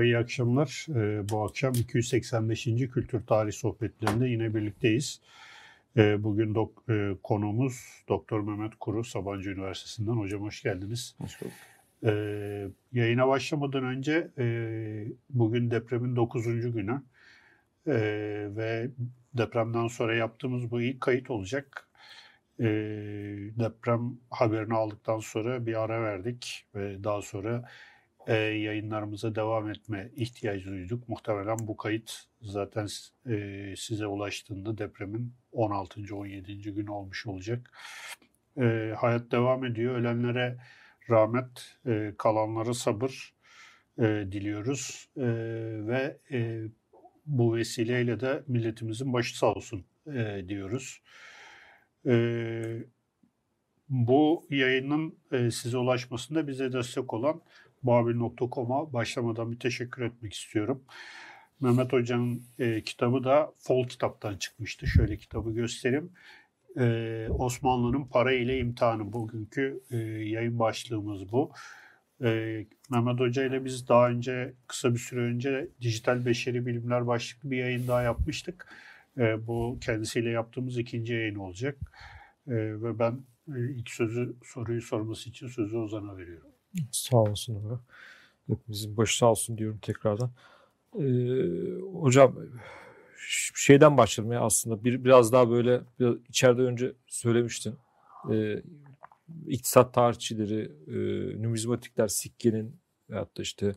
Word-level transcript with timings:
Merhaba, 0.00 0.18
iyi 0.18 0.18
akşamlar. 0.18 0.86
Ee, 0.90 1.28
bu 1.28 1.42
akşam 1.42 1.72
285. 1.74 2.64
Kültür 2.64 3.26
Tarih 3.26 3.52
Sohbetlerinde 3.52 4.28
yine 4.28 4.54
birlikteyiz. 4.54 5.20
Ee, 5.96 6.24
bugün 6.24 6.54
dok, 6.54 6.84
e, 6.90 7.10
konuğumuz 7.22 8.04
Doktor 8.08 8.40
Mehmet 8.40 8.72
Kuru, 8.80 9.04
Sabancı 9.04 9.50
Üniversitesi'nden. 9.50 10.12
Hocam 10.12 10.42
hoş 10.42 10.62
geldiniz. 10.62 11.16
Hoş 11.18 11.40
bulduk. 11.40 11.52
Ee, 12.04 12.68
yayına 12.92 13.28
başlamadan 13.28 13.84
önce 13.84 14.30
e, 14.38 14.46
bugün 15.30 15.70
depremin 15.70 16.16
9. 16.16 16.44
günü 16.72 17.02
ve 18.56 18.90
depremden 19.34 19.86
sonra 19.86 20.14
yaptığımız 20.14 20.70
bu 20.70 20.80
ilk 20.80 21.00
kayıt 21.00 21.30
olacak. 21.30 21.88
Deprem 23.58 24.18
haberini 24.30 24.74
aldıktan 24.74 25.18
sonra 25.18 25.66
bir 25.66 25.82
ara 25.82 26.02
verdik 26.02 26.66
ve 26.74 27.04
daha 27.04 27.22
sonra 27.22 27.68
e, 28.30 28.34
yayınlarımıza 28.36 29.34
devam 29.34 29.70
etme 29.70 30.10
ihtiyacı 30.16 30.70
duyduk. 30.70 31.08
Muhtemelen 31.08 31.58
bu 31.60 31.76
kayıt 31.76 32.12
zaten 32.42 32.86
e, 33.30 33.74
size 33.76 34.06
ulaştığında 34.06 34.78
depremin 34.78 35.34
16. 35.52 36.16
17. 36.16 36.62
gün 36.62 36.86
olmuş 36.86 37.26
olacak. 37.26 37.70
E, 38.60 38.94
hayat 38.96 39.32
devam 39.32 39.64
ediyor. 39.64 39.94
Ölenlere 39.94 40.58
rahmet, 41.10 41.78
e, 41.86 42.14
kalanlara 42.18 42.74
sabır 42.74 43.34
e, 43.98 44.04
diliyoruz 44.04 45.08
e, 45.16 45.26
ve 45.86 46.18
e, 46.30 46.62
bu 47.26 47.56
vesileyle 47.56 48.20
de 48.20 48.42
milletimizin 48.46 49.12
başı 49.12 49.38
sağ 49.38 49.54
olsun 49.54 49.84
e, 50.06 50.44
diyoruz. 50.48 51.02
E, 52.06 52.12
bu 53.88 54.46
yayının 54.50 55.18
e, 55.32 55.50
size 55.50 55.78
ulaşmasında 55.78 56.48
bize 56.48 56.72
destek 56.72 57.14
olan 57.14 57.42
muhabir.com'a 57.82 58.92
başlamadan 58.92 59.52
bir 59.52 59.58
teşekkür 59.58 60.02
etmek 60.02 60.34
istiyorum. 60.34 60.84
Mehmet 61.60 61.92
Hoca'nın 61.92 62.42
e, 62.58 62.82
kitabı 62.82 63.24
da 63.24 63.52
Fol 63.58 63.88
kitaptan 63.88 64.36
çıkmıştı. 64.36 64.86
Şöyle 64.86 65.16
kitabı 65.16 65.50
göstereyim. 65.50 66.12
E, 66.78 67.26
Osmanlı'nın 67.30 68.04
para 68.04 68.32
ile 68.32 68.58
imtihanı 68.58 69.12
bugünkü 69.12 69.82
e, 69.90 69.96
yayın 69.96 70.58
başlığımız 70.58 71.32
bu. 71.32 71.52
E, 72.24 72.28
Mehmet 72.90 73.20
Hoca 73.20 73.44
ile 73.44 73.64
biz 73.64 73.88
daha 73.88 74.08
önce 74.08 74.54
kısa 74.66 74.94
bir 74.94 74.98
süre 74.98 75.20
önce 75.20 75.68
dijital 75.80 76.26
beşeri 76.26 76.66
bilimler 76.66 77.06
başlıklı 77.06 77.50
bir 77.50 77.56
yayın 77.56 77.88
daha 77.88 78.02
yapmıştık. 78.02 78.68
E, 79.18 79.46
bu 79.46 79.78
kendisiyle 79.80 80.30
yaptığımız 80.30 80.78
ikinci 80.78 81.12
yayın 81.12 81.34
olacak. 81.34 81.76
E, 82.46 82.54
ve 82.54 82.98
ben 82.98 83.20
e, 83.56 83.70
ilk 83.70 83.90
sözü 83.90 84.36
soruyu 84.44 84.82
sorması 84.82 85.28
için 85.28 85.48
sözü 85.48 85.76
Ozan'a 85.76 86.16
veriyorum. 86.16 86.50
Sağ 86.92 87.16
olsun 87.16 87.54
abi. 87.54 87.78
Hepimizin 88.46 88.96
başı 88.96 89.18
sağ 89.18 89.26
olsun 89.26 89.58
diyorum 89.58 89.78
tekrardan. 89.82 90.30
Ee, 90.98 91.02
hocam 91.92 92.36
şeyden 93.54 93.96
başlayalım 93.96 94.32
ya 94.32 94.40
aslında 94.40 94.84
bir 94.84 95.04
biraz 95.04 95.32
daha 95.32 95.50
böyle 95.50 95.80
biraz 96.00 96.16
içeride 96.28 96.62
önce 96.62 96.92
söylemiştin. 97.06 97.74
Ee, 98.32 98.62
iktisat 99.46 99.94
tarihçileri, 99.94 100.72
e, 100.88 101.42
numizmatikler 101.42 102.08
sikkenin 102.08 102.76
veyahut 103.10 103.38
da 103.38 103.42
işte 103.42 103.74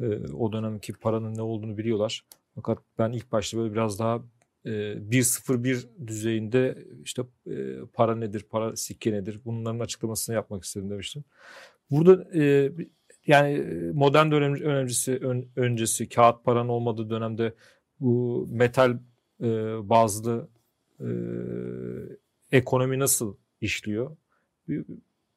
e, 0.00 0.18
o 0.32 0.52
dönemki 0.52 0.92
paranın 0.92 1.34
ne 1.34 1.42
olduğunu 1.42 1.78
biliyorlar. 1.78 2.24
Fakat 2.54 2.78
ben 2.98 3.12
ilk 3.12 3.32
başta 3.32 3.58
böyle 3.58 3.72
biraz 3.72 3.98
daha 3.98 4.22
e, 4.64 4.70
1.01 4.70 5.86
düzeyinde 6.06 6.78
işte 7.04 7.22
e, 7.50 7.78
para 7.92 8.16
nedir, 8.16 8.46
para 8.50 8.76
sikke 8.76 9.12
nedir 9.12 9.40
bunların 9.44 9.80
açıklamasını 9.80 10.34
yapmak 10.34 10.64
istedim 10.64 10.90
demiştim. 10.90 11.24
Burada 11.92 12.38
e, 12.38 12.72
yani 13.26 13.64
modern 13.94 14.30
dönem 14.30 14.54
öncesi 14.54 15.16
ön, 15.16 15.48
öncesi 15.56 16.08
kağıt 16.08 16.44
paranın 16.44 16.68
olmadığı 16.68 17.10
dönemde 17.10 17.54
bu 18.00 18.46
metal 18.50 18.98
e, 19.40 19.48
bazlı 19.88 20.48
e, 21.00 21.08
ekonomi 22.52 22.98
nasıl 22.98 23.36
işliyor? 23.60 24.16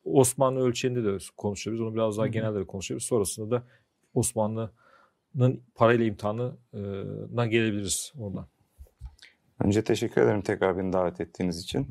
Osmanlı 0.05 0.59
ölçeğinde 0.59 1.03
de 1.03 1.17
konuşuyoruz. 1.37 1.81
Onu 1.81 1.93
biraz 1.93 2.17
daha 2.17 2.27
genelde 2.27 2.59
de 2.59 2.63
konuşuyoruz. 2.63 3.05
Sonrasında 3.05 3.51
da 3.51 3.63
Osmanlı'nın 4.13 5.63
parayla 5.75 6.05
imtihanına 6.05 7.45
gelebiliriz 7.45 8.13
oradan. 8.19 8.47
Önce 9.59 9.83
teşekkür 9.83 10.21
ederim 10.21 10.41
tekrar 10.41 10.77
beni 10.77 10.93
davet 10.93 11.21
ettiğiniz 11.21 11.59
için. 11.59 11.87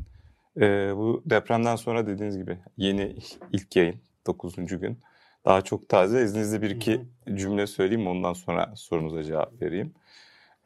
Ee, 0.61 0.93
bu 0.97 1.23
depremden 1.27 1.77
sonra 1.77 2.07
dediğiniz 2.07 2.39
gibi 2.39 2.59
yeni 2.77 3.17
ilk 3.53 3.77
yayın 3.77 3.97
9. 4.27 4.57
gün. 4.57 4.99
Daha 5.45 5.63
çok 5.63 5.89
taze. 5.89 6.23
İzninizle 6.23 6.63
bir 6.63 6.71
iki 6.71 6.95
Hı-hı. 6.95 7.37
cümle 7.37 7.67
söyleyeyim 7.67 8.07
ondan 8.07 8.33
sonra 8.33 8.73
sorunuza 8.77 9.23
cevap 9.23 9.63
vereyim. 9.63 9.95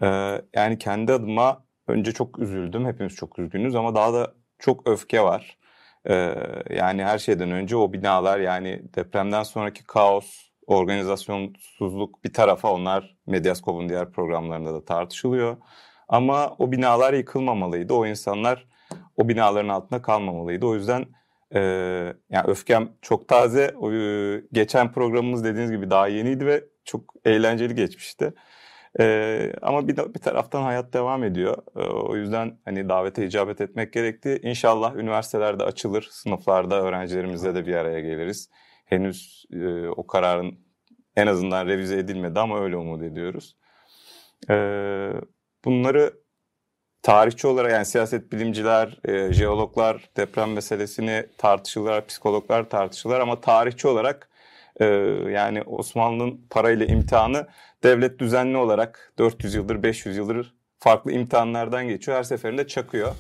Ee, 0.02 0.42
yani 0.54 0.78
kendi 0.78 1.12
adıma 1.12 1.64
önce 1.88 2.12
çok 2.12 2.38
üzüldüm. 2.38 2.86
Hepimiz 2.86 3.14
çok 3.14 3.38
üzgünüz 3.38 3.74
ama 3.74 3.94
daha 3.94 4.12
da 4.14 4.34
çok 4.58 4.88
öfke 4.88 5.22
var. 5.22 5.58
Ee, 6.08 6.34
yani 6.70 7.04
her 7.04 7.19
şeyden 7.19 7.50
önce 7.50 7.76
o 7.76 7.92
binalar 7.92 8.38
yani 8.41 8.82
depremden 8.94 9.42
sonraki 9.42 9.84
kaos, 9.84 10.48
organizasyonsuzluk 10.66 12.25
bir 12.25 12.32
tarafa 12.32 12.72
onlar 12.72 13.16
Medyaskop'un 13.26 13.88
diğer 13.88 14.12
programlarında 14.12 14.75
da 14.75 14.84
tartışılıyor. 14.84 15.56
Ama 16.08 16.56
o 16.58 16.72
binalar 16.72 17.12
yıkılmamalıydı. 17.12 17.94
O 17.94 18.06
insanlar 18.06 18.66
o 19.16 19.28
binaların 19.28 19.69
altında 19.69 20.02
kalmamalıydı. 20.02 20.66
O 20.66 20.75
yüzden 20.75 21.06
e, 21.54 21.60
yani 22.31 22.44
öfkem 22.47 22.88
çok 23.03 23.28
taze. 23.28 23.75
O, 23.81 23.92
e, 23.92 24.42
geçen 24.53 24.92
programımız 24.92 25.44
dediğiniz 25.44 25.70
gibi 25.70 25.91
daha 25.91 26.09
yeniydi 26.09 26.47
ve 26.47 26.64
çok 26.84 27.14
eğlenceli 27.25 27.75
geçmişti. 27.75 28.34
E, 29.00 29.53
ama 29.62 29.88
bir, 29.88 29.97
bir 29.97 30.20
taraftan 30.20 30.62
hayat 30.62 30.92
devam 30.92 31.25
ediyor. 31.25 31.56
E, 31.76 31.81
o 31.81 32.16
yüzden 32.16 32.58
hani 32.64 32.88
davete 32.88 33.26
icabet 33.26 33.60
etmek 33.60 33.92
gerekti. 33.92 34.41
İnşallah 34.42 34.97
üniversitelerde 34.97 35.64
açılır, 35.64 36.08
sınıflarda 36.10 36.82
öğrencilerimizle 36.82 37.54
de 37.54 37.66
bir 37.66 37.75
araya 37.75 38.00
geliriz. 38.00 38.50
Henüz 38.84 39.44
e, 39.53 39.88
o 39.88 40.06
kararın 40.06 40.58
en 41.16 41.26
azından 41.26 41.66
revize 41.66 41.98
edilmedi 41.98 42.41
ama 42.41 42.60
öyle 42.60 42.76
umut 42.76 43.03
ediyoruz. 43.03 43.56
E, 44.50 44.54
bunları 45.64 46.12
tarihçi 47.03 47.47
olarak 47.47 47.72
yani 47.72 47.86
siyaset 47.86 48.32
bilimciler, 48.32 48.98
e, 49.04 49.32
jeologlar 49.32 50.10
deprem 50.16 50.53
meselesini 50.53 51.26
tartışırlar, 51.38 52.06
psikologlar 52.06 52.70
tartışırlar 52.70 53.20
ama 53.20 53.41
tarihçi 53.41 53.88
olarak 53.88 54.28
e, 54.81 54.84
yani 55.31 55.62
Osmanlı'nın 55.62 56.47
parayla 56.50 56.87
imtihanı 56.87 57.47
devlet 57.82 58.19
düzenli 58.19 58.56
olarak 58.56 59.12
400 59.19 59.54
yıldır 59.54 59.82
500 59.82 60.16
yıldır 60.16 60.54
farklı 60.78 61.12
imtihanlardan 61.12 61.88
geçiyor. 61.88 62.19
Her 62.19 62.22
seferinde 62.22 62.66
çakıyor. 62.66 63.14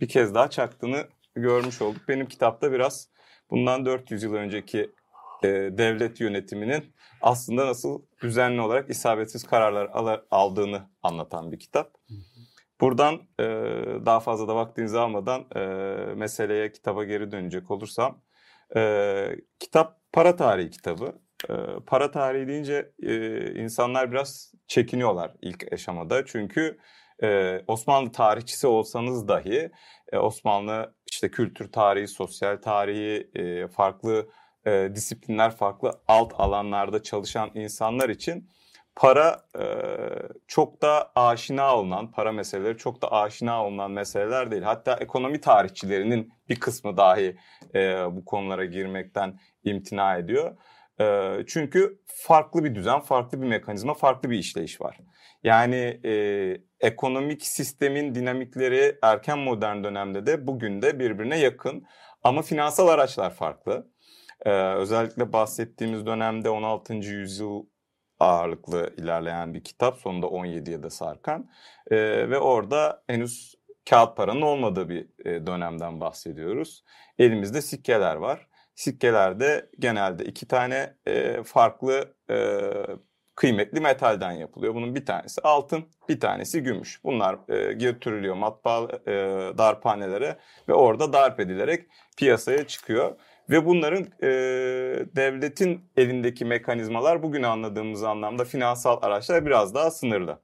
Bir 0.00 0.08
kez 0.08 0.34
daha 0.34 0.50
çaktığını 0.50 1.08
görmüş 1.34 1.82
olduk. 1.82 2.02
Benim 2.08 2.26
kitapta 2.26 2.72
biraz 2.72 3.08
bundan 3.50 3.86
400 3.86 4.22
yıl 4.22 4.34
önceki 4.34 4.90
e, 5.42 5.48
devlet 5.48 6.20
yönetiminin 6.20 6.94
aslında 7.20 7.66
nasıl 7.66 8.02
düzenli 8.22 8.60
olarak 8.60 8.90
isabetsiz 8.90 9.44
kararlar 9.44 10.20
aldığını 10.30 10.88
anlatan 11.02 11.52
bir 11.52 11.58
kitap. 11.58 11.94
Buradan 12.80 13.14
e, 13.40 13.44
daha 14.06 14.20
fazla 14.20 14.48
da 14.48 14.56
vaktinizi 14.56 14.98
almadan 14.98 15.46
e, 15.56 15.60
meseleye, 16.14 16.72
kitaba 16.72 17.04
geri 17.04 17.30
dönecek 17.32 17.70
olursam. 17.70 18.22
E, 18.76 19.36
kitap 19.60 19.98
para 20.12 20.36
tarihi 20.36 20.70
kitabı. 20.70 21.18
E, 21.50 21.54
para 21.86 22.10
tarihi 22.10 22.48
deyince 22.48 22.92
e, 23.02 23.54
insanlar 23.62 24.12
biraz 24.12 24.52
çekiniyorlar 24.66 25.34
ilk 25.42 25.72
aşamada. 25.72 26.24
Çünkü 26.24 26.78
e, 27.22 27.60
Osmanlı 27.66 28.12
tarihçisi 28.12 28.66
olsanız 28.66 29.28
dahi 29.28 29.70
e, 30.12 30.18
Osmanlı 30.18 30.94
işte 31.10 31.30
kültür 31.30 31.72
tarihi, 31.72 32.08
sosyal 32.08 32.56
tarihi, 32.56 33.30
e, 33.34 33.68
farklı 33.68 34.28
e, 34.66 34.90
disiplinler, 34.94 35.56
farklı 35.56 35.92
alt 36.08 36.32
alanlarda 36.36 37.02
çalışan 37.02 37.50
insanlar 37.54 38.08
için 38.08 38.48
para 38.98 39.44
e, 39.58 39.64
çok 40.46 40.82
da 40.82 41.12
aşina 41.14 41.76
olunan, 41.76 42.10
para 42.10 42.32
meseleleri 42.32 42.76
çok 42.76 43.02
da 43.02 43.12
aşina 43.12 43.64
olunan 43.64 43.90
meseleler 43.90 44.50
değil. 44.50 44.62
Hatta 44.62 44.96
ekonomi 44.96 45.40
tarihçilerinin 45.40 46.32
bir 46.48 46.60
kısmı 46.60 46.96
dahi 46.96 47.36
e, 47.74 47.80
bu 48.10 48.24
konulara 48.24 48.64
girmekten 48.64 49.38
imtina 49.64 50.16
ediyor. 50.16 50.56
E, 51.00 51.36
çünkü 51.46 52.00
farklı 52.06 52.64
bir 52.64 52.74
düzen, 52.74 53.00
farklı 53.00 53.42
bir 53.42 53.46
mekanizma, 53.46 53.94
farklı 53.94 54.30
bir 54.30 54.38
işleyiş 54.38 54.80
var. 54.80 54.98
Yani 55.42 56.00
e, 56.04 56.12
ekonomik 56.80 57.46
sistemin 57.46 58.14
dinamikleri 58.14 58.98
erken 59.02 59.38
modern 59.38 59.84
dönemde 59.84 60.26
de 60.26 60.46
bugün 60.46 60.82
de 60.82 60.98
birbirine 60.98 61.38
yakın. 61.38 61.84
Ama 62.22 62.42
finansal 62.42 62.88
araçlar 62.88 63.34
farklı. 63.34 63.86
Ee, 64.46 64.50
özellikle 64.50 65.32
bahsettiğimiz 65.32 66.06
dönemde 66.06 66.50
16. 66.50 66.94
yüzyıl 66.94 67.64
ağırlıklı 68.20 68.94
ilerleyen 68.96 69.54
bir 69.54 69.64
kitap. 69.64 69.98
Sonunda 69.98 70.26
17'ye 70.26 70.82
de 70.82 70.90
sarkan. 70.90 71.50
E, 71.90 71.96
ve 72.30 72.38
orada 72.38 73.02
henüz 73.06 73.54
kağıt 73.90 74.16
paranın 74.16 74.42
olmadığı 74.42 74.88
bir 74.88 75.08
e, 75.24 75.46
dönemden 75.46 76.00
bahsediyoruz. 76.00 76.84
Elimizde 77.18 77.62
sikkeler 77.62 78.16
var. 78.16 78.48
Sikkelerde 78.74 79.70
genelde 79.78 80.24
iki 80.24 80.48
tane 80.48 80.94
e, 81.06 81.42
farklı 81.42 82.14
e, 82.30 82.60
kıymetli 83.38 83.80
metalden 83.80 84.32
yapılıyor. 84.32 84.74
Bunun 84.74 84.94
bir 84.94 85.06
tanesi 85.06 85.40
altın, 85.40 85.84
bir 86.08 86.20
tanesi 86.20 86.62
gümüş. 86.62 87.04
Bunlar 87.04 87.38
e, 87.48 87.72
götürülüyor 87.72 88.34
matbaa 88.34 88.88
e, 89.06 89.12
darphanelere 89.58 90.38
ve 90.68 90.74
orada 90.74 91.12
darp 91.12 91.40
edilerek 91.40 91.86
piyasaya 92.16 92.66
çıkıyor. 92.66 93.16
Ve 93.50 93.66
bunların 93.66 94.06
e, 94.22 94.28
devletin 95.16 95.90
elindeki 95.96 96.44
mekanizmalar 96.44 97.22
bugün 97.22 97.42
anladığımız 97.42 98.02
anlamda 98.02 98.44
finansal 98.44 98.98
araçlar 99.02 99.46
biraz 99.46 99.74
daha 99.74 99.90
sınırlı. 99.90 100.40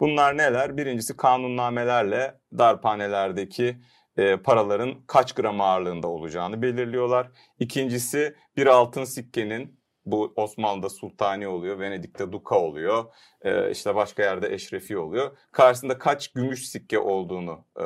Bunlar 0.00 0.36
neler? 0.36 0.76
Birincisi 0.76 1.16
kanunnamelerle 1.16 2.34
darphanelerdeki 2.58 3.76
e, 4.16 4.36
paraların 4.36 4.94
kaç 5.06 5.34
gram 5.34 5.60
ağırlığında 5.60 6.08
olacağını 6.08 6.62
belirliyorlar. 6.62 7.30
İkincisi 7.58 8.34
bir 8.56 8.66
altın 8.66 9.04
sikkenin 9.04 9.78
bu 10.06 10.32
Osmanlı'da 10.36 10.88
sultani 10.88 11.48
oluyor, 11.48 11.80
Venedik'te 11.80 12.32
duka 12.32 12.58
oluyor, 12.58 13.04
e, 13.42 13.70
işte 13.70 13.94
başka 13.94 14.22
yerde 14.22 14.54
eşrefi 14.54 14.98
oluyor. 14.98 15.36
Karşısında 15.52 15.98
kaç 15.98 16.32
gümüş 16.32 16.68
sikke 16.68 16.98
olduğunu 16.98 17.64
e, 17.76 17.84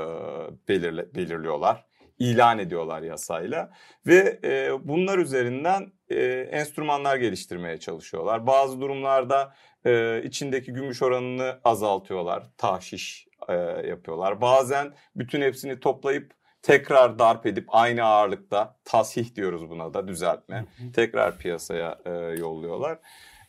belirle, 0.69 1.15
belirliyorlar 1.15 1.92
ilan 2.23 2.59
ediyorlar 2.59 3.03
yasayla 3.03 3.71
ve 4.07 4.41
e, 4.45 4.71
bunlar 4.89 5.19
üzerinden 5.19 5.93
e, 6.11 6.25
enstrümanlar 6.51 7.17
geliştirmeye 7.17 7.81
çalışıyorlar. 7.81 8.47
Bazı 8.47 8.81
durumlarda 8.81 9.55
e, 9.87 10.23
içindeki 10.25 10.73
gümüş 10.73 11.03
oranını 11.03 11.61
azaltıyorlar, 11.65 12.43
tahşiş 12.59 13.27
e, 13.49 13.55
yapıyorlar. 13.89 14.41
Bazen 14.41 14.95
bütün 15.17 15.41
hepsini 15.41 15.81
toplayıp 15.81 16.33
tekrar 16.63 17.19
darp 17.19 17.47
edip 17.47 17.65
aynı 17.69 18.05
ağırlıkta 18.05 18.77
tasih 18.85 19.35
diyoruz 19.35 19.71
buna 19.71 19.95
da 19.95 20.09
düzeltme 20.09 20.65
tekrar 20.95 21.39
piyasaya 21.39 21.99
e, 22.05 22.11
yolluyorlar. 22.39 22.99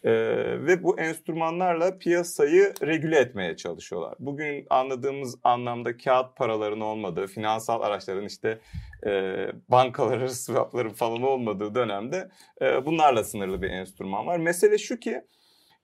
Ee, 0.04 0.12
ve 0.66 0.84
bu 0.84 1.00
enstrümanlarla 1.00 1.98
piyasayı 1.98 2.74
regüle 2.82 3.20
etmeye 3.20 3.58
çalışıyorlar. 3.58 4.16
Bugün 4.20 4.68
anladığımız 4.70 5.36
anlamda 5.44 5.98
kağıt 5.98 6.36
paraların 6.36 6.82
olmadığı, 6.82 7.28
finansal 7.28 7.82
araçların 7.82 8.26
işte 8.26 8.60
e, 9.06 9.36
bankaları, 9.70 10.30
swapların 10.36 10.90
falan 10.90 11.22
olmadığı 11.22 11.76
dönemde 11.76 12.30
e, 12.62 12.86
bunlarla 12.86 13.24
sınırlı 13.24 13.62
bir 13.62 13.70
enstrüman 13.70 14.28
var. 14.28 14.38
Mesele 14.38 14.78
şu 14.78 15.00
ki 15.00 15.22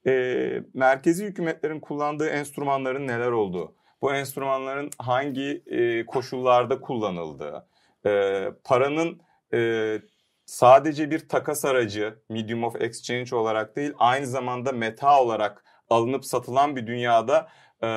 e, 0.07 0.63
merkezi 0.73 1.25
hükümetlerin 1.25 1.79
kullandığı 1.79 2.29
enstrümanların 2.29 3.07
neler 3.07 3.31
olduğu, 3.31 3.75
bu 4.01 4.13
enstrümanların 4.13 4.89
hangi 4.97 5.63
e, 5.67 6.05
koşullarda 6.05 6.81
kullanıldığı, 6.81 7.67
e, 8.05 8.43
paranın 8.63 9.21
e, 9.53 10.01
sadece 10.49 11.11
bir 11.11 11.29
takas 11.29 11.65
aracı, 11.65 12.19
medium 12.29 12.63
of 12.63 12.81
exchange 12.81 13.35
olarak 13.35 13.75
değil, 13.75 13.93
aynı 13.97 14.27
zamanda 14.27 14.71
meta 14.71 15.21
olarak 15.21 15.63
alınıp 15.89 16.25
satılan 16.25 16.75
bir 16.75 16.87
dünyada 16.87 17.49
e, 17.83 17.89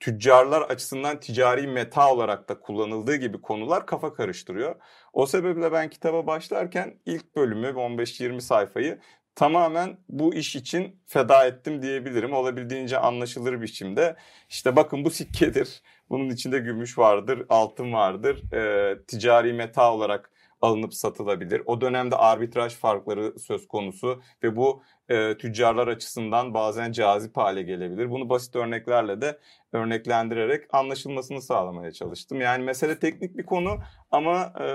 tüccarlar 0.00 0.62
açısından 0.62 1.20
ticari 1.20 1.66
meta 1.66 2.12
olarak 2.12 2.48
da 2.48 2.60
kullanıldığı 2.60 3.16
gibi 3.16 3.40
konular 3.40 3.86
kafa 3.86 4.14
karıştırıyor. 4.14 4.76
O 5.12 5.26
sebeple 5.26 5.72
ben 5.72 5.90
kitaba 5.90 6.26
başlarken 6.26 6.98
ilk 7.06 7.36
bölümü 7.36 7.66
15-20 7.66 8.40
sayfayı 8.40 8.98
tamamen 9.34 9.98
bu 10.08 10.34
iş 10.34 10.56
için 10.56 11.02
feda 11.06 11.46
ettim 11.46 11.82
diyebilirim. 11.82 12.32
Olabildiğince 12.32 12.98
anlaşılır 12.98 13.60
biçimde. 13.60 14.16
İşte 14.48 14.76
bakın 14.76 15.04
bu 15.04 15.10
sikkedir. 15.10 15.82
Bunun 16.10 16.30
içinde 16.30 16.58
gümüş 16.58 16.98
vardır, 16.98 17.46
altın 17.48 17.92
vardır. 17.92 18.52
E, 18.52 18.94
ticari 19.06 19.52
meta 19.52 19.92
olarak 19.92 20.30
alınıp 20.60 20.94
satılabilir. 20.94 21.62
O 21.66 21.80
dönemde 21.80 22.16
arbitraj 22.16 22.74
farkları 22.74 23.38
söz 23.38 23.68
konusu 23.68 24.22
ve 24.42 24.56
bu 24.56 24.82
e, 25.08 25.36
tüccarlar 25.36 25.88
açısından 25.88 26.54
bazen 26.54 26.92
cazip 26.92 27.36
hale 27.36 27.62
gelebilir. 27.62 28.10
Bunu 28.10 28.28
basit 28.28 28.56
örneklerle 28.56 29.20
de 29.20 29.38
örneklendirerek 29.72 30.74
anlaşılmasını 30.74 31.42
sağlamaya 31.42 31.92
çalıştım. 31.92 32.40
Yani 32.40 32.64
mesele 32.64 32.98
teknik 32.98 33.38
bir 33.38 33.46
konu 33.46 33.78
ama 34.10 34.52
e, 34.60 34.66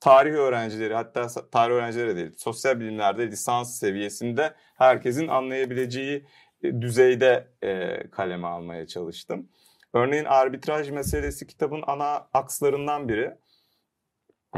tarih 0.00 0.32
öğrencileri 0.32 0.94
hatta 0.94 1.26
tarih 1.52 1.74
öğrencileri 1.74 2.16
değil 2.16 2.32
sosyal 2.36 2.80
bilimlerde 2.80 3.26
lisans 3.26 3.78
seviyesinde 3.78 4.54
herkesin 4.74 5.28
anlayabileceği 5.28 6.26
e, 6.62 6.80
düzeyde 6.80 7.48
e, 7.62 8.02
kaleme 8.10 8.46
almaya 8.46 8.86
çalıştım. 8.86 9.48
Örneğin 9.92 10.24
arbitraj 10.24 10.90
meselesi 10.90 11.46
kitabın 11.46 11.84
ana 11.86 12.28
akslarından 12.34 13.08
biri. 13.08 13.34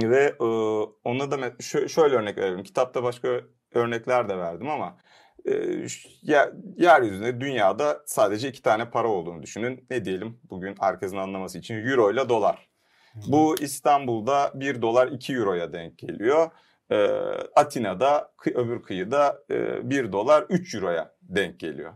Ve 0.02 0.34
e, 0.40 0.44
ona 1.04 1.30
da 1.30 1.62
şöyle 1.88 2.14
örnek 2.16 2.38
verelim. 2.38 2.62
Kitapta 2.62 3.02
başka 3.02 3.40
örnekler 3.74 4.28
de 4.28 4.38
verdim 4.38 4.70
ama 4.70 4.98
e, 5.44 5.52
yeryüzünde 6.76 7.40
dünyada 7.40 8.02
sadece 8.06 8.48
iki 8.48 8.62
tane 8.62 8.90
para 8.90 9.08
olduğunu 9.08 9.42
düşünün. 9.42 9.86
Ne 9.90 10.04
diyelim 10.04 10.40
bugün 10.50 10.76
herkesin 10.80 11.16
anlaması 11.16 11.58
için 11.58 11.74
euro 11.74 12.12
ile 12.12 12.28
dolar. 12.28 12.68
Bu 13.26 13.56
İstanbul'da 13.60 14.52
1 14.54 14.82
dolar 14.82 15.08
2 15.08 15.34
euroya 15.34 15.72
denk 15.72 15.98
geliyor. 15.98 16.50
E, 16.90 16.96
Atina'da 17.56 18.32
öbür 18.54 18.82
kıyıda 18.82 19.42
e, 19.50 19.90
1 19.90 20.12
dolar 20.12 20.46
3 20.48 20.74
euroya 20.74 21.14
denk 21.22 21.60
geliyor. 21.60 21.94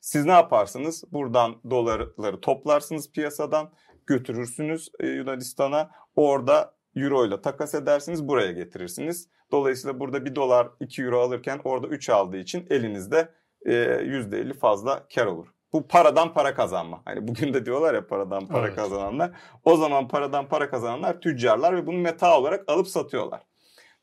Siz 0.00 0.24
ne 0.24 0.32
yaparsınız? 0.32 1.04
Buradan 1.12 1.56
dolarları 1.70 2.40
toplarsınız 2.40 3.12
piyasadan 3.12 3.72
götürürsünüz 4.06 4.88
e, 5.00 5.06
Yunanistan'a. 5.06 5.90
Orada 6.16 6.74
euro 6.96 7.26
ile 7.26 7.40
takas 7.40 7.74
edersiniz 7.74 8.28
buraya 8.28 8.52
getirirsiniz. 8.52 9.28
Dolayısıyla 9.50 10.00
burada 10.00 10.24
1 10.24 10.34
dolar 10.34 10.68
2 10.80 11.02
euro 11.02 11.20
alırken 11.20 11.60
orada 11.64 11.86
3 11.86 12.10
aldığı 12.10 12.36
için 12.36 12.66
elinizde 12.70 13.28
e, 13.66 13.72
%50 13.72 14.54
fazla 14.54 15.06
kar 15.14 15.26
olur. 15.26 15.46
Bu 15.72 15.88
paradan 15.88 16.34
para 16.34 16.54
kazanma. 16.54 17.02
Hani 17.04 17.28
bugün 17.28 17.54
de 17.54 17.66
diyorlar 17.66 17.94
ya 17.94 18.06
paradan 18.06 18.46
para 18.46 18.66
evet. 18.66 18.76
kazananlar. 18.76 19.30
O 19.64 19.76
zaman 19.76 20.08
paradan 20.08 20.48
para 20.48 20.70
kazananlar 20.70 21.20
tüccarlar 21.20 21.76
ve 21.76 21.86
bunu 21.86 21.98
meta 21.98 22.38
olarak 22.38 22.64
alıp 22.66 22.88
satıyorlar. 22.88 23.42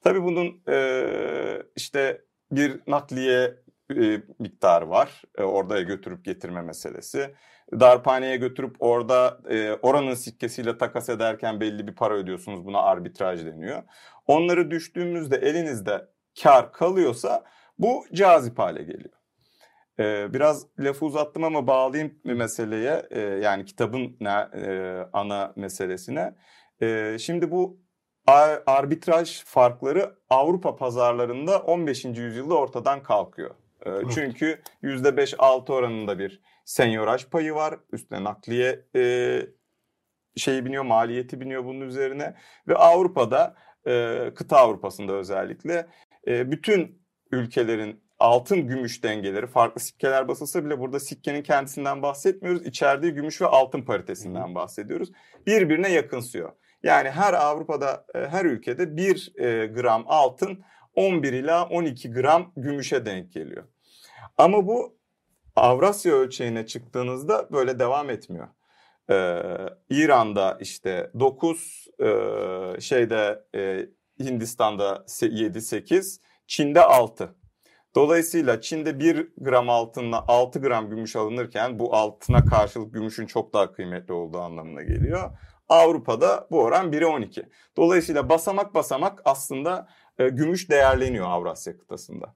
Tabii 0.01 0.23
bunun 0.23 0.61
e, 0.67 1.63
işte 1.75 2.21
bir 2.51 2.81
nakliye 2.87 3.55
e, 3.95 4.21
miktarı 4.39 4.89
var. 4.89 5.21
E, 5.37 5.43
orada 5.43 5.81
götürüp 5.81 6.25
getirme 6.25 6.61
meselesi 6.61 7.33
darphaneye 7.79 8.37
götürüp 8.37 8.75
orada 8.79 9.39
e, 9.49 9.73
oranın 9.73 10.13
sikkesiyle 10.13 10.77
takas 10.77 11.09
ederken 11.09 11.59
belli 11.59 11.87
bir 11.87 11.95
para 11.95 12.13
ödüyorsunuz. 12.13 12.65
Buna 12.65 12.81
arbitraj 12.81 13.45
deniyor. 13.45 13.83
Onları 14.27 14.71
düştüğümüzde 14.71 15.35
elinizde 15.35 16.07
kar 16.43 16.73
kalıyorsa 16.73 17.43
bu 17.79 18.05
cazip 18.13 18.59
hale 18.59 18.83
geliyor. 18.83 19.13
Ee, 19.99 20.33
biraz 20.33 20.67
lafı 20.79 21.05
uzattım 21.05 21.43
ama 21.43 21.67
bağlayayım 21.67 22.15
meseleye 22.23 23.07
e, 23.09 23.19
yani 23.19 23.65
kitabın 23.65 24.17
ne, 24.21 24.47
e, 24.55 24.97
ana 25.13 25.53
meselesine. 25.55 26.33
E, 26.81 27.17
şimdi 27.19 27.51
bu 27.51 27.77
arbitraj 28.65 29.43
farkları 29.43 30.15
Avrupa 30.29 30.75
pazarlarında 30.75 31.59
15. 31.59 32.05
yüzyılda 32.05 32.55
ortadan 32.55 33.03
kalkıyor. 33.03 33.51
E, 33.85 33.89
çünkü 34.13 34.61
%5-6 34.83 35.71
oranında 35.73 36.19
bir 36.19 36.41
senyoraj 36.65 37.25
payı 37.25 37.53
var. 37.53 37.79
Üstüne 37.91 38.23
nakliye 38.23 38.85
e, 38.95 39.41
şeyi 40.35 40.65
biniyor, 40.65 40.83
maliyeti 40.83 41.39
biniyor 41.39 41.65
bunun 41.65 41.81
üzerine. 41.81 42.35
Ve 42.67 42.75
Avrupa'da, 42.75 43.55
e, 43.87 44.19
kıta 44.35 44.57
Avrupa'sında 44.57 45.13
özellikle 45.13 45.87
e, 46.27 46.51
bütün 46.51 47.01
ülkelerin 47.31 48.03
altın 48.19 48.67
gümüş 48.67 49.03
dengeleri 49.03 49.47
farklı 49.47 49.81
sikkeler 49.81 50.27
basılsa 50.27 50.65
bile 50.65 50.79
burada 50.79 50.99
sikkenin 50.99 51.43
kendisinden 51.43 52.01
bahsetmiyoruz. 52.01 52.65
İçerdiği 52.65 53.13
gümüş 53.13 53.41
ve 53.41 53.45
altın 53.45 53.81
paritesinden 53.81 54.55
bahsediyoruz. 54.55 55.11
Birbirine 55.47 55.91
yakınsıyor. 55.91 56.51
Yani 56.83 57.09
her 57.09 57.33
Avrupa'da 57.33 58.05
e, 58.15 58.19
her 58.19 58.45
ülkede 58.45 58.97
1 58.97 59.33
e, 59.35 59.65
gram 59.67 60.03
altın 60.07 60.63
11 60.95 61.33
ila 61.33 61.65
12 61.65 62.11
gram 62.11 62.51
gümüşe 62.57 63.05
denk 63.05 63.33
geliyor. 63.33 63.63
Ama 64.37 64.67
bu 64.67 65.00
Avrasya 65.55 66.13
ölçeğine 66.13 66.65
çıktığınızda 66.65 67.47
böyle 67.51 67.79
devam 67.79 68.09
etmiyor. 68.09 68.47
Ee, 69.09 69.41
İran'da 69.89 70.57
işte 70.61 71.11
9, 71.19 71.87
e, 71.99 72.81
şeyde 72.81 73.43
e, 73.55 73.89
Hindistan'da 74.19 75.03
7-8, 75.07 76.21
Çin'de 76.47 76.81
6. 76.81 77.35
Dolayısıyla 77.95 78.61
Çin'de 78.61 78.99
1 78.99 79.31
gram 79.37 79.69
altınla 79.69 80.25
6 80.27 80.59
gram 80.59 80.89
gümüş 80.89 81.15
alınırken 81.15 81.79
bu 81.79 81.95
altına 81.95 82.45
karşılık 82.45 82.93
gümüşün 82.93 83.25
çok 83.25 83.53
daha 83.53 83.71
kıymetli 83.71 84.13
olduğu 84.13 84.39
anlamına 84.39 84.81
geliyor. 84.83 85.31
Avrupa'da 85.69 86.47
bu 86.51 86.61
oran 86.61 86.91
1'e 86.91 87.05
12. 87.05 87.49
Dolayısıyla 87.77 88.29
basamak 88.29 88.73
basamak 88.75 89.21
aslında 89.25 89.87
e, 90.17 90.29
gümüş 90.29 90.69
değerleniyor 90.69 91.25
Avrasya 91.29 91.77
kıtasında. 91.77 92.35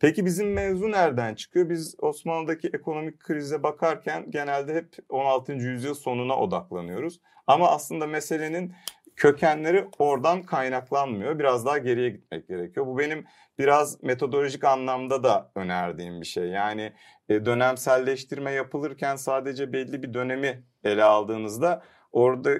Peki 0.00 0.24
bizim 0.24 0.52
mevzu 0.52 0.90
nereden 0.90 1.34
çıkıyor? 1.34 1.70
Biz 1.70 1.94
Osmanlı'daki 1.98 2.68
ekonomik 2.68 3.20
krize 3.20 3.62
bakarken 3.62 4.30
genelde 4.30 4.74
hep 4.74 4.96
16. 5.08 5.52
yüzyıl 5.52 5.94
sonuna 5.94 6.36
odaklanıyoruz. 6.36 7.20
Ama 7.46 7.70
aslında 7.70 8.06
meselenin 8.06 8.74
kökenleri 9.16 9.88
oradan 9.98 10.42
kaynaklanmıyor. 10.42 11.38
Biraz 11.38 11.66
daha 11.66 11.78
geriye 11.78 12.10
gitmek 12.10 12.48
gerekiyor. 12.48 12.86
Bu 12.86 12.98
benim 12.98 13.26
biraz 13.58 14.02
metodolojik 14.02 14.64
anlamda 14.64 15.22
da 15.22 15.52
önerdiğim 15.54 16.20
bir 16.20 16.26
şey. 16.26 16.44
Yani 16.44 16.92
e, 17.28 17.46
dönemselleştirme 17.46 18.52
yapılırken 18.52 19.16
sadece 19.16 19.72
belli 19.72 20.02
bir 20.02 20.14
dönemi 20.14 20.62
ele 20.84 21.04
aldığınızda 21.04 21.82
orada 22.12 22.50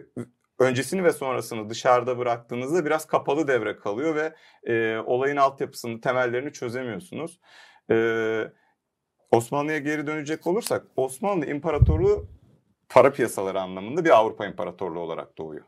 öncesini 0.59 1.05
ve 1.05 1.13
sonrasını 1.13 1.71
dışarıda 1.71 2.19
bıraktığınızda 2.19 2.85
biraz 2.85 3.07
kapalı 3.07 3.49
devre 3.49 3.77
kalıyor 3.77 4.15
ve 4.15 4.35
e, 4.73 4.99
olayın 4.99 5.37
altyapısını, 5.37 6.01
temellerini 6.01 6.53
çözemiyorsunuz. 6.53 7.41
E, 7.91 7.97
Osmanlı'ya 9.31 9.79
geri 9.79 10.07
dönecek 10.07 10.47
olursak 10.47 10.87
Osmanlı 10.97 11.47
İmparatorluğu 11.47 12.29
para 12.89 13.13
piyasaları 13.13 13.61
anlamında 13.61 14.05
bir 14.05 14.11
Avrupa 14.11 14.47
İmparatorluğu 14.47 15.01
olarak 15.01 15.39
doğuyor. 15.39 15.65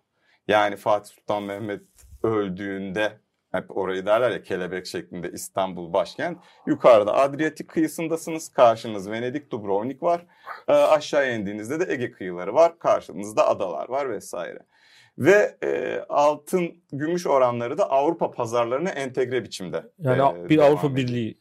Yani 0.49 0.77
Fatih 0.77 1.15
Sultan 1.15 1.43
Mehmet 1.43 1.83
öldüğünde 2.23 3.21
hep 3.53 3.77
orayı 3.77 4.07
derler 4.07 4.31
ya 4.31 4.43
kelebek 4.43 4.87
şeklinde 4.87 5.31
İstanbul 5.33 5.93
başkent. 5.93 6.39
Yukarıda 6.67 7.15
Adriyatik 7.15 7.69
kıyısındasınız. 7.69 8.49
Karşınız 8.49 9.11
Venedik, 9.11 9.51
Dubrovnik 9.53 10.03
var. 10.03 10.27
E, 10.69 10.73
aşağı 10.73 11.35
indiğinizde 11.35 11.81
de 11.81 11.93
Ege 11.93 12.11
kıyıları 12.11 12.55
var. 12.55 12.79
Karşınızda 12.79 13.49
adalar 13.49 13.89
var 13.89 14.11
vesaire. 14.11 14.59
Ve 15.19 15.57
e, 15.65 16.01
altın 16.09 16.83
gümüş 16.93 17.27
oranları 17.27 17.79
da 17.79 17.91
Avrupa 17.91 18.31
pazarlarına 18.31 18.91
entegre 18.91 19.45
biçimde. 19.45 19.85
Yani 19.99 20.39
e, 20.39 20.49
bir 20.49 20.59
Avrupa. 20.59 20.97
Birliği 20.97 21.39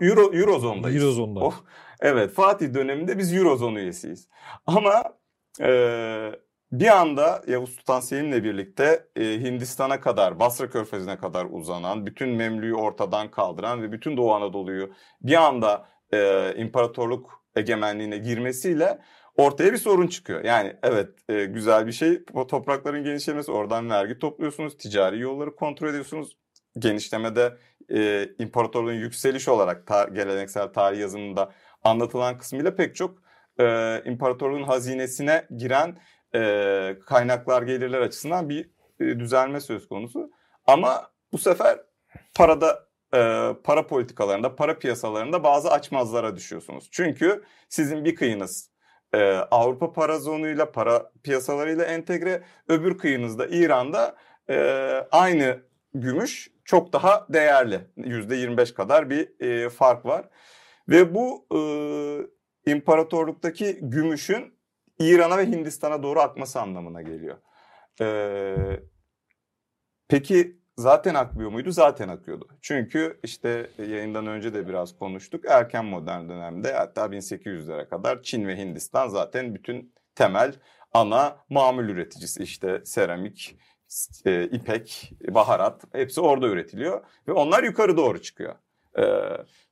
Euro, 0.00 0.32
Eurozon'dayız. 0.32 1.02
Eurozon'da. 1.02 1.40
Oh, 1.40 1.54
evet 2.00 2.30
Fatih 2.30 2.74
döneminde 2.74 3.18
biz 3.18 3.34
Eurozone 3.34 3.80
üyesiyiz. 3.80 4.28
Ama 4.66 5.02
e, 5.60 6.32
bir 6.72 6.96
anda 6.96 7.42
Yavuz 7.46 7.70
Sultan 7.70 8.00
Selim'le 8.00 8.44
birlikte 8.44 9.06
e, 9.16 9.22
Hindistan'a 9.22 10.00
kadar, 10.00 10.40
Basra 10.40 10.70
Körfezi'ne 10.70 11.16
kadar 11.18 11.46
uzanan, 11.50 12.06
bütün 12.06 12.28
Memlü'yü 12.28 12.74
ortadan 12.74 13.30
kaldıran 13.30 13.82
ve 13.82 13.92
bütün 13.92 14.16
Doğu 14.16 14.34
Anadolu'yu 14.34 14.90
bir 15.22 15.46
anda 15.46 15.88
e, 16.12 16.52
imparatorluk 16.56 17.44
egemenliğine 17.56 18.18
girmesiyle 18.18 18.98
ortaya 19.36 19.72
bir 19.72 19.78
sorun 19.78 20.06
çıkıyor. 20.06 20.44
Yani 20.44 20.76
evet 20.82 21.08
e, 21.28 21.44
güzel 21.44 21.86
bir 21.86 21.92
şey 21.92 22.24
toprakların 22.24 23.04
genişlemesi 23.04 23.52
oradan 23.52 23.90
vergi 23.90 24.18
topluyorsunuz, 24.18 24.76
ticari 24.76 25.20
yolları 25.20 25.56
kontrol 25.56 25.88
ediyorsunuz. 25.88 26.36
Genişlemede 26.78 27.56
e, 27.90 28.28
imparatorluğun 28.38 28.92
yükseliş 28.92 29.48
olarak 29.48 29.86
ta, 29.86 30.04
geleneksel 30.04 30.68
tarih 30.68 30.98
yazımında 30.98 31.52
anlatılan 31.84 32.38
kısmıyla 32.38 32.74
pek 32.74 32.96
çok 32.96 33.18
e, 33.60 34.02
imparatorluğun 34.04 34.62
hazinesine 34.62 35.46
giren 35.56 35.98
e, 36.34 36.98
kaynaklar 37.06 37.62
gelirler 37.62 38.00
açısından 38.00 38.48
bir 38.48 38.70
e, 39.00 39.04
düzelme 39.04 39.60
söz 39.60 39.88
konusu. 39.88 40.30
Ama 40.66 41.10
bu 41.32 41.38
sefer 41.38 41.78
parada 42.34 42.88
e, 43.14 43.18
para 43.64 43.86
politikalarında, 43.86 44.56
para 44.56 44.78
piyasalarında 44.78 45.44
bazı 45.44 45.70
açmazlara 45.70 46.36
düşüyorsunuz. 46.36 46.88
Çünkü 46.92 47.44
sizin 47.68 48.04
bir 48.04 48.14
kıyınız 48.14 48.75
e, 49.14 49.18
Avrupa 49.50 49.92
para 49.92 50.18
zonuyla, 50.18 50.72
para 50.72 51.12
piyasalarıyla 51.22 51.84
entegre, 51.84 52.42
öbür 52.68 52.98
kıyınızda 52.98 53.46
İran'da 53.46 54.16
e, 54.50 54.56
aynı 55.12 55.60
gümüş 55.94 56.50
çok 56.64 56.92
daha 56.92 57.26
değerli. 57.28 57.80
%25 57.96 58.74
kadar 58.74 59.10
bir 59.10 59.40
e, 59.40 59.68
fark 59.68 60.06
var. 60.06 60.28
Ve 60.88 61.14
bu 61.14 61.46
e, 61.54 61.60
imparatorluktaki 62.72 63.78
gümüşün 63.82 64.56
İran'a 64.98 65.38
ve 65.38 65.46
Hindistan'a 65.46 66.02
doğru 66.02 66.20
akması 66.20 66.60
anlamına 66.60 67.02
geliyor. 67.02 67.36
Ee, 68.00 68.80
peki 70.08 70.60
zaten 70.76 71.14
akmıyor 71.14 71.50
muydu? 71.50 71.70
Zaten 71.70 72.08
akıyordu. 72.08 72.48
Çünkü 72.60 73.20
işte 73.22 73.70
yayından 73.78 74.26
önce 74.26 74.54
de 74.54 74.68
biraz 74.68 74.98
konuştuk. 74.98 75.44
Erken 75.48 75.84
modern 75.84 76.28
dönemde 76.28 76.72
hatta 76.72 77.06
1800'lere 77.06 77.88
kadar 77.88 78.22
Çin 78.22 78.48
ve 78.48 78.56
Hindistan 78.56 79.08
zaten 79.08 79.54
bütün 79.54 79.94
temel 80.14 80.54
ana 80.92 81.36
mamul 81.50 81.88
üreticisi. 81.88 82.42
İşte 82.42 82.82
seramik, 82.84 83.58
e, 84.24 84.44
ipek, 84.44 85.12
baharat 85.28 85.84
hepsi 85.92 86.20
orada 86.20 86.46
üretiliyor. 86.46 87.04
Ve 87.28 87.32
onlar 87.32 87.62
yukarı 87.62 87.96
doğru 87.96 88.22
çıkıyor. 88.22 88.54
Ee, 88.98 89.02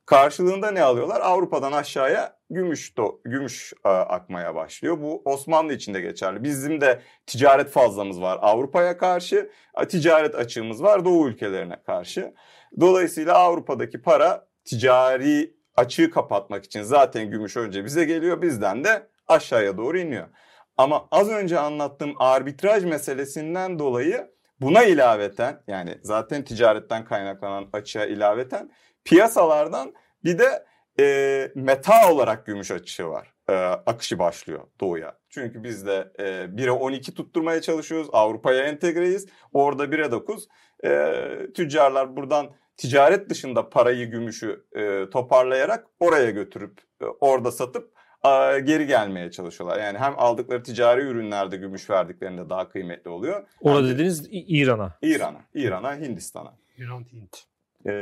Karşılığında 0.06 0.70
ne 0.70 0.82
alıyorlar? 0.82 1.20
Avrupa'dan 1.20 1.72
aşağıya 1.72 2.36
gümüş 2.54 2.96
do, 2.96 3.20
gümüş 3.24 3.72
e, 3.84 3.88
akmaya 3.88 4.54
başlıyor. 4.54 5.00
Bu 5.00 5.22
Osmanlı 5.24 5.72
için 5.72 5.94
de 5.94 6.00
geçerli. 6.00 6.44
Bizim 6.44 6.80
de 6.80 7.00
ticaret 7.26 7.70
fazlamız 7.70 8.20
var 8.20 8.38
Avrupa'ya 8.42 8.98
karşı, 8.98 9.50
ticaret 9.88 10.34
açığımız 10.34 10.82
var 10.82 11.04
Doğu 11.04 11.28
ülkelerine 11.28 11.82
karşı. 11.86 12.34
Dolayısıyla 12.80 13.34
Avrupa'daki 13.34 14.02
para 14.02 14.48
ticari 14.64 15.54
açığı 15.76 16.10
kapatmak 16.10 16.64
için 16.64 16.82
zaten 16.82 17.30
gümüş 17.30 17.56
önce 17.56 17.84
bize 17.84 18.04
geliyor, 18.04 18.42
bizden 18.42 18.84
de 18.84 19.08
aşağıya 19.28 19.76
doğru 19.76 19.98
iniyor. 19.98 20.28
Ama 20.76 21.08
az 21.10 21.28
önce 21.28 21.58
anlattığım 21.58 22.14
arbitraj 22.18 22.84
meselesinden 22.84 23.78
dolayı 23.78 24.30
buna 24.60 24.84
ilaveten 24.84 25.62
yani 25.66 25.98
zaten 26.02 26.44
ticaretten 26.44 27.04
kaynaklanan 27.04 27.68
açığa 27.72 28.04
ilaveten 28.04 28.70
piyasalardan 29.04 29.94
bir 30.24 30.38
de 30.38 30.64
e, 31.00 31.50
meta 31.54 32.12
olarak 32.12 32.46
gümüş 32.46 32.70
açışı 32.70 33.08
var. 33.08 33.34
E, 33.48 33.52
akışı 33.86 34.18
başlıyor 34.18 34.60
doğuya. 34.80 35.18
Çünkü 35.28 35.64
biz 35.64 35.86
de 35.86 36.12
e, 36.18 36.24
1'e 36.24 36.70
12 36.70 37.14
tutturmaya 37.14 37.60
çalışıyoruz. 37.60 38.08
Avrupa'ya 38.12 38.64
entegreyiz. 38.64 39.26
Orada 39.52 39.84
1'e 39.84 40.10
9. 40.10 40.48
E, 40.84 41.52
tüccarlar 41.54 42.16
buradan 42.16 42.50
ticaret 42.76 43.30
dışında 43.30 43.70
parayı, 43.70 44.10
gümüşü 44.10 44.64
e, 44.76 45.10
toparlayarak 45.10 45.86
oraya 46.00 46.30
götürüp 46.30 46.80
e, 47.00 47.04
orada 47.04 47.52
satıp 47.52 47.92
e, 48.24 48.60
geri 48.60 48.86
gelmeye 48.86 49.30
çalışıyorlar. 49.30 49.78
Yani 49.78 49.98
hem 49.98 50.14
aldıkları 50.16 50.62
ticari 50.62 51.00
ürünlerde 51.00 51.56
gümüş 51.56 51.90
verdiklerinde 51.90 52.50
daha 52.50 52.68
kıymetli 52.68 53.10
oluyor. 53.10 53.46
Orada 53.60 53.88
de 53.88 53.92
dediğiniz 53.92 54.28
İran'a. 54.30 54.98
İran'a, 55.02 55.40
İran'a, 55.54 55.96
Hindistan'a. 55.96 56.56
İran 56.78 57.04
Hint. 57.12 57.44
Ee, 57.86 57.92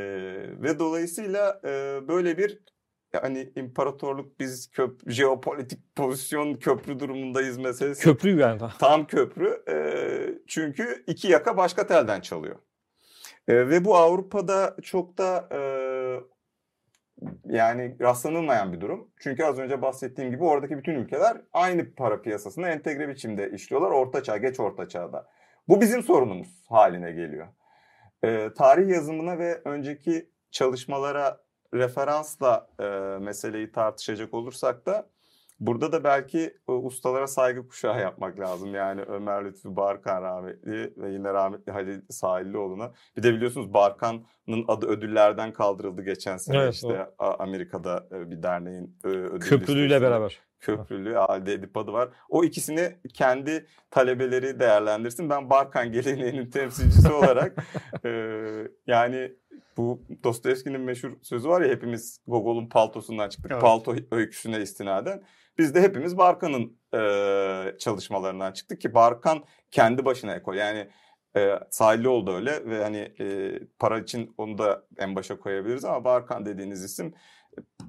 ve 0.63 0.79
dolayısıyla 0.79 1.61
e, 1.65 1.69
böyle 2.09 2.39
bir 2.39 2.59
hani 3.21 3.53
imparatorluk 3.57 4.41
biz 4.41 4.71
köp 4.71 5.11
jeopolitik 5.11 5.97
pozisyon 5.97 6.55
köprü 6.55 7.01
durumundayız 7.01 7.59
meselesi. 7.59 8.03
Köprü 8.03 8.41
yani. 8.41 8.61
Tam 8.79 9.07
köprü. 9.07 9.63
E, 9.69 9.77
çünkü 10.47 11.05
iki 11.07 11.29
yaka 11.29 11.57
başka 11.57 11.87
telden 11.87 12.21
çalıyor. 12.21 12.57
E, 13.49 13.69
ve 13.69 13.85
bu 13.85 13.97
Avrupa'da 13.97 14.77
çok 14.83 15.19
da 15.19 15.49
e, 15.53 15.61
yani 17.45 17.97
rastlanılmayan 18.01 18.73
bir 18.73 18.81
durum. 18.81 19.11
Çünkü 19.21 19.45
az 19.45 19.59
önce 19.59 19.83
bahsettiğim 19.83 20.31
gibi 20.31 20.45
oradaki 20.45 20.79
bütün 20.79 20.95
ülkeler 20.95 21.37
aynı 21.53 21.95
para 21.95 22.23
piyasasında 22.23 22.69
entegre 22.69 23.09
biçimde 23.09 23.51
işliyorlar. 23.51 23.91
Orta 23.91 24.23
çağ, 24.23 24.37
geç 24.37 24.61
orta 24.61 24.89
çağda. 24.89 25.29
Bu 25.69 25.81
bizim 25.81 26.03
sorunumuz 26.03 26.65
haline 26.69 27.13
geliyor. 27.13 27.49
E, 28.25 28.49
tarih 28.59 28.89
yazımına 28.89 29.39
ve 29.39 29.61
önceki 29.65 30.31
çalışmalara 30.51 31.41
referansla 31.75 32.69
e, 32.81 32.85
meseleyi 33.25 33.73
tartışacak 33.73 34.35
olursak 34.35 34.87
da 34.87 35.07
burada 35.61 35.93
da 35.93 36.05
belki 36.05 36.57
e, 36.69 36.73
ustalara 36.73 37.27
saygı 37.27 37.69
kuşağı 37.69 38.01
yapmak 38.01 38.41
lazım. 38.41 38.75
Yani 38.75 39.03
Ömer 39.03 39.45
Lütfü 39.45 39.77
Barkan 39.77 40.23
rahmetli 40.23 40.95
ve 40.97 41.11
yine 41.11 41.33
rahmetli 41.33 41.73
Halil 41.73 42.01
Sahillioğlu'na. 42.11 42.93
Bir 43.17 43.23
de 43.23 43.35
biliyorsunuz 43.35 43.75
Barkan'ın 43.75 44.65
adı 44.69 44.87
ödüllerden 44.87 45.53
kaldırıldı 45.53 46.03
geçen 46.03 46.37
sene 46.37 46.57
Evet, 46.59 46.75
işte 46.75 47.11
Amerika'da 47.19 48.09
bir 48.11 48.43
derneğin 48.43 48.99
ödül 49.05 49.41
Köprülüyle 49.41 49.85
listesinde. 49.85 50.01
beraber. 50.01 50.41
Köprülü 50.61 51.15
halde 51.15 51.53
Edip 51.53 51.77
adı 51.77 51.93
var. 51.93 52.09
O 52.29 52.45
ikisini 52.45 52.97
kendi 53.15 53.67
talebeleri 53.91 54.61
değerlendirsin. 54.61 55.31
Ben 55.31 55.51
Barkan 55.51 55.93
geleneğinin 55.93 56.51
temsilcisi 56.51 57.13
olarak 57.13 57.65
e, 58.05 58.11
yani 58.87 59.33
bu 59.77 60.03
Dostoyevski'nin 60.25 60.81
meşhur 60.81 61.11
sözü 61.23 61.49
var 61.49 61.61
ya 61.61 61.69
hepimiz 61.69 62.21
Gogol'un 62.27 62.69
paltosundan 62.69 63.29
çıktık. 63.29 63.53
Evet. 63.53 63.63
Palto 63.63 63.95
öyküsüne 64.11 64.61
istinaden. 64.61 65.23
Biz 65.59 65.75
de 65.75 65.83
hepimiz 65.83 66.19
Barkan'ın 66.19 66.79
e, 66.95 67.79
çalışmalarından 67.79 68.53
çıktık 68.53 68.81
ki 68.81 68.95
Barkan 68.95 69.45
kendi 69.71 70.05
başına 70.05 70.35
ekol. 70.35 70.55
Yani 70.55 70.89
e, 71.37 71.59
Sahilioğlu 71.71 72.27
da 72.27 72.33
öyle 72.33 72.67
ve 72.67 72.83
hani 72.83 73.15
e, 73.21 73.59
para 73.79 73.99
için 73.99 74.35
onu 74.39 74.59
da 74.59 74.87
en 74.99 75.17
başa 75.17 75.39
koyabiliriz 75.39 75.85
ama 75.85 76.05
Barkan 76.05 76.47
dediğiniz 76.47 76.85
isim 76.85 77.15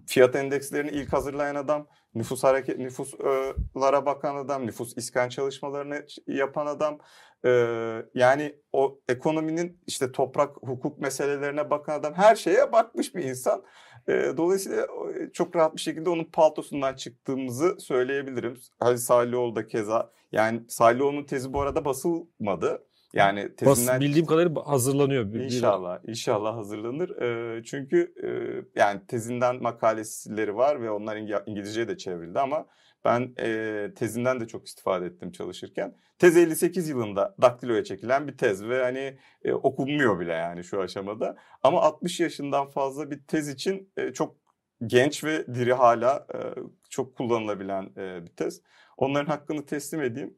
fiyat 0.06 0.36
endekslerini 0.36 0.92
ilk 0.92 1.14
hazırlayan 1.14 1.56
adam, 1.56 1.88
nüfus 2.16 2.44
hareket 2.44 2.80
nüfuslara 2.80 4.06
bakan 4.06 4.36
adam, 4.36 4.68
nüfus 4.68 4.98
iskan 4.98 5.30
çalışmalarını 5.30 6.06
yapan 6.28 6.66
adam. 6.66 6.98
Ee, 7.46 8.06
yani 8.14 8.56
o 8.74 9.00
ekonominin 9.10 9.80
işte 9.88 10.12
toprak 10.12 10.58
hukuk 10.58 11.00
meselelerine 11.00 11.70
bakan 11.70 12.00
adam 12.00 12.14
her 12.14 12.36
şeye 12.36 12.72
bakmış 12.72 13.16
bir 13.16 13.24
insan. 13.24 13.64
Ee, 14.08 14.34
dolayısıyla 14.38 14.88
çok 15.34 15.56
rahat 15.56 15.76
bir 15.76 15.82
şekilde 15.82 16.10
onun 16.10 16.24
paltosundan 16.24 16.96
çıktığımızı 16.96 17.76
söyleyebilirim. 17.80 18.58
Halil 18.80 18.98
Salihioğlu 18.98 19.56
da 19.56 19.68
keza 19.68 20.12
yani 20.32 20.62
Salihioğlu'nun 20.68 21.24
tezi 21.24 21.54
bu 21.54 21.62
arada 21.62 21.86
basılmadı. 21.86 22.84
Yani 23.14 23.56
tezinden... 23.56 24.02
Bildiğim 24.02 24.26
kadarıyla 24.26 24.68
hazırlanıyor. 24.68 25.34
Bir, 25.34 25.40
inşallah, 25.40 26.00
inşallah 26.08 26.58
hazırlanır. 26.58 27.22
E, 27.22 27.64
çünkü 27.64 28.14
e, 28.24 28.30
yani 28.80 29.02
tezinden 29.08 29.64
makaleleri 29.64 30.56
var 30.56 30.82
ve 30.82 30.92
onlar 30.92 31.18
İngilizceye 31.46 31.88
de 31.88 31.98
çevrildi 31.98 32.40
ama 32.40 32.66
ben 33.06 33.34
e, 33.40 33.88
tezinden 33.96 34.40
de 34.40 34.48
çok 34.48 34.68
istifade 34.68 35.06
ettim 35.06 35.32
çalışırken. 35.32 35.96
Tez 36.20 36.38
58 36.38 36.90
yılında 36.90 37.36
daktiloya 37.42 37.84
çekilen 37.84 38.28
bir 38.28 38.38
tez 38.38 38.64
ve 38.66 38.84
hani 38.84 39.18
e, 39.44 39.54
okunmuyor 39.54 40.20
bile 40.20 40.34
yani 40.34 40.64
şu 40.64 40.82
aşamada. 40.82 41.38
Ama 41.64 41.82
60 41.82 42.20
yaşından 42.20 42.68
fazla 42.68 43.12
bir 43.12 43.24
tez 43.24 43.50
için 43.50 43.92
e, 43.98 44.14
çok 44.14 44.36
genç 44.88 45.24
ve 45.24 45.48
diri 45.48 45.74
hala 45.74 46.28
e, 46.34 46.38
çok 46.90 47.16
kullanılabilen 47.18 47.90
e, 47.98 48.26
bir 48.26 48.32
tez. 48.36 48.62
Onların 48.98 49.32
hakkını 49.32 49.66
teslim 49.66 50.02
edeyim. 50.02 50.38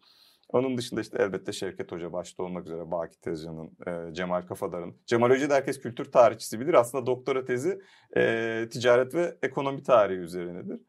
Onun 0.50 0.78
dışında 0.78 1.02
işte 1.02 1.18
elbette 1.22 1.54
Şevket 1.54 1.92
Hoca 1.92 2.14
başta 2.14 2.44
olmak 2.44 2.66
üzere 2.66 2.92
Baki 2.92 3.22
Tezcan'ın, 3.22 3.78
e, 3.88 4.14
Cemal 4.14 4.42
Kafadar'ın. 4.42 4.98
Cemal 5.06 5.30
Hoca 5.30 5.50
da 5.50 5.56
herkes 5.56 5.80
kültür 5.80 6.12
tarihçisi 6.12 6.60
bilir. 6.60 6.74
Aslında 6.74 7.06
doktora 7.06 7.46
tezi 7.46 7.82
e, 8.18 8.68
ticaret 8.72 9.16
ve 9.16 9.38
ekonomi 9.44 9.84
tarihi 9.84 10.20
üzerinedir. 10.20 10.80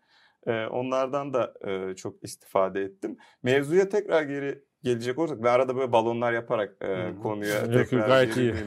E, 0.47 0.67
onlardan 0.67 1.35
da 1.35 1.55
e, 1.65 1.95
çok 1.95 2.25
istifade 2.25 2.83
ettim. 2.83 3.17
Mevzuya 3.43 3.89
tekrar 3.89 4.23
geri 4.23 4.65
gelecek 4.83 5.19
olursak 5.19 5.45
ben 5.45 5.53
arada 5.53 5.77
böyle 5.77 5.93
balonlar 5.93 6.33
yaparak 6.33 6.77
e, 6.81 7.15
konuya 7.23 7.71
tekrar 7.71 8.07
gayet 8.07 8.35
geri 8.35 8.47
iyi. 8.47 8.55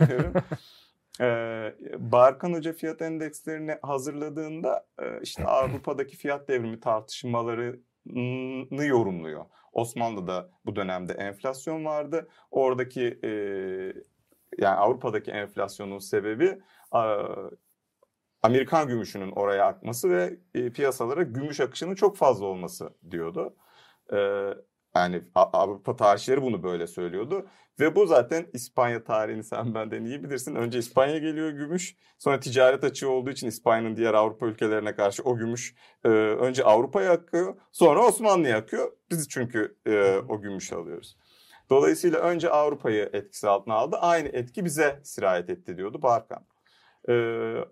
Ee, 1.22 1.76
Barkan 1.98 2.54
Hoca 2.54 2.74
fiyat 2.74 3.02
endekslerini 3.02 3.78
hazırladığında 3.82 4.88
işte 5.22 5.46
Avrupa'daki 5.46 6.18
fiyat 6.18 6.48
devrimi 6.48 6.80
tartışmalarını 6.80 8.86
yorumluyor. 8.86 9.46
Osmanlı'da 9.74 10.50
bu 10.66 10.76
dönemde 10.76 11.14
enflasyon 11.14 11.86
vardı. 11.86 12.28
Oradaki 12.52 13.20
e, 13.24 13.30
yani 14.58 14.76
Avrupa'daki 14.76 15.32
enflasyonun 15.32 16.00
sebebi 16.00 16.60
Amerikan 18.44 18.88
gümüşünün 18.88 19.32
oraya 19.32 19.66
akması 19.66 20.10
ve 20.10 20.38
e, 20.54 20.72
piyasalara 20.72 21.24
gümüş 21.24 21.60
akışının 21.60 21.96
çok 21.96 22.18
fazla 22.18 22.46
olması 22.46 22.90
diyordu. 23.12 23.56
E, 24.14 24.18
yani 24.96 25.22
Avrupa 25.36 25.96
tarihçileri 25.96 26.42
bunu 26.42 26.64
böyle 26.64 26.88
söylüyordu. 26.88 27.48
Ve 27.80 27.96
bu 27.96 28.06
zaten 28.06 28.48
İspanya 28.54 29.04
tarihini 29.04 29.44
sen 29.44 29.76
benden 29.76 30.06
iyi 30.06 30.24
bilirsin. 30.24 30.56
Önce 30.56 30.80
İspanya 30.80 31.18
geliyor 31.18 31.50
gümüş. 31.50 31.96
Sonra 32.18 32.40
ticaret 32.40 32.84
açığı 32.84 33.10
olduğu 33.10 33.30
için 33.30 33.48
İspanya'nın 33.48 33.98
diğer 33.98 34.14
Avrupa 34.14 34.46
ülkelerine 34.46 34.96
karşı 34.96 35.24
o 35.24 35.38
gümüş 35.38 35.76
e, 36.04 36.10
önce 36.10 36.64
Avrupa'ya 36.64 37.12
akıyor. 37.12 37.56
Sonra 37.72 38.06
Osmanlı'ya 38.06 38.58
akıyor. 38.58 38.92
Biz 39.12 39.30
çünkü 39.30 39.78
e, 39.86 40.18
o 40.30 40.42
gümüş 40.42 40.74
alıyoruz. 40.74 41.18
Dolayısıyla 41.70 42.20
önce 42.20 42.50
Avrupa'yı 42.50 43.10
etkisi 43.14 43.50
altına 43.50 43.74
aldı. 43.74 43.98
Aynı 43.98 44.28
etki 44.28 44.66
bize 44.66 45.00
sirayet 45.04 45.50
etti 45.50 45.78
diyordu 45.78 46.02
Barkan. 46.02 46.46
E, 47.10 47.14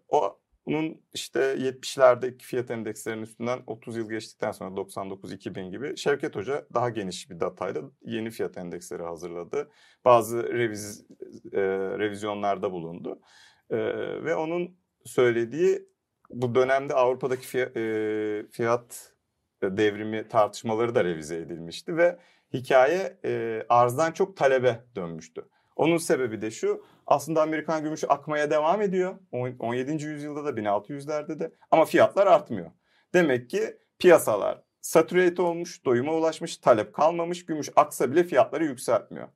o 0.10 0.40
bunun 0.68 1.02
işte 1.14 1.40
70'lerdeki 1.40 2.44
fiyat 2.44 2.72
endekslerinin 2.72 3.24
üstünden 3.24 3.60
30 3.68 3.98
yıl 3.98 4.10
geçtikten 4.10 4.52
sonra 4.52 4.76
99-2000 4.76 5.72
gibi 5.72 5.98
Şevket 5.98 6.36
Hoca 6.36 6.68
daha 6.74 6.90
geniş 6.90 7.30
bir 7.30 7.40
datayla 7.40 7.82
yeni 8.02 8.32
fiyat 8.32 8.58
endeksleri 8.58 9.04
hazırladı. 9.04 9.70
Bazı 10.06 10.54
reviz, 10.54 11.06
e, 11.54 11.62
revizyonlarda 12.00 12.72
bulundu. 12.72 13.22
E, 13.70 13.78
ve 14.24 14.36
onun 14.36 14.78
söylediği 15.06 15.88
bu 16.30 16.56
dönemde 16.56 16.94
Avrupa'daki 16.94 17.48
fiyat, 17.48 17.78
e, 17.78 18.46
fiyat 18.52 19.14
devrimi 19.64 20.28
tartışmaları 20.28 20.96
da 20.96 21.04
revize 21.04 21.38
edilmişti 21.38 21.98
ve 21.98 22.20
hikaye 22.54 23.18
e, 23.26 23.64
arzdan 23.70 24.12
çok 24.12 24.38
talebe 24.38 24.84
dönmüştü. 24.96 25.46
Onun 25.76 25.98
sebebi 25.98 26.42
de 26.42 26.52
şu 26.52 26.86
aslında 27.08 27.42
Amerikan 27.42 27.84
gümüşü 27.84 28.08
akmaya 28.08 28.52
devam 28.52 28.82
ediyor. 28.82 29.20
17. 29.60 30.06
yüzyılda 30.06 30.46
da 30.46 30.50
1600'lerde 30.50 31.40
de 31.40 31.52
ama 31.72 31.86
fiyatlar 31.86 32.28
artmıyor. 32.28 32.72
Demek 33.14 33.50
ki 33.50 33.78
piyasalar 34.00 34.64
saturate 34.82 35.42
olmuş, 35.42 35.86
doyuma 35.86 36.14
ulaşmış, 36.14 36.58
talep 36.58 36.94
kalmamış, 36.94 37.46
gümüş 37.46 37.70
aksa 37.76 38.12
bile 38.12 38.24
fiyatları 38.24 38.66
yükseltmiyor. 38.66 39.28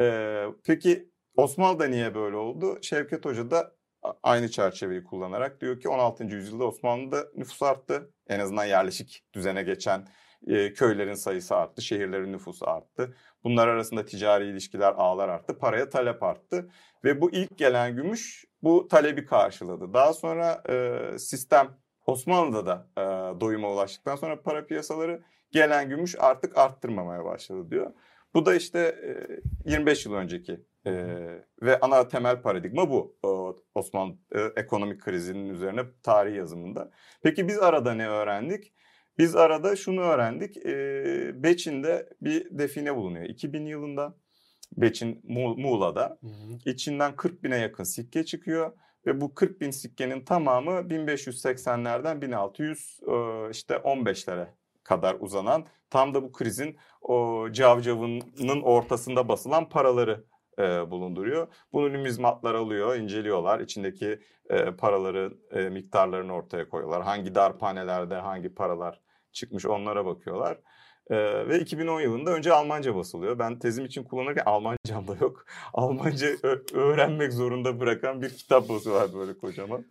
Ee, 0.00 0.44
peki 0.64 1.10
Osmanlı'da 1.36 1.86
niye 1.86 2.14
böyle 2.14 2.36
oldu? 2.36 2.78
Şevket 2.82 3.24
Hoca 3.24 3.50
da 3.50 3.76
aynı 4.22 4.50
çerçeveyi 4.50 5.04
kullanarak 5.04 5.60
diyor 5.60 5.80
ki 5.80 5.88
16. 5.88 6.24
yüzyılda 6.24 6.64
Osmanlı'da 6.64 7.26
nüfus 7.36 7.62
arttı. 7.62 8.10
En 8.28 8.40
azından 8.40 8.64
yerleşik 8.64 9.24
düzene 9.34 9.62
geçen 9.62 10.08
e, 10.46 10.72
köylerin 10.72 11.14
sayısı 11.14 11.56
arttı, 11.56 11.82
şehirlerin 11.82 12.32
nüfusu 12.32 12.70
arttı. 12.70 13.16
Bunlar 13.46 13.68
arasında 13.68 14.04
ticari 14.04 14.46
ilişkiler, 14.46 14.94
ağlar 14.96 15.28
arttı, 15.28 15.58
paraya 15.58 15.90
talep 15.90 16.22
arttı. 16.22 16.68
Ve 17.04 17.20
bu 17.20 17.30
ilk 17.30 17.58
gelen 17.58 17.96
gümüş 17.96 18.44
bu 18.62 18.88
talebi 18.88 19.26
karşıladı. 19.26 19.94
Daha 19.94 20.12
sonra 20.12 20.62
e, 20.68 21.18
sistem 21.18 21.68
Osmanlı'da 22.06 22.66
da 22.66 22.86
e, 22.98 23.40
doyuma 23.40 23.72
ulaştıktan 23.72 24.16
sonra 24.16 24.42
para 24.42 24.66
piyasaları 24.66 25.22
gelen 25.52 25.88
gümüş 25.88 26.14
artık 26.18 26.58
arttırmamaya 26.58 27.24
başladı 27.24 27.70
diyor. 27.70 27.92
Bu 28.34 28.46
da 28.46 28.54
işte 28.54 28.78
e, 29.64 29.70
25 29.70 30.06
yıl 30.06 30.14
önceki 30.14 30.60
e, 30.86 30.92
ve 31.62 31.80
ana 31.80 32.08
temel 32.08 32.42
paradigma 32.42 32.90
bu 32.90 33.16
e, 33.24 33.28
Osmanlı 33.74 34.14
e, 34.34 34.40
ekonomik 34.56 35.02
krizinin 35.02 35.48
üzerine 35.48 35.82
tarih 36.02 36.36
yazımında. 36.36 36.90
Peki 37.22 37.48
biz 37.48 37.58
arada 37.58 37.94
ne 37.94 38.08
öğrendik? 38.08 38.72
Biz 39.18 39.36
arada 39.36 39.76
şunu 39.76 40.00
öğrendik. 40.00 40.56
E, 40.56 41.42
Beçin'de 41.42 42.08
bir 42.20 42.58
define 42.58 42.96
bulunuyor. 42.96 43.24
2000 43.24 43.66
yılında 43.66 44.14
Beçin 44.76 45.20
Muğla'da. 45.56 46.18
Hı 46.20 46.26
hı. 46.26 46.70
İçinden 46.70 47.16
40 47.16 47.44
bine 47.44 47.56
yakın 47.58 47.84
sikke 47.84 48.24
çıkıyor. 48.24 48.72
Ve 49.06 49.20
bu 49.20 49.34
40 49.34 49.60
bin 49.60 49.70
sikkenin 49.70 50.24
tamamı 50.24 50.70
1580'lerden 50.70 52.20
1600 52.22 53.00
işte 53.50 53.74
15'lere 53.74 54.46
kadar 54.84 55.16
uzanan 55.20 55.66
tam 55.90 56.14
da 56.14 56.22
bu 56.22 56.32
krizin 56.32 56.76
o 57.02 57.46
cavcavının 57.52 58.62
ortasında 58.62 59.28
basılan 59.28 59.68
paraları 59.68 60.24
e, 60.58 60.90
bulunduruyor. 60.90 61.48
Bunu 61.72 61.92
numizmatlar 61.92 62.54
alıyor, 62.54 62.96
inceliyorlar. 62.96 63.60
İçindeki 63.60 64.20
e, 64.50 64.70
paraları, 64.70 65.34
e, 65.50 65.68
miktarlarını 65.68 66.32
ortaya 66.34 66.68
koyuyorlar. 66.68 67.02
Hangi 67.02 67.34
darphanelerde 67.34 68.14
hangi 68.14 68.54
paralar 68.54 69.00
çıkmış 69.36 69.66
onlara 69.66 70.06
bakıyorlar. 70.06 70.58
Ee, 71.10 71.48
ve 71.48 71.60
2010 71.60 72.00
yılında 72.00 72.30
önce 72.30 72.52
Almanca 72.52 72.94
basılıyor. 72.96 73.38
Ben 73.38 73.58
tezim 73.58 73.84
için 73.84 74.04
kullanırken 74.04 74.42
Almancam 74.46 75.08
da 75.08 75.16
yok. 75.20 75.46
Almanca 75.74 76.28
öğrenmek 76.74 77.32
zorunda 77.32 77.80
bırakan 77.80 78.22
bir 78.22 78.30
kitap 78.30 78.68
basıyorlar 78.68 79.14
böyle 79.14 79.38
kocaman. 79.38 79.84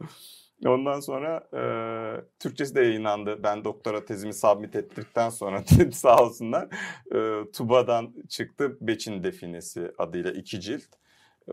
Ondan 0.65 0.99
sonra 0.99 1.47
e, 1.53 1.61
Türkçesi 2.39 2.75
de 2.75 2.81
yayınlandı. 2.81 3.43
Ben 3.43 3.63
doktora 3.63 4.05
tezimi 4.05 4.33
submit 4.33 4.75
ettikten 4.75 5.29
sonra 5.29 5.63
sağ 5.91 6.23
olsunlar 6.23 6.67
e, 7.15 7.51
TUBA'dan 7.51 8.13
çıktı 8.29 8.77
Beçin 8.81 9.23
Definesi 9.23 9.91
adıyla 9.97 10.31
iki 10.31 10.61
cilt. 10.61 10.83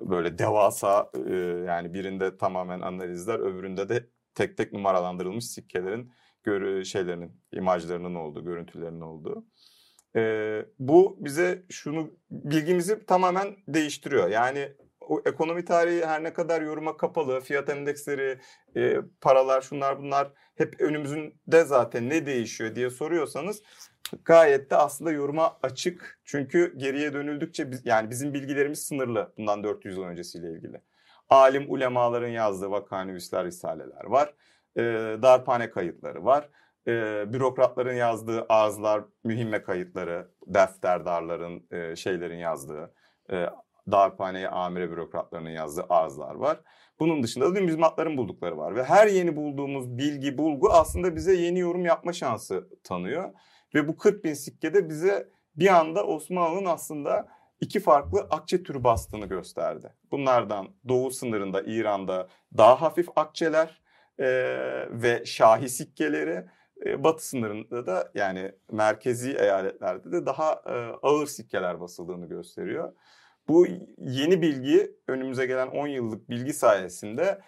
Böyle 0.00 0.38
devasa 0.38 1.10
e, 1.28 1.34
yani 1.66 1.94
birinde 1.94 2.36
tamamen 2.36 2.80
analizler 2.80 3.38
öbüründe 3.38 3.88
de 3.88 4.06
tek 4.34 4.56
tek 4.56 4.72
numaralandırılmış 4.72 5.44
sikkelerin 5.46 6.12
görü 6.44 6.84
şeylerinin, 6.84 7.32
imajlarının 7.52 8.14
olduğu, 8.14 8.44
görüntülerinin 8.44 9.00
olduğu. 9.00 9.44
Ee, 10.16 10.66
bu 10.78 11.16
bize 11.20 11.62
şunu 11.70 12.10
bilgimizi 12.30 13.06
tamamen 13.06 13.56
değiştiriyor. 13.68 14.28
Yani 14.28 14.68
o 15.00 15.22
ekonomi 15.26 15.64
tarihi 15.64 16.06
her 16.06 16.24
ne 16.24 16.32
kadar 16.32 16.62
yoruma 16.62 16.96
kapalı, 16.96 17.40
fiyat 17.40 17.68
endeksleri, 17.68 18.38
e, 18.76 18.96
paralar, 19.20 19.60
şunlar 19.60 19.98
bunlar 19.98 20.32
hep 20.54 20.80
önümüzünde 20.80 21.64
zaten 21.64 22.08
ne 22.08 22.26
değişiyor 22.26 22.74
diye 22.74 22.90
soruyorsanız 22.90 23.62
gayet 24.24 24.70
de 24.70 24.76
aslında 24.76 25.12
yoruma 25.12 25.58
açık. 25.62 26.20
Çünkü 26.24 26.74
geriye 26.76 27.12
dönüldükçe 27.12 27.70
biz, 27.70 27.86
yani 27.86 28.10
bizim 28.10 28.34
bilgilerimiz 28.34 28.78
sınırlı 28.78 29.32
bundan 29.38 29.64
400 29.64 29.96
yıl 29.96 30.04
öncesiyle 30.04 30.52
ilgili. 30.52 30.80
Alim 31.30 31.64
ulemaların 31.68 32.28
yazdığı 32.28 32.70
vakanüvisler, 32.70 33.44
risaleler 33.44 34.04
var 34.04 34.34
e, 34.76 34.82
darphane 35.22 35.70
kayıtları 35.70 36.24
var. 36.24 36.48
E, 36.88 36.92
bürokratların 37.32 37.94
yazdığı 37.94 38.46
ağızlar, 38.48 39.04
mühimme 39.24 39.62
kayıtları, 39.62 40.30
defterdarların, 40.46 41.66
e, 41.70 41.96
şeylerin 41.96 42.38
yazdığı, 42.38 42.94
e, 43.32 43.46
darphaneye 43.90 44.48
amire 44.48 44.90
bürokratlarının 44.90 45.50
yazdığı 45.50 45.82
ağızlar 45.82 46.34
var. 46.34 46.60
Bunun 47.00 47.22
dışında 47.22 47.54
da 47.54 47.58
numizmatların 47.58 48.16
buldukları 48.16 48.58
var. 48.58 48.76
Ve 48.76 48.84
her 48.84 49.06
yeni 49.06 49.36
bulduğumuz 49.36 49.98
bilgi, 49.98 50.38
bulgu 50.38 50.70
aslında 50.70 51.16
bize 51.16 51.34
yeni 51.34 51.58
yorum 51.58 51.84
yapma 51.84 52.12
şansı 52.12 52.68
tanıyor. 52.84 53.32
Ve 53.74 53.88
bu 53.88 53.96
40 53.96 54.24
bin 54.24 54.34
sikkede 54.34 54.88
bize 54.88 55.28
bir 55.56 55.68
anda 55.68 56.06
Osmanlı'nın 56.06 56.66
aslında 56.66 57.28
iki 57.60 57.80
farklı 57.80 58.20
akçe 58.20 58.62
türü 58.62 58.84
bastığını 58.84 59.26
gösterdi. 59.26 59.94
Bunlardan 60.10 60.68
doğu 60.88 61.10
sınırında 61.10 61.62
İran'da 61.62 62.28
daha 62.56 62.82
hafif 62.82 63.08
akçeler, 63.16 63.81
e, 64.18 64.26
ve 64.90 65.24
şahi 65.24 65.68
sikkeleri 65.68 66.44
e, 66.86 67.04
batı 67.04 67.26
sınırında 67.26 67.86
da 67.86 68.10
yani 68.14 68.52
merkezi 68.72 69.32
eyaletlerde 69.32 70.12
de 70.12 70.26
daha 70.26 70.52
e, 70.52 70.72
ağır 71.02 71.26
sikkeler 71.26 71.80
basıldığını 71.80 72.26
gösteriyor. 72.28 72.92
Bu 73.48 73.66
yeni 73.98 74.42
bilgi 74.42 74.96
önümüze 75.08 75.46
gelen 75.46 75.66
10 75.66 75.86
yıllık 75.86 76.30
bilgi 76.30 76.52
sayesinde 76.52 77.40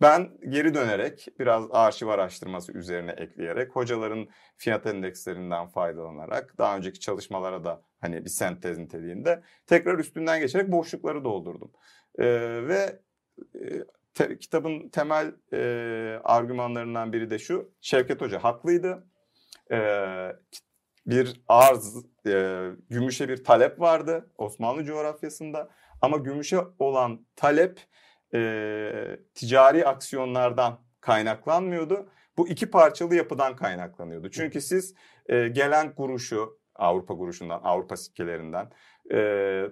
ben 0.00 0.30
geri 0.48 0.74
dönerek 0.74 1.28
biraz 1.38 1.64
arşiv 1.70 2.06
araştırması 2.06 2.72
üzerine 2.72 3.10
ekleyerek 3.10 3.76
hocaların 3.76 4.28
fiyat 4.56 4.86
endekslerinden 4.86 5.66
faydalanarak 5.66 6.58
daha 6.58 6.76
önceki 6.76 7.00
çalışmalara 7.00 7.64
da 7.64 7.82
hani 8.00 8.24
bir 8.24 8.30
sentez 8.30 8.78
niteliğinde 8.78 9.42
tekrar 9.66 9.98
üstünden 9.98 10.40
geçerek 10.40 10.72
boşlukları 10.72 11.24
doldurdum. 11.24 11.72
Ee, 12.18 12.24
ve 12.68 13.00
te, 14.14 14.38
kitabın 14.38 14.88
temel 14.88 15.34
e, 15.52 16.20
argümanlarından 16.24 17.12
biri 17.12 17.30
de 17.30 17.38
şu. 17.38 17.72
Şevket 17.80 18.20
Hoca 18.20 18.44
haklıydı. 18.44 19.06
Ee, 19.72 20.32
bir 21.06 21.40
arz, 21.48 21.96
e, 22.26 22.66
gümüşe 22.90 23.28
bir 23.28 23.44
talep 23.44 23.80
vardı 23.80 24.30
Osmanlı 24.38 24.84
coğrafyasında. 24.84 25.70
Ama 26.02 26.16
gümüşe 26.16 26.58
olan 26.78 27.26
talep 27.36 27.80
e, 28.34 29.18
ticari 29.34 29.86
aksiyonlardan 29.86 30.80
kaynaklanmıyordu. 31.00 32.08
Bu 32.36 32.48
iki 32.48 32.70
parçalı 32.70 33.14
yapıdan 33.14 33.56
kaynaklanıyordu. 33.56 34.30
Çünkü 34.30 34.60
siz 34.60 34.94
e, 35.26 35.48
gelen 35.48 35.94
kuruşu 35.94 36.58
Avrupa 36.74 37.16
kuruşundan, 37.16 37.60
Avrupa 37.64 37.96
sikkelerinden 37.96 38.70
e, 39.12 39.62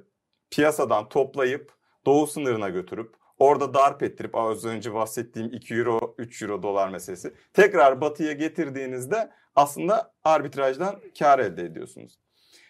piyasadan 0.51 1.09
toplayıp 1.09 1.72
doğu 2.07 2.27
sınırına 2.27 2.68
götürüp 2.68 3.14
orada 3.38 3.75
darp 3.75 4.03
ettirip 4.03 4.35
az 4.35 4.64
önce 4.64 4.94
bahsettiğim 4.94 5.53
2 5.53 5.75
euro 5.75 6.14
3 6.18 6.42
euro 6.42 6.62
dolar 6.62 6.88
meselesi 6.88 7.35
tekrar 7.53 8.01
batıya 8.01 8.33
getirdiğinizde 8.33 9.31
aslında 9.55 10.14
arbitrajdan 10.25 11.01
kar 11.18 11.38
elde 11.38 11.62
ediyorsunuz. 11.62 12.18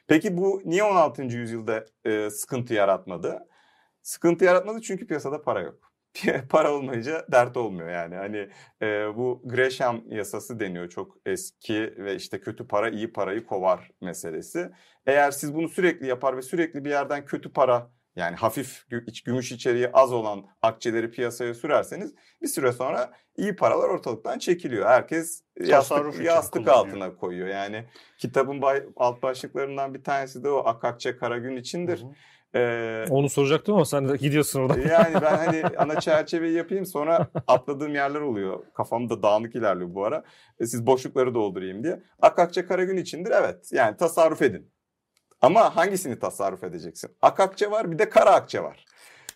Peki 0.07 0.37
bu 0.37 0.63
niye 0.65 0.85
16. 0.85 1.23
yüzyılda 1.23 1.85
e, 2.05 2.31
sıkıntı 2.31 2.75
yaratmadı? 2.75 3.49
Sıkıntı 4.03 4.45
yaratmadı 4.45 4.81
çünkü 4.81 5.07
piyasada 5.07 5.43
para 5.43 5.61
yok. 5.61 5.93
para 6.49 6.73
olmayınca 6.75 7.27
dert 7.33 7.57
olmuyor 7.57 7.91
yani. 7.91 8.15
Hani 8.15 8.49
e, 8.83 9.17
bu 9.17 9.43
Gresham 9.45 10.03
yasası 10.09 10.61
deniyor 10.61 10.89
çok 10.89 11.17
eski 11.27 11.95
ve 11.99 12.15
işte 12.15 12.41
kötü 12.41 12.69
para 12.69 12.89
iyi 12.91 13.13
parayı 13.13 13.47
kovar 13.47 13.91
meselesi. 14.01 14.71
Eğer 15.07 15.31
siz 15.31 15.55
bunu 15.55 15.69
sürekli 15.69 16.07
yapar 16.07 16.37
ve 16.37 16.43
sürekli 16.43 16.85
bir 16.85 16.91
yerden 16.91 17.25
kötü 17.25 17.53
para 17.53 17.91
yani 18.17 18.37
hafif 18.37 18.87
iç 19.07 19.23
gümüş 19.23 19.53
içeriği 19.53 19.89
az 19.93 20.13
olan 20.13 20.47
akçeleri 20.63 21.11
piyasaya 21.11 21.55
sürerseniz 21.55 22.15
bir 22.43 22.47
süre 22.47 22.73
sonra 22.73 23.13
iyi 23.37 23.57
paralar 23.57 23.89
ortalıktan 23.89 24.39
çekiliyor. 24.39 24.87
Herkes 24.87 25.43
yastık, 25.61 26.21
yastık 26.25 26.69
altına 26.69 27.17
koyuyor. 27.17 27.49
Yani 27.49 27.85
kitabın 28.19 28.63
bay, 28.63 28.83
alt 28.97 29.23
başlıklarından 29.23 29.95
bir 29.95 30.05
tanesi 30.05 30.45
de 30.45 30.49
o 30.51 30.67
Akakçe 30.67 31.17
Karagün 31.17 31.57
içindir. 31.57 32.03
Hı 32.03 32.07
hı. 32.07 32.11
Ee, 32.55 33.05
Onu 33.11 33.29
soracaktım 33.29 33.75
ama 33.75 33.85
sen 33.85 34.09
de 34.09 34.17
gidiyorsun 34.17 34.61
orada. 34.61 34.79
Yani 34.89 35.15
ben 35.15 35.37
hani 35.37 35.63
ana 35.79 36.01
çerçeveyi 36.01 36.57
yapayım 36.57 36.87
sonra 36.87 37.29
atladığım 37.47 37.95
yerler 37.95 38.21
oluyor. 38.21 38.65
Kafamda 38.75 39.23
dağınık 39.23 39.55
ilerliyor 39.55 39.95
bu 39.95 40.05
ara. 40.05 40.25
E, 40.61 40.67
siz 40.67 40.87
boşlukları 40.87 41.35
doldurayım 41.35 41.85
diye. 41.85 42.03
Akakçe 42.23 42.67
Karagün 42.67 42.97
içindir 42.97 43.31
evet. 43.31 43.73
Yani 43.73 43.97
tasarruf 43.97 44.43
edin. 44.43 44.71
Ama 45.47 45.77
hangisini 45.77 46.19
tasarruf 46.19 46.65
edeceksin? 46.65 47.11
Akakçe 47.23 47.71
var 47.71 47.93
bir 47.93 47.99
de 47.99 48.09
kara 48.09 48.31
akçe 48.31 48.63
var. 48.63 48.85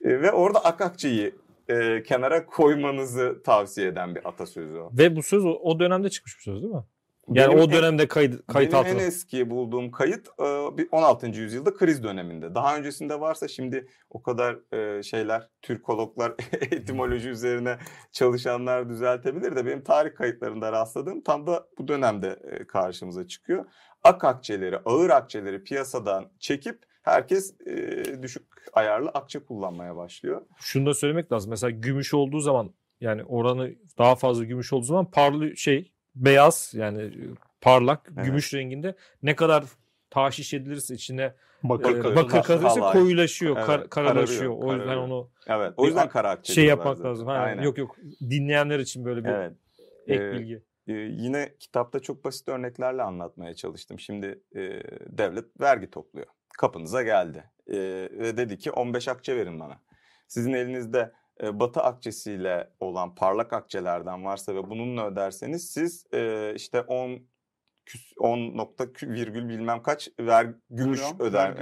E, 0.04 0.22
ve 0.22 0.32
orada 0.32 0.64
akakçeyi 0.64 1.34
e, 1.68 2.02
kenara 2.02 2.46
koymanızı 2.46 3.42
tavsiye 3.44 3.86
eden 3.86 4.14
bir 4.14 4.28
atasözü 4.28 4.78
o. 4.78 4.90
Ve 4.98 5.16
bu 5.16 5.22
söz 5.22 5.44
o, 5.44 5.50
o 5.50 5.80
dönemde 5.80 6.10
çıkmış 6.10 6.36
bir 6.38 6.42
söz 6.42 6.62
değil 6.62 6.74
mi? 6.74 6.84
Yani 7.28 7.52
benim 7.52 7.62
o 7.64 7.70
dönemde 7.70 8.08
kayıt, 8.08 8.46
kayıt 8.46 8.72
benim 8.72 8.84
altına. 8.84 9.02
en 9.02 9.06
eski 9.06 9.50
bulduğum 9.50 9.90
kayıt 9.90 10.28
16. 10.92 11.26
yüzyılda 11.26 11.74
kriz 11.74 12.02
döneminde. 12.02 12.54
Daha 12.54 12.76
öncesinde 12.76 13.20
varsa 13.20 13.48
şimdi 13.48 13.86
o 14.10 14.22
kadar 14.22 14.58
şeyler, 15.02 15.48
Türkologlar 15.62 16.32
etimoloji 16.52 17.28
üzerine 17.28 17.78
çalışanlar 18.12 18.88
düzeltebilir 18.88 19.56
de 19.56 19.66
benim 19.66 19.82
tarih 19.82 20.14
kayıtlarında 20.14 20.72
rastladığım 20.72 21.20
tam 21.20 21.46
da 21.46 21.66
bu 21.78 21.88
dönemde 21.88 22.38
karşımıza 22.68 23.26
çıkıyor. 23.26 23.64
Ak 24.04 24.24
akçeleri, 24.24 24.78
ağır 24.78 25.10
akçeleri 25.10 25.64
piyasadan 25.64 26.28
çekip 26.38 26.82
herkes 27.02 27.54
düşük 28.22 28.42
ayarlı 28.72 29.08
akçe 29.08 29.38
kullanmaya 29.38 29.96
başlıyor. 29.96 30.42
Şunu 30.58 30.86
da 30.86 30.94
söylemek 30.94 31.32
lazım. 31.32 31.50
Mesela 31.50 31.70
gümüş 31.70 32.14
olduğu 32.14 32.40
zaman 32.40 32.70
yani 33.00 33.24
oranı 33.24 33.70
daha 33.98 34.14
fazla 34.14 34.44
gümüş 34.44 34.72
olduğu 34.72 34.84
zaman 34.84 35.10
parlı 35.10 35.56
şey 35.56 35.92
beyaz 36.14 36.72
yani 36.76 37.10
parlak 37.60 38.12
evet. 38.14 38.24
gümüş 38.24 38.54
renginde 38.54 38.94
ne 39.22 39.36
kadar 39.36 39.64
taşiş 40.10 40.54
edilirse 40.54 40.94
içine 40.94 41.34
bakır, 41.62 42.04
e, 42.04 42.16
bakır 42.16 42.42
katılırsa 42.42 42.92
koyulaşıyor, 42.92 43.56
evet, 43.56 43.66
kar, 43.66 43.88
karalaşıyor. 43.90 44.54
O 44.58 44.74
yüzden 44.74 44.96
onu 44.96 45.30
Evet. 45.46 45.72
O 45.76 45.86
yüzden 45.86 46.08
kara 46.08 46.38
şey 46.42 46.64
yapmak 46.64 46.96
zaten. 46.96 47.10
lazım. 47.10 47.26
Ha, 47.26 47.50
yok 47.50 47.78
yok. 47.78 47.96
Dinleyenler 48.20 48.78
için 48.78 49.04
böyle 49.04 49.24
bir 49.24 49.28
evet. 49.28 49.52
ek 50.06 50.24
ee, 50.24 50.32
bilgi. 50.32 50.62
Yine 50.86 51.54
kitapta 51.58 52.00
çok 52.00 52.24
basit 52.24 52.48
örneklerle 52.48 53.02
anlatmaya 53.02 53.54
çalıştım. 53.54 53.98
Şimdi 53.98 54.42
e, 54.54 54.60
devlet 55.06 55.60
vergi 55.60 55.90
topluyor. 55.90 56.26
Kapınıza 56.58 57.02
geldi. 57.02 57.50
E, 57.66 57.78
ve 58.12 58.36
dedi 58.36 58.58
ki 58.58 58.70
15 58.70 59.08
akçe 59.08 59.36
verin 59.36 59.60
bana. 59.60 59.80
Sizin 60.28 60.52
elinizde 60.52 61.12
e, 61.42 61.60
batı 61.60 61.80
akçesiyle 61.80 62.70
olan 62.80 63.14
parlak 63.14 63.52
akçelerden 63.52 64.24
varsa 64.24 64.54
ve 64.54 64.70
bununla 64.70 65.06
öderseniz 65.06 65.70
siz 65.70 66.06
e, 66.12 66.52
işte 66.54 66.80
10 66.80 67.30
10 68.18 68.38
nokta 68.56 68.86
virgül 69.02 69.48
bilmem 69.48 69.82
kaç 69.82 70.08
ver 70.20 70.46
gümüş 70.70 71.00
Gram, 71.00 71.20
öder. 71.20 71.56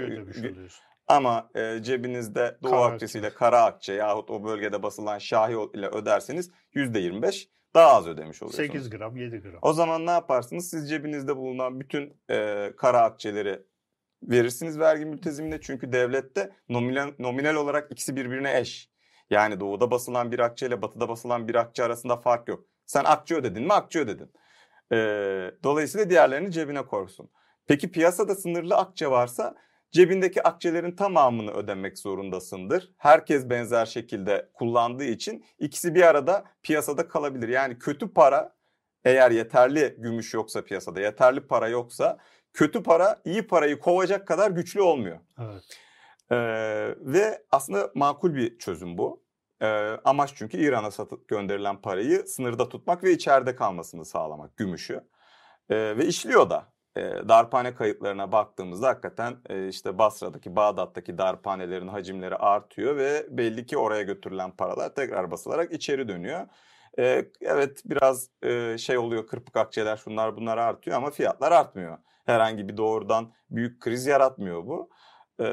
Ama 1.07 1.51
e, 1.55 1.83
cebinizde 1.83 2.59
doğu 2.63 2.71
kara 2.71 2.85
akçesiyle 2.85 3.27
akçe. 3.27 3.39
kara 3.39 3.65
akçe 3.65 3.93
yahut 3.93 4.31
o 4.31 4.45
bölgede 4.45 4.83
basılan 4.83 5.19
şahi 5.19 5.57
ile 5.75 5.89
öderseniz 5.89 6.51
yüzde 6.73 6.99
25 6.99 7.49
daha 7.79 7.95
az 7.95 8.07
ödemiş 8.07 8.43
oluyorsunuz. 8.43 8.67
8 8.67 8.91
gram 8.91 9.17
7 9.17 9.39
gram. 9.39 9.59
O 9.63 9.73
zaman 9.73 10.07
ne 10.07 10.11
yaparsınız? 10.11 10.71
Siz 10.71 10.91
cebinizde 10.91 11.37
bulunan 11.37 11.81
bütün 11.81 12.17
e, 12.31 12.71
kara 12.77 13.03
akçeleri 13.03 13.63
verirsiniz 14.23 14.79
vergi 14.79 15.05
mültezimine. 15.05 15.61
Çünkü 15.61 15.93
devlette 15.93 16.51
nominal, 16.69 17.13
nominal 17.19 17.55
olarak 17.55 17.93
ikisi 17.93 18.17
birbirine 18.17 18.59
eş. 18.59 18.91
Yani 19.31 19.61
doğuda 19.61 19.91
basılan 19.91 20.33
bir 20.33 20.39
akçe 20.39 20.67
ile 20.67 20.83
batıda 20.83 21.09
basılan 21.09 21.49
bir 21.49 21.55
akçe 21.55 21.85
arasında 21.85 22.17
fark 22.17 22.49
yok. 22.49 22.65
Sen 22.87 23.05
akçe 23.05 23.35
ödedin 23.35 23.63
mi 23.63 23.73
akçe 23.73 23.99
ödedin. 23.99 24.33
Ee, 24.93 25.51
dolayısıyla 25.65 26.11
diğerlerini 26.11 26.53
cebine 26.53 26.87
korsun. 26.87 27.31
Peki 27.67 27.91
piyasada 27.91 28.35
sınırlı 28.35 28.77
akçe 28.77 29.11
varsa 29.11 29.55
cebindeki 29.91 30.43
akçelerin 30.43 30.97
tamamını 30.97 31.51
ödemek 31.51 31.99
zorundasındır. 31.99 32.93
Herkes 32.97 33.51
benzer 33.51 33.87
şekilde 33.87 34.51
kullandığı 34.55 35.05
için 35.05 35.45
ikisi 35.59 35.95
bir 35.95 36.03
arada 36.03 36.45
piyasada 36.63 37.09
kalabilir. 37.09 37.49
Yani 37.49 37.79
kötü 37.79 38.13
para 38.13 38.57
eğer 39.05 39.31
yeterli 39.31 39.97
gümüş 39.99 40.35
yoksa 40.35 40.65
piyasada, 40.65 41.01
yeterli 41.01 41.41
para 41.41 41.69
yoksa 41.69 42.19
kötü 42.53 42.83
para 42.83 43.21
iyi 43.25 43.47
parayı 43.47 43.79
kovacak 43.79 44.27
kadar 44.27 44.51
güçlü 44.51 44.83
olmuyor. 44.83 45.19
Evet. 45.41 45.63
Ee, 46.31 46.37
ve 46.99 47.43
aslında 47.51 47.91
makul 47.95 48.35
bir 48.35 48.59
çözüm 48.59 48.99
bu. 48.99 49.23
Ee, 49.63 49.67
amaç 50.05 50.33
çünkü 50.35 50.59
İran'a 50.59 50.91
satıp 50.91 51.29
gönderilen 51.29 51.81
parayı 51.81 52.27
sınırda 52.27 52.69
tutmak 52.69 53.05
ve 53.05 53.13
içeride 53.13 53.57
kalmasını 53.57 54.05
sağlamak 54.05 54.57
gümüşü. 54.57 55.01
Ee, 55.71 55.97
ve 55.97 56.07
işliyor 56.07 56.51
da. 56.51 56.73
Ee, 56.99 57.29
darphane 57.29 57.75
kayıtlarına 57.75 58.33
baktığımızda 58.33 58.89
hakikaten 58.89 59.37
e, 59.49 59.69
işte 59.69 59.99
Basra'daki, 59.99 60.57
Bağdat'taki 60.57 61.19
darphanelerin 61.19 61.89
hacimleri 61.89 62.37
artıyor 62.37 62.97
ve 62.97 63.27
belli 63.31 63.67
ki 63.67 63.79
oraya 63.79 64.03
götürülen 64.03 64.51
paralar 64.51 64.95
tekrar 64.95 65.31
basılarak 65.31 65.73
içeri 65.73 66.09
dönüyor. 66.09 66.47
Ee, 66.99 67.25
evet 67.41 67.83
biraz 67.85 68.29
e, 68.43 68.79
şey 68.79 68.99
oluyor 68.99 69.27
kırpık 69.27 69.57
akçeler 69.57 69.97
şunlar 69.97 70.37
bunlar 70.37 70.59
artıyor 70.59 70.97
ama 70.97 71.11
fiyatlar 71.11 71.53
artmıyor. 71.53 71.99
Herhangi 72.27 72.69
bir 72.69 72.77
doğrudan 72.77 73.33
büyük 73.51 73.81
kriz 73.81 74.07
yaratmıyor 74.07 74.67
bu. 74.67 74.91
Ee, 75.41 75.45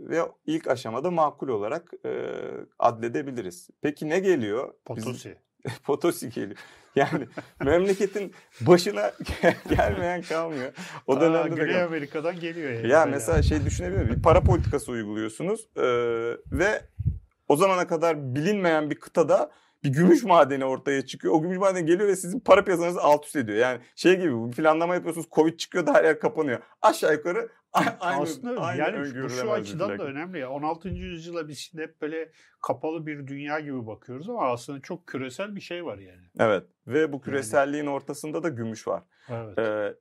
ve 0.00 0.20
ilk 0.46 0.68
aşamada 0.68 1.10
makul 1.10 1.48
olarak 1.48 1.92
e, 2.04 2.32
adledebiliriz. 2.78 3.70
Peki 3.80 4.08
ne 4.08 4.18
geliyor? 4.18 4.74
Potosi. 4.84 5.38
Potosi 5.84 6.30
geliyor. 6.30 6.58
Yani 7.00 7.26
memleketin 7.64 8.34
başına 8.60 9.12
gelmeyen 9.68 10.22
kalmıyor. 10.22 10.72
O 11.06 11.20
dönemde 11.20 11.54
Güney 11.54 11.74
de 11.74 11.82
Amerika'dan 11.82 12.40
geliyor 12.40 12.72
yani. 12.72 12.88
Ya 12.88 13.06
mesela 13.06 13.42
şey 13.42 13.64
düşünebilir 13.64 14.02
miyim? 14.02 14.16
Bir 14.16 14.22
para 14.22 14.42
politikası 14.42 14.92
uyguluyorsunuz 14.92 15.68
e, 15.76 15.82
ve 16.52 16.82
o 17.48 17.56
zamana 17.56 17.86
kadar 17.86 18.34
bilinmeyen 18.34 18.90
bir 18.90 18.94
kıtada 18.94 19.50
bir 19.84 19.92
gümüş 19.92 20.24
madeni 20.24 20.64
ortaya 20.64 21.06
çıkıyor. 21.06 21.34
O 21.34 21.42
gümüş 21.42 21.58
madeni 21.58 21.86
geliyor 21.86 22.08
ve 22.08 22.16
sizin 22.16 22.40
para 22.40 22.64
piyasanızı 22.64 23.00
alt 23.00 23.26
üst 23.26 23.36
ediyor. 23.36 23.58
Yani 23.58 23.80
şey 23.96 24.16
gibi 24.16 24.32
bu 24.32 24.50
planlama 24.50 24.94
yapıyorsunuz 24.94 25.26
Covid 25.32 25.56
çıkıyor 25.56 25.86
da 25.86 25.94
her 25.94 26.04
yer 26.04 26.20
kapanıyor. 26.20 26.60
Aşağı 26.82 27.12
yukarı 27.12 27.48
aynı, 28.00 28.22
Aslında 28.22 28.60
aynı 28.60 28.80
yani 28.80 29.24
bu 29.24 29.28
şu 29.28 29.52
açıdan 29.52 29.98
da 29.98 30.04
önemli 30.04 30.38
ya. 30.38 30.50
16. 30.50 30.88
yüzyıla 30.88 31.48
biz 31.48 31.58
şimdi 31.58 31.82
hep 31.82 32.02
böyle 32.02 32.30
kapalı 32.62 33.06
bir 33.06 33.26
dünya 33.26 33.60
gibi 33.60 33.86
bakıyoruz 33.86 34.28
ama 34.28 34.52
aslında 34.52 34.80
çok 34.80 35.06
küresel 35.06 35.56
bir 35.56 35.60
şey 35.60 35.84
var 35.84 35.98
yani. 35.98 36.26
Evet 36.38 36.64
ve 36.86 37.12
bu 37.12 37.20
küreselliğin 37.20 37.84
yani. 37.84 37.94
ortasında 37.94 38.42
da 38.42 38.48
gümüş 38.48 38.88
var. 38.88 39.02
Evet. 39.28 39.58
Ee, 39.58 39.94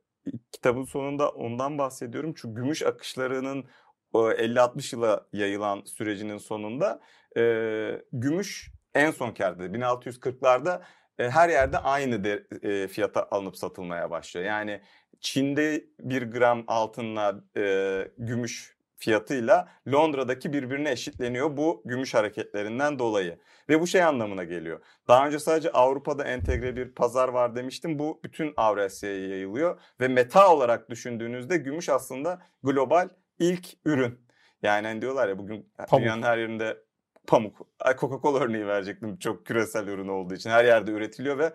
kitabın 0.51 0.83
sonunda 0.83 1.29
ondan 1.29 1.77
bahsediyorum. 1.77 2.33
Çünkü 2.37 2.55
gümüş 2.55 2.83
akışlarının 2.83 3.65
50-60 4.13 4.95
yıla 4.95 5.27
yayılan 5.33 5.81
sürecinin 5.85 6.37
sonunda 6.37 7.01
e, 7.37 8.01
gümüş 8.11 8.71
en 8.95 9.11
son 9.11 9.31
kârda 9.31 9.65
1640'larda 9.65 10.81
e, 11.19 11.29
her 11.29 11.49
yerde 11.49 11.77
aynı 11.77 12.23
de, 12.23 12.47
e, 12.61 12.87
fiyata 12.87 13.27
alınıp 13.31 13.57
satılmaya 13.57 14.11
başlıyor. 14.11 14.45
Yani 14.45 14.81
Çin'de 15.19 15.85
bir 15.99 16.31
gram 16.31 16.63
altınla 16.67 17.43
e, 17.57 18.07
gümüş 18.17 18.75
fiyatıyla 18.97 19.67
Londra'daki 19.87 20.53
birbirine 20.53 20.91
eşitleniyor 20.91 21.57
bu 21.57 21.81
gümüş 21.85 22.13
hareketlerinden 22.13 22.99
dolayı. 22.99 23.39
Ve 23.69 23.81
bu 23.81 23.87
şey 23.87 24.03
anlamına 24.03 24.43
geliyor. 24.43 24.79
Daha 25.07 25.27
önce 25.27 25.39
sadece 25.39 25.71
Avrupa'da 25.71 26.23
entegre 26.23 26.75
bir 26.75 26.91
pazar 26.91 27.29
var 27.29 27.55
demiştim. 27.55 27.99
Bu 27.99 28.19
bütün 28.23 28.53
Avrasya'ya 28.57 29.27
yayılıyor. 29.27 29.79
Ve 30.01 30.07
meta 30.07 30.53
olarak 30.53 30.89
düşündüğünüzde 30.89 31.57
gümüş 31.57 31.89
aslında 31.89 32.41
global 32.63 33.09
ilk 33.39 33.67
ürün. 33.85 34.19
Yani 34.63 34.87
hani 34.87 35.01
diyorlar 35.01 35.29
ya 35.29 35.37
bugün 35.37 35.69
Pamuk. 35.87 36.03
dünyanın 36.03 36.23
her 36.23 36.37
yerinde 36.37 36.84
pamuk. 37.27 37.67
Coca-Cola 37.79 38.39
örneği 38.39 38.67
verecektim 38.67 39.17
çok 39.17 39.45
küresel 39.45 39.87
ürün 39.87 40.07
olduğu 40.07 40.33
için. 40.33 40.49
Her 40.49 40.65
yerde 40.65 40.91
üretiliyor 40.91 41.37
ve 41.37 41.53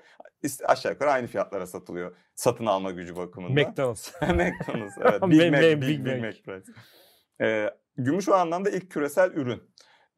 aşağı 0.64 0.92
yukarı 0.92 1.10
aynı 1.10 1.26
fiyatlara 1.26 1.66
satılıyor. 1.66 2.16
Satın 2.34 2.66
alma 2.66 2.90
gücü 2.90 3.16
bakımından. 3.16 3.68
McDonald's. 3.68 4.12
McDonald's 4.22 4.98
evet. 5.00 5.22
Big 5.30 5.50
Mac, 5.50 5.62
Big, 5.62 5.82
Big 5.82 6.06
Big 6.06 6.06
Mac. 6.06 6.20
Mac 6.20 6.42
price. 6.42 6.72
Ee, 7.40 7.70
gümüş 7.96 8.28
o 8.28 8.34
anlamda 8.34 8.70
ilk 8.70 8.90
küresel 8.90 9.30
ürün. 9.30 9.62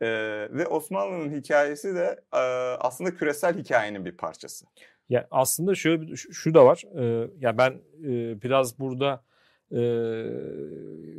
Ee, 0.01 0.09
ve 0.51 0.67
Osmanlı'nın 0.67 1.37
hikayesi 1.37 1.95
de 1.95 2.21
e, 2.33 2.39
aslında 2.81 3.15
küresel 3.15 3.59
hikayenin 3.59 4.05
bir 4.05 4.17
parçası. 4.17 4.67
Ya 5.09 5.29
aslında 5.31 5.75
şöyle 5.75 6.03
bir 6.03 6.17
şu, 6.17 6.35
şu 6.35 6.55
da 6.55 6.67
var. 6.67 6.83
Ee, 6.99 7.31
ya 7.39 7.59
ben 7.59 7.71
e, 8.05 8.43
biraz 8.43 8.79
burada 8.79 9.25
e, 9.71 9.83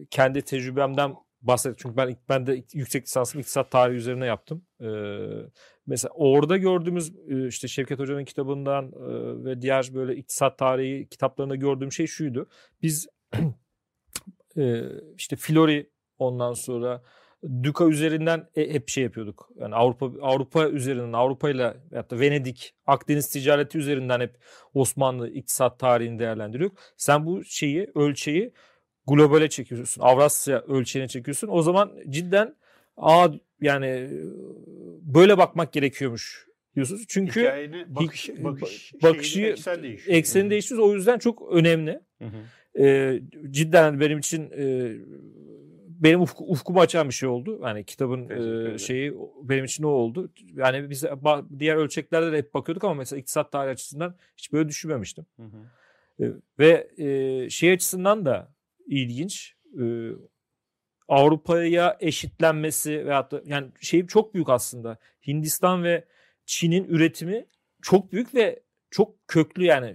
kendi 0.10 0.42
tecrübemden 0.42 1.16
bahsedeyim. 1.44 1.78
Çünkü 1.80 1.98
ben 1.98 2.16
ben 2.30 2.48
de 2.48 2.64
yüksek 2.74 3.04
lisansımı 3.04 3.42
iktisat 3.42 3.72
tarihi 3.72 3.98
üzerine 3.98 4.26
yaptım. 4.26 4.66
Ee, 4.82 4.86
mesela 5.88 6.12
orada 6.16 6.58
gördüğümüz 6.58 7.14
e, 7.28 7.48
işte 7.48 7.68
Şevket 7.68 8.00
Hoca'nın 8.00 8.26
kitabından 8.26 8.86
e, 8.86 9.46
ve 9.46 9.62
diğer 9.62 9.90
böyle 9.94 10.16
iktisat 10.16 10.58
tarihi 10.58 11.10
kitaplarında 11.10 11.56
gördüğüm 11.56 11.92
şey 11.92 12.08
şuydu. 12.08 12.50
Biz 12.82 13.08
e, 14.58 14.82
işte 15.18 15.36
Flori 15.36 15.90
ondan 16.18 16.54
sonra 16.54 17.04
Duka 17.64 17.86
üzerinden 17.86 18.48
hep 18.56 18.90
şey 18.90 19.04
yapıyorduk. 19.04 19.50
Yani 19.56 19.76
Avrupa 19.76 20.12
Avrupa 20.22 20.70
üzerinden 20.70 21.14
Avrupa 21.14 21.50
ile 21.50 21.74
da 21.92 22.20
Venedik, 22.20 22.76
Akdeniz 22.86 23.30
ticareti 23.30 23.78
üzerinden 23.78 24.20
hep 24.20 24.38
Osmanlı 24.74 25.30
iktisat 25.30 25.80
tarihini 25.80 26.20
değerlendiriyorduk. 26.20 26.78
Sen 26.98 27.26
bu 27.26 27.44
şeyi, 27.44 27.92
ölçeği 27.96 28.54
globale 29.08 29.50
çekiyorsun. 29.50 30.02
Avrasya 30.02 30.62
ölçeğine 30.62 31.08
çekiyorsun. 31.08 31.48
O 31.52 31.62
zaman 31.62 31.92
cidden 32.10 32.56
aa 32.98 33.28
yani 33.62 33.86
e, 33.86 34.10
böyle 35.02 35.38
bakmak 35.38 35.74
gerekiyormuş 35.74 36.48
diyorsunuz. 36.76 37.06
Çünkü 37.08 37.44
bakış, 37.88 38.30
bakış, 38.44 38.94
bakışı- 39.04 39.42
eksen 39.42 39.84
değişiyor. 39.84 40.18
ekseni 40.18 40.50
değiştiriyoruz. 40.50 40.92
O 40.92 40.96
yüzden 40.96 41.18
çok 41.18 41.52
önemli. 41.52 42.00
Ee, 42.80 43.20
cidden 43.52 44.00
benim 44.00 44.20
için 44.20 44.52
e, 44.58 44.92
benim 45.88 46.22
ufku, 46.22 46.46
ufkumu 46.46 46.80
açan 46.82 47.08
bir 47.10 47.14
şey 47.14 47.30
oldu. 47.30 47.60
Yani 47.64 47.84
kitabın 47.84 48.30
e, 48.30 48.78
şeyi 48.78 49.14
benim 49.44 49.66
için 49.66 49.84
o 49.84 49.88
oldu. 49.88 50.32
Yani 50.56 50.90
biz 50.90 51.06
diğer 51.60 51.76
ölçeklerde 51.76 52.32
de 52.32 52.38
hep 52.38 52.54
bakıyorduk 52.54 52.84
ama 52.84 52.94
mesela 52.94 53.20
iktisat 53.20 53.52
tarihi 53.52 53.72
açısından 53.72 54.16
hiç 54.38 54.54
böyle 54.54 54.70
düşünmemiştim. 54.70 55.26
E, 56.20 56.24
ve 56.60 56.88
e, 56.98 57.50
şey 57.50 57.72
açısından 57.72 58.26
da 58.26 58.53
ilginç. 58.88 59.56
E, 59.82 59.84
Avrupa'ya 61.08 61.98
eşitlenmesi 62.00 63.06
veyahut 63.06 63.32
da 63.32 63.42
yani 63.46 63.72
şey 63.82 64.08
çok 64.08 64.34
büyük 64.34 64.50
aslında. 64.50 64.98
Hindistan 65.28 65.84
ve 65.84 66.06
Çin'in 66.46 66.84
üretimi 66.84 67.46
çok 67.82 68.12
büyük 68.12 68.36
ve 68.36 68.64
çok 68.92 69.28
köklü 69.28 69.66
yani 69.66 69.88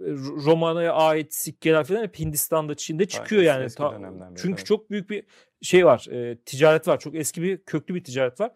R- 0.00 0.44
Roma'ya 0.44 0.92
ait 0.92 1.34
sikkeler 1.34 1.84
falan 1.84 2.02
hep 2.02 2.18
Hindistan'da, 2.18 2.74
Çin'de 2.74 3.08
çıkıyor 3.08 3.42
eski- 3.42 3.82
yani. 3.82 4.00
Ta- 4.00 4.32
çünkü 4.36 4.54
evet. 4.54 4.66
çok 4.66 4.90
büyük 4.90 5.10
bir 5.10 5.24
şey 5.62 5.86
var. 5.86 6.06
e, 6.10 6.38
ticaret 6.38 6.88
var. 6.88 7.00
Çok 7.00 7.14
eski 7.14 7.42
bir 7.42 7.58
köklü 7.58 7.94
bir 7.94 8.04
ticaret 8.04 8.40
var. 8.40 8.52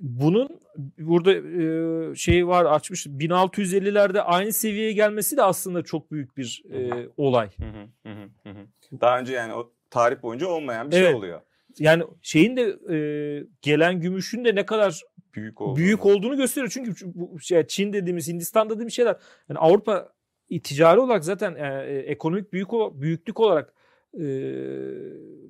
Bunun 0.00 0.60
burada 0.98 1.32
e, 1.32 2.14
şey 2.14 2.46
var 2.46 2.64
açmış 2.64 3.06
1650'lerde 3.06 4.20
aynı 4.20 4.52
seviyeye 4.52 4.92
gelmesi 4.92 5.36
de 5.36 5.42
aslında 5.42 5.82
çok 5.82 6.10
büyük 6.12 6.36
bir 6.36 6.62
e, 6.72 7.08
olay. 7.16 7.50
Hı 7.56 8.10
hı, 8.10 8.50
hı. 8.50 8.56
Daha 9.00 9.20
önce 9.20 9.32
yani 9.32 9.54
o 9.54 9.72
tarih 9.90 10.22
boyunca 10.22 10.46
olmayan 10.46 10.90
bir 10.90 10.96
Evet. 10.96 11.06
şey 11.06 11.14
oluyor. 11.14 11.40
Yani 11.78 12.04
şeyin 12.22 12.56
de 12.56 12.94
e, 12.94 12.96
gelen 13.62 14.00
gümüşün 14.00 14.44
de 14.44 14.54
ne 14.54 14.66
kadar 14.66 15.02
Büyük 15.34 15.60
olduğunu. 15.60 15.76
büyük 15.76 16.06
olduğunu 16.06 16.36
gösteriyor. 16.36 16.70
Çünkü 16.74 16.94
bu 17.14 17.40
şey 17.40 17.66
Çin 17.66 17.92
dediğimiz, 17.92 18.28
Hindistan 18.28 18.70
dediğimiz 18.70 18.94
şeyler 18.94 19.16
yani 19.48 19.58
Avrupa 19.58 20.12
ticari 20.58 21.00
olarak 21.00 21.24
zaten 21.24 21.54
e, 21.54 21.84
e, 21.86 21.98
ekonomik 21.98 22.52
büyük 22.52 22.68
büyüklük 22.72 23.40
olarak 23.40 23.74
e, 24.14 24.24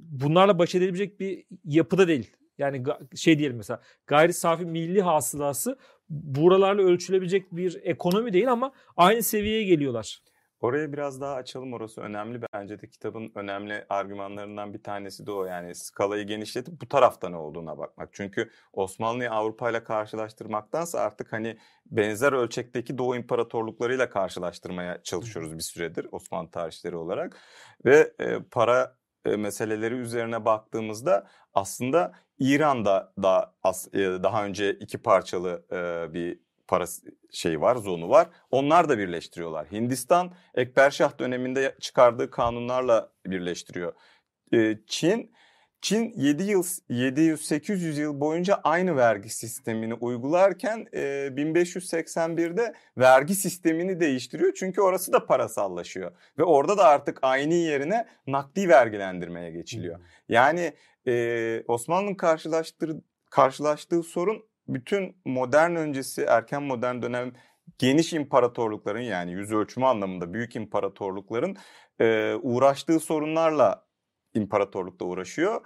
bunlarla 0.00 0.58
baş 0.58 0.74
edebilecek 0.74 1.20
bir 1.20 1.44
yapıda 1.64 2.08
değil. 2.08 2.30
Yani 2.58 2.84
şey 3.16 3.38
diyelim 3.38 3.56
mesela 3.56 3.80
gayri 4.06 4.32
safi 4.32 4.64
milli 4.64 5.02
hasılası 5.02 5.78
buralarla 6.08 6.82
ölçülebilecek 6.82 7.52
bir 7.52 7.80
ekonomi 7.82 8.32
değil 8.32 8.52
ama 8.52 8.72
aynı 8.96 9.22
seviyeye 9.22 9.64
geliyorlar. 9.64 10.22
Oraya 10.60 10.92
biraz 10.92 11.20
daha 11.20 11.34
açalım 11.34 11.72
orası 11.72 12.00
önemli. 12.00 12.40
Bence 12.52 12.80
de 12.80 12.88
kitabın 12.88 13.32
önemli 13.34 13.86
argümanlarından 13.88 14.74
bir 14.74 14.82
tanesi 14.82 15.26
de 15.26 15.32
o. 15.32 15.44
Yani 15.44 15.74
skalayı 15.74 16.26
genişletip 16.26 16.80
bu 16.80 16.88
tarafta 16.88 17.28
ne 17.28 17.36
olduğuna 17.36 17.78
bakmak. 17.78 18.08
Çünkü 18.12 18.50
Osmanlı'yı 18.72 19.30
Avrupa 19.30 19.70
ile 19.70 19.84
karşılaştırmaktansa 19.84 21.00
artık 21.00 21.32
hani 21.32 21.58
benzer 21.86 22.32
ölçekteki 22.32 22.98
Doğu 22.98 23.16
imparatorluklarıyla 23.16 24.10
karşılaştırmaya 24.10 25.02
çalışıyoruz 25.02 25.54
bir 25.54 25.62
süredir 25.62 26.06
Osmanlı 26.12 26.50
tarihçileri 26.50 26.96
olarak. 26.96 27.36
Ve 27.84 28.12
e, 28.18 28.38
para 28.50 28.96
e, 29.24 29.36
meseleleri 29.36 29.94
üzerine 29.94 30.44
baktığımızda 30.44 31.26
aslında 31.54 32.12
İran'da 32.40 33.12
da 33.22 33.54
e, 33.92 33.98
daha 33.98 34.44
önce 34.44 34.72
iki 34.72 34.98
parçalı 34.98 35.64
e, 35.72 36.14
bir 36.14 36.38
para 36.68 36.84
şeyi 37.32 37.60
var, 37.60 37.76
zonu 37.76 38.08
var. 38.08 38.28
Onlar 38.50 38.88
da 38.88 38.98
birleştiriyorlar. 38.98 39.66
Hindistan 39.72 40.32
Ekberşah 40.54 41.18
döneminde 41.18 41.76
çıkardığı 41.80 42.30
kanunlarla 42.30 43.12
birleştiriyor. 43.26 43.92
Ee, 44.54 44.78
Çin 44.86 45.32
Çin 45.82 46.12
7 46.16 46.42
yıl 46.42 46.62
700-800 46.90 48.00
yıl 48.00 48.20
boyunca 48.20 48.60
aynı 48.64 48.96
vergi 48.96 49.28
sistemini 49.28 49.94
uygularken 49.94 50.86
e, 50.92 51.00
1581'de 51.36 52.74
vergi 52.98 53.34
sistemini 53.34 54.00
değiştiriyor. 54.00 54.52
Çünkü 54.54 54.80
orası 54.80 55.12
da 55.12 55.26
parasallaşıyor 55.26 56.12
ve 56.38 56.44
orada 56.44 56.78
da 56.78 56.84
artık 56.84 57.18
aynı 57.22 57.54
yerine 57.54 58.06
nakdi 58.26 58.68
vergilendirmeye 58.68 59.50
geçiliyor. 59.50 60.00
Yani 60.28 60.72
e, 61.06 61.64
Osmanlı'nın 61.68 62.14
karşılaştığı, 62.14 63.02
karşılaştığı 63.30 64.02
sorun 64.02 64.50
bütün 64.68 65.16
modern 65.24 65.76
öncesi 65.76 66.22
erken 66.22 66.62
modern 66.62 67.02
dönem 67.02 67.32
geniş 67.78 68.12
imparatorlukların 68.12 69.00
yani 69.00 69.32
yüz 69.32 69.52
ölçümü 69.52 69.86
anlamında 69.86 70.34
büyük 70.34 70.56
imparatorlukların 70.56 71.56
e, 72.00 72.34
uğraştığı 72.42 73.00
sorunlarla 73.00 73.86
imparatorlukta 74.34 75.04
uğraşıyor. 75.04 75.60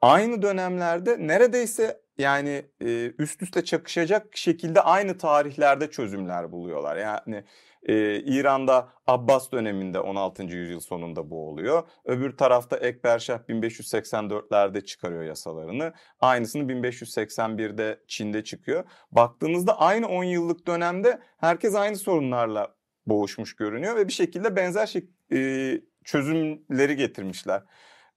Aynı 0.00 0.42
dönemlerde 0.42 1.16
neredeyse 1.26 2.00
yani 2.18 2.66
e, 2.80 3.12
üst 3.18 3.42
üste 3.42 3.64
çakışacak 3.64 4.36
şekilde 4.36 4.80
aynı 4.80 5.18
tarihlerde 5.18 5.90
çözümler 5.90 6.52
buluyorlar. 6.52 6.96
Yani 6.96 7.44
e, 7.82 8.20
İran'da 8.20 8.88
Abbas 9.06 9.52
döneminde 9.52 10.00
16. 10.00 10.42
yüzyıl 10.42 10.80
sonunda 10.80 11.30
bu 11.30 11.48
oluyor. 11.48 11.82
Öbür 12.04 12.36
tarafta 12.36 12.76
Ekberşah 12.76 13.38
1584'lerde 13.38 14.84
çıkarıyor 14.84 15.22
yasalarını. 15.22 15.92
Aynısını 16.20 16.62
1581'de 16.72 18.00
Çin'de 18.06 18.44
çıkıyor. 18.44 18.84
Baktığınızda 19.12 19.80
aynı 19.80 20.08
10 20.08 20.24
yıllık 20.24 20.66
dönemde 20.66 21.20
herkes 21.38 21.74
aynı 21.74 21.96
sorunlarla 21.96 22.74
boğuşmuş 23.06 23.56
görünüyor 23.56 23.96
ve 23.96 24.08
bir 24.08 24.12
şekilde 24.12 24.56
benzer 24.56 24.86
şey, 24.86 25.08
e, 25.32 25.80
çözümleri 26.04 26.96
getirmişler. 26.96 27.62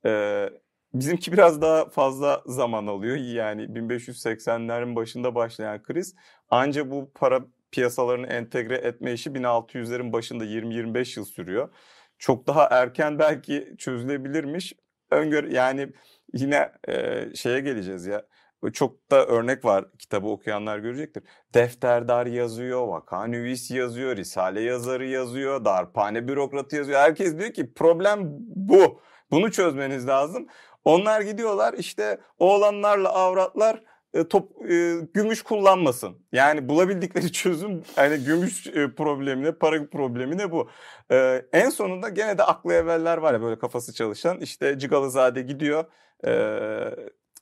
E, 0.05 0.45
bizimki 0.93 1.33
biraz 1.33 1.61
daha 1.61 1.89
fazla 1.89 2.41
zaman 2.45 2.87
alıyor. 2.87 3.17
Yani 3.17 3.61
1580'lerin 3.61 4.95
başında 4.95 5.35
başlayan 5.35 5.83
kriz 5.83 6.15
ancak 6.49 6.91
bu 6.91 7.11
para 7.15 7.45
piyasalarını 7.73 8.27
entegre 8.27 8.75
etme 8.75 9.13
işi 9.13 9.29
1600'lerin 9.29 10.13
başında 10.13 10.45
20-25 10.45 11.19
yıl 11.19 11.25
sürüyor. 11.25 11.69
Çok 12.17 12.47
daha 12.47 12.67
erken 12.71 13.19
belki 13.19 13.75
çözülebilirmiş. 13.77 14.73
Öngör 15.11 15.43
yani 15.43 15.93
yine 16.33 16.71
e, 16.87 17.25
şeye 17.35 17.59
geleceğiz 17.59 18.05
ya. 18.05 18.25
Çok 18.73 19.11
da 19.11 19.25
örnek 19.25 19.65
var 19.65 19.85
kitabı 19.99 20.27
okuyanlar 20.27 20.79
görecektir. 20.79 21.23
Defterdar 21.53 22.25
yazıyor, 22.25 22.87
vakanüvis 22.87 23.71
yazıyor, 23.71 24.17
risale 24.17 24.61
yazarı 24.61 25.05
yazıyor, 25.05 25.65
darphane 25.65 26.27
bürokratı 26.27 26.75
yazıyor. 26.75 26.99
Herkes 26.99 27.37
diyor 27.37 27.53
ki 27.53 27.73
problem 27.73 28.19
bu. 28.55 29.01
Bunu 29.31 29.51
çözmeniz 29.51 30.07
lazım. 30.07 30.47
Onlar 30.85 31.21
gidiyorlar 31.21 31.73
işte 31.73 32.21
oğlanlarla 32.39 33.13
avratlar 33.13 33.83
e, 34.13 34.27
top 34.27 34.71
e, 34.71 34.99
gümüş 35.13 35.41
kullanmasın. 35.43 36.17
Yani 36.31 36.69
bulabildikleri 36.69 37.31
çözüm 37.31 37.83
yani 37.97 38.23
gümüş 38.23 38.67
e, 38.67 38.95
problemine, 38.95 39.51
para 39.51 39.89
problemine 39.89 40.51
bu. 40.51 40.69
E, 41.11 41.45
en 41.53 41.69
sonunda 41.69 42.09
gene 42.09 42.37
de 42.37 42.43
aklı 42.43 42.73
evveller 42.73 43.17
var 43.17 43.33
ya 43.33 43.41
böyle 43.41 43.59
kafası 43.59 43.93
çalışan. 43.93 44.39
İşte 44.39 44.79
Cigalızade 44.79 45.41
gidiyor. 45.41 45.85
E, 46.27 46.31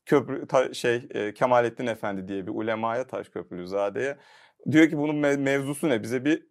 köprü 0.06 0.48
ta, 0.48 0.74
şey 0.74 1.08
e, 1.12 1.34
Kemalettin 1.34 1.88
Efendi 1.88 2.28
diye 2.28 2.48
bir 2.48 2.52
ulemaya 2.52 3.08
Taşköprülüzade'ye 3.08 4.18
diyor 4.72 4.90
ki 4.90 4.98
bunun 4.98 5.16
mev- 5.16 5.38
mevzusu 5.42 5.90
ne? 5.90 6.04
Bize 6.04 6.26
bir 6.26 6.48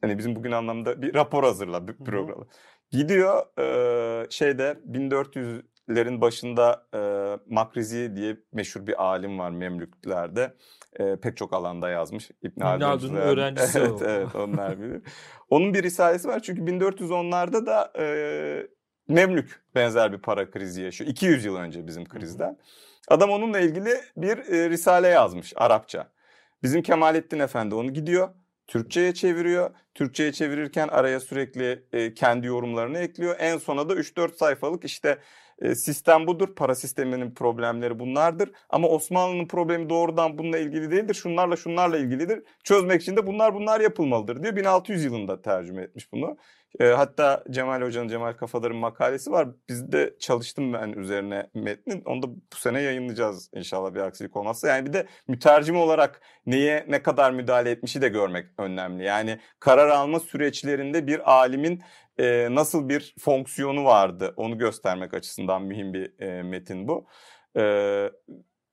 hani 0.00 0.18
bizim 0.18 0.36
bugün 0.36 0.52
anlamda 0.52 1.02
bir 1.02 1.14
rapor 1.14 1.44
hazırla 1.44 1.88
bir 1.88 1.96
programı. 1.96 2.46
Gidiyor 2.90 3.58
e, 3.58 4.30
şeyde 4.30 4.80
1400'lerin 5.90 6.20
başında 6.20 6.86
e, 6.94 7.00
Makrizi 7.54 8.16
diye 8.16 8.36
meşhur 8.52 8.86
bir 8.86 9.04
alim 9.04 9.38
var 9.38 9.50
Memlüklerde. 9.50 10.54
E, 10.98 11.16
pek 11.16 11.36
çok 11.36 11.52
alanda 11.52 11.90
yazmış. 11.90 12.30
İbn 12.42 12.60
Haldun'un 12.60 13.16
öğrencisi 13.16 13.78
evet, 13.78 14.02
o. 14.02 14.04
evet 14.04 14.34
onlar 14.34 14.80
bilir. 14.80 15.02
Onun 15.50 15.74
bir 15.74 15.82
risalesi 15.82 16.28
var 16.28 16.40
çünkü 16.40 16.62
1410'larda 16.62 17.66
da 17.66 17.92
e, 17.98 18.66
Memlük 19.08 19.62
benzer 19.74 20.12
bir 20.12 20.18
para 20.18 20.50
krizi 20.50 20.82
yaşıyor. 20.82 21.10
200 21.10 21.44
yıl 21.44 21.56
önce 21.56 21.86
bizim 21.86 22.04
krizden. 22.04 22.58
Adam 23.08 23.30
onunla 23.30 23.58
ilgili 23.60 23.94
bir 24.16 24.38
e, 24.38 24.70
risale 24.70 25.08
yazmış 25.08 25.52
Arapça. 25.56 26.10
Bizim 26.62 26.82
Kemalettin 26.82 27.38
Efendi 27.38 27.74
onu 27.74 27.92
gidiyor. 27.92 28.28
Türkçe'ye 28.66 29.14
çeviriyor. 29.14 29.70
Türkçe'ye 29.94 30.32
çevirirken 30.32 30.88
araya 30.88 31.20
sürekli 31.20 31.84
e, 31.92 32.14
kendi 32.14 32.46
yorumlarını 32.46 32.98
ekliyor. 32.98 33.36
En 33.38 33.58
sona 33.58 33.88
da 33.88 33.94
3-4 33.94 34.36
sayfalık 34.36 34.84
işte 34.84 35.18
sistem 35.74 36.26
budur. 36.26 36.54
Para 36.54 36.74
sisteminin 36.74 37.30
problemleri 37.34 37.98
bunlardır. 37.98 38.50
Ama 38.70 38.88
Osmanlı'nın 38.88 39.46
problemi 39.46 39.90
doğrudan 39.90 40.38
bununla 40.38 40.58
ilgili 40.58 40.90
değildir. 40.90 41.14
Şunlarla 41.14 41.56
şunlarla 41.56 41.98
ilgilidir. 41.98 42.42
Çözmek 42.64 43.02
için 43.02 43.16
de 43.16 43.26
bunlar 43.26 43.54
bunlar 43.54 43.80
yapılmalıdır 43.80 44.42
diyor. 44.42 44.56
1600 44.56 45.04
yılında 45.04 45.42
tercüme 45.42 45.82
etmiş 45.82 46.12
bunu. 46.12 46.36
E, 46.80 46.84
hatta 46.86 47.44
Cemal 47.50 47.82
Hoca'nın, 47.82 48.08
Cemal 48.08 48.32
Kafadar'ın 48.32 48.76
makalesi 48.76 49.30
var. 49.30 49.48
Bizde 49.68 50.16
çalıştım 50.20 50.72
ben 50.72 50.92
üzerine 50.92 51.50
metnin. 51.54 52.02
Onu 52.04 52.22
da 52.22 52.28
bu 52.28 52.56
sene 52.56 52.80
yayınlayacağız 52.82 53.50
inşallah 53.54 53.94
bir 53.94 54.00
aksilik 54.00 54.36
olmazsa. 54.36 54.68
Yani 54.68 54.86
bir 54.86 54.92
de 54.92 55.06
mütercim 55.28 55.76
olarak 55.76 56.20
neye 56.46 56.86
ne 56.88 57.02
kadar 57.02 57.30
müdahale 57.30 57.70
etmişi 57.70 58.02
de 58.02 58.08
görmek 58.08 58.46
önemli. 58.58 59.04
Yani 59.04 59.38
karar 59.60 59.88
alma 59.88 60.20
süreçlerinde 60.20 61.06
bir 61.06 61.32
alimin 61.32 61.82
e, 62.18 62.48
nasıl 62.50 62.88
bir 62.88 63.14
fonksiyonu 63.20 63.84
vardı 63.84 64.34
onu 64.36 64.58
göstermek 64.58 65.14
açısından 65.14 65.62
mühim 65.62 65.94
bir 65.94 66.20
e, 66.20 66.42
metin 66.42 66.88
bu. 66.88 67.06
E, 67.56 68.10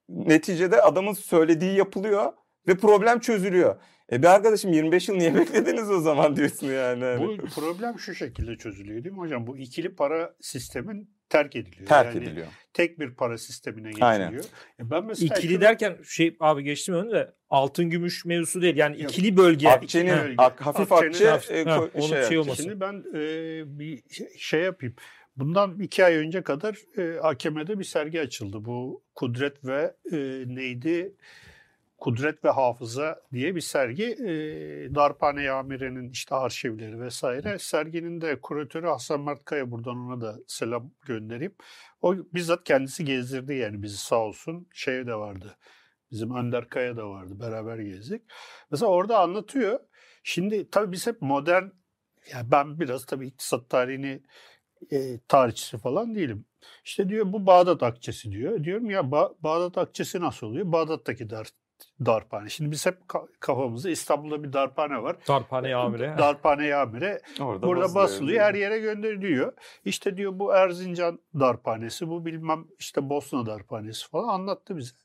neticede 0.09 0.81
adamın 0.81 1.13
söylediği 1.13 1.77
yapılıyor 1.77 2.33
ve 2.67 2.77
problem 2.77 3.19
çözülüyor. 3.19 3.75
E 4.11 4.21
bir 4.21 4.27
arkadaşım 4.27 4.73
25 4.73 5.07
yıl 5.09 5.15
niye 5.15 5.35
beklediniz 5.35 5.89
o 5.91 5.99
zaman 5.99 6.35
diyorsun 6.35 6.67
yani. 6.67 7.03
Hani. 7.03 7.27
Bu 7.27 7.45
problem 7.55 7.99
şu 7.99 8.15
şekilde 8.15 8.55
çözülüyor 8.57 9.03
değil 9.03 9.15
mi 9.15 9.19
hocam? 9.19 9.47
Bu 9.47 9.57
ikili 9.57 9.95
para 9.95 10.35
sistemin 10.41 11.09
terk 11.29 11.55
ediliyor. 11.55 11.87
terk 11.87 12.15
yani 12.15 12.25
ediliyor. 12.25 12.47
Tek 12.73 12.99
bir 12.99 13.11
para 13.15 13.37
sistemine 13.37 13.87
geçiliyor. 13.87 14.09
Aynen. 14.11 14.33
E 14.79 14.89
ben 14.91 15.05
mesela 15.05 15.35
İkili 15.37 15.51
şunu- 15.51 15.61
derken 15.61 15.97
şey 16.03 16.35
abi 16.39 16.63
geçtim 16.63 16.95
önü 16.95 17.11
de 17.11 17.33
altın 17.49 17.89
gümüş 17.89 18.25
mevzusu 18.25 18.61
değil. 18.61 18.75
Yani 18.75 19.01
Yok. 19.01 19.11
ikili 19.11 19.37
bölge. 19.37 19.69
Akçenin 19.69 20.09
Ha, 20.09 20.25
ak- 20.37 20.61
hafif 20.61 20.91
Akçenin- 20.91 21.27
akçe 21.31 21.53
e, 21.53 21.63
Ha, 21.63 21.81
şey, 22.01 22.43
şey. 22.43 22.55
Şimdi 22.55 22.79
ben 22.79 23.03
e, 23.13 23.19
bir 23.79 24.03
şey 24.37 24.61
yapayım. 24.61 24.95
Bundan 25.37 25.79
iki 25.79 26.05
ay 26.05 26.15
önce 26.15 26.41
kadar 26.41 26.77
e, 26.97 27.19
AKM'de 27.19 27.79
bir 27.79 27.83
sergi 27.83 28.21
açıldı. 28.21 28.65
Bu 28.65 29.03
Kudret 29.15 29.65
ve 29.65 29.93
e, 30.11 30.17
neydi? 30.47 31.15
Kudret 31.97 32.45
ve 32.45 32.49
Hafıza 32.49 33.21
diye 33.33 33.55
bir 33.55 33.61
sergi. 33.61 34.03
E, 34.03 34.29
Darphane 34.95 35.51
Amire'nin 35.51 36.09
işte 36.09 36.35
arşivleri 36.35 37.01
vesaire. 37.01 37.59
Serginin 37.59 38.21
de 38.21 38.41
kuratörü 38.41 38.87
Hasan 38.87 39.21
Mert 39.21 39.45
Kaya. 39.45 39.71
Buradan 39.71 39.97
ona 39.97 40.21
da 40.21 40.35
selam 40.47 40.91
göndereyim. 41.05 41.55
O 42.01 42.15
bizzat 42.15 42.63
kendisi 42.63 43.05
gezdirdi 43.05 43.53
yani 43.53 43.83
bizi 43.83 43.97
sağ 43.97 44.19
olsun. 44.19 44.67
Şey 44.73 45.07
de 45.07 45.15
vardı. 45.15 45.57
Bizim 46.11 46.35
Önder 46.35 46.69
Kaya 46.69 46.97
da 46.97 47.09
vardı. 47.09 47.39
Beraber 47.39 47.77
gezdik. 47.79 48.21
Mesela 48.71 48.89
orada 48.89 49.19
anlatıyor. 49.19 49.79
Şimdi 50.23 50.69
tabii 50.69 50.91
biz 50.91 51.07
hep 51.07 51.21
modern 51.21 51.63
yani 52.33 52.51
ben 52.51 52.79
biraz 52.79 53.05
tabii 53.05 53.27
iktisat 53.27 53.69
tarihini 53.69 54.21
e, 54.91 55.19
tarihçisi 55.27 55.77
falan 55.77 56.15
değilim. 56.15 56.45
İşte 56.85 57.09
diyor 57.09 57.33
bu 57.33 57.45
Bağdat 57.45 57.83
akçesi 57.83 58.31
diyor. 58.31 58.63
Diyorum 58.63 58.89
ya 58.89 58.99
Ba- 59.01 59.35
Bağdat 59.39 59.77
akçesi 59.77 60.19
nasıl 60.21 60.47
oluyor? 60.47 60.71
Bağdat'taki 60.71 61.29
dar, 61.29 61.47
darphane. 62.05 62.49
Şimdi 62.49 62.71
biz 62.71 62.85
hep 62.85 62.97
ka- 63.07 63.27
kafamızda 63.39 63.89
İstanbul'da 63.89 64.43
bir 64.43 64.53
darphane 64.53 65.03
var. 65.03 65.15
Darphane 65.27 65.75
amire. 65.75 66.15
Darphane 66.17 66.75
amire 66.75 67.21
Orada 67.39 67.67
burada 67.67 67.81
basılıyor. 67.81 68.03
basılıyor 68.03 68.43
her 68.43 68.53
yere 68.53 68.79
gönderiliyor. 68.79 69.53
İşte 69.85 70.17
diyor 70.17 70.39
bu 70.39 70.53
Erzincan 70.53 71.19
darphanesi, 71.39 72.09
bu 72.09 72.25
bilmem 72.25 72.65
işte 72.79 73.09
Bosna 73.09 73.45
darphanesi 73.45 74.09
falan 74.09 74.27
anlattı 74.27 74.77
bize. 74.77 74.95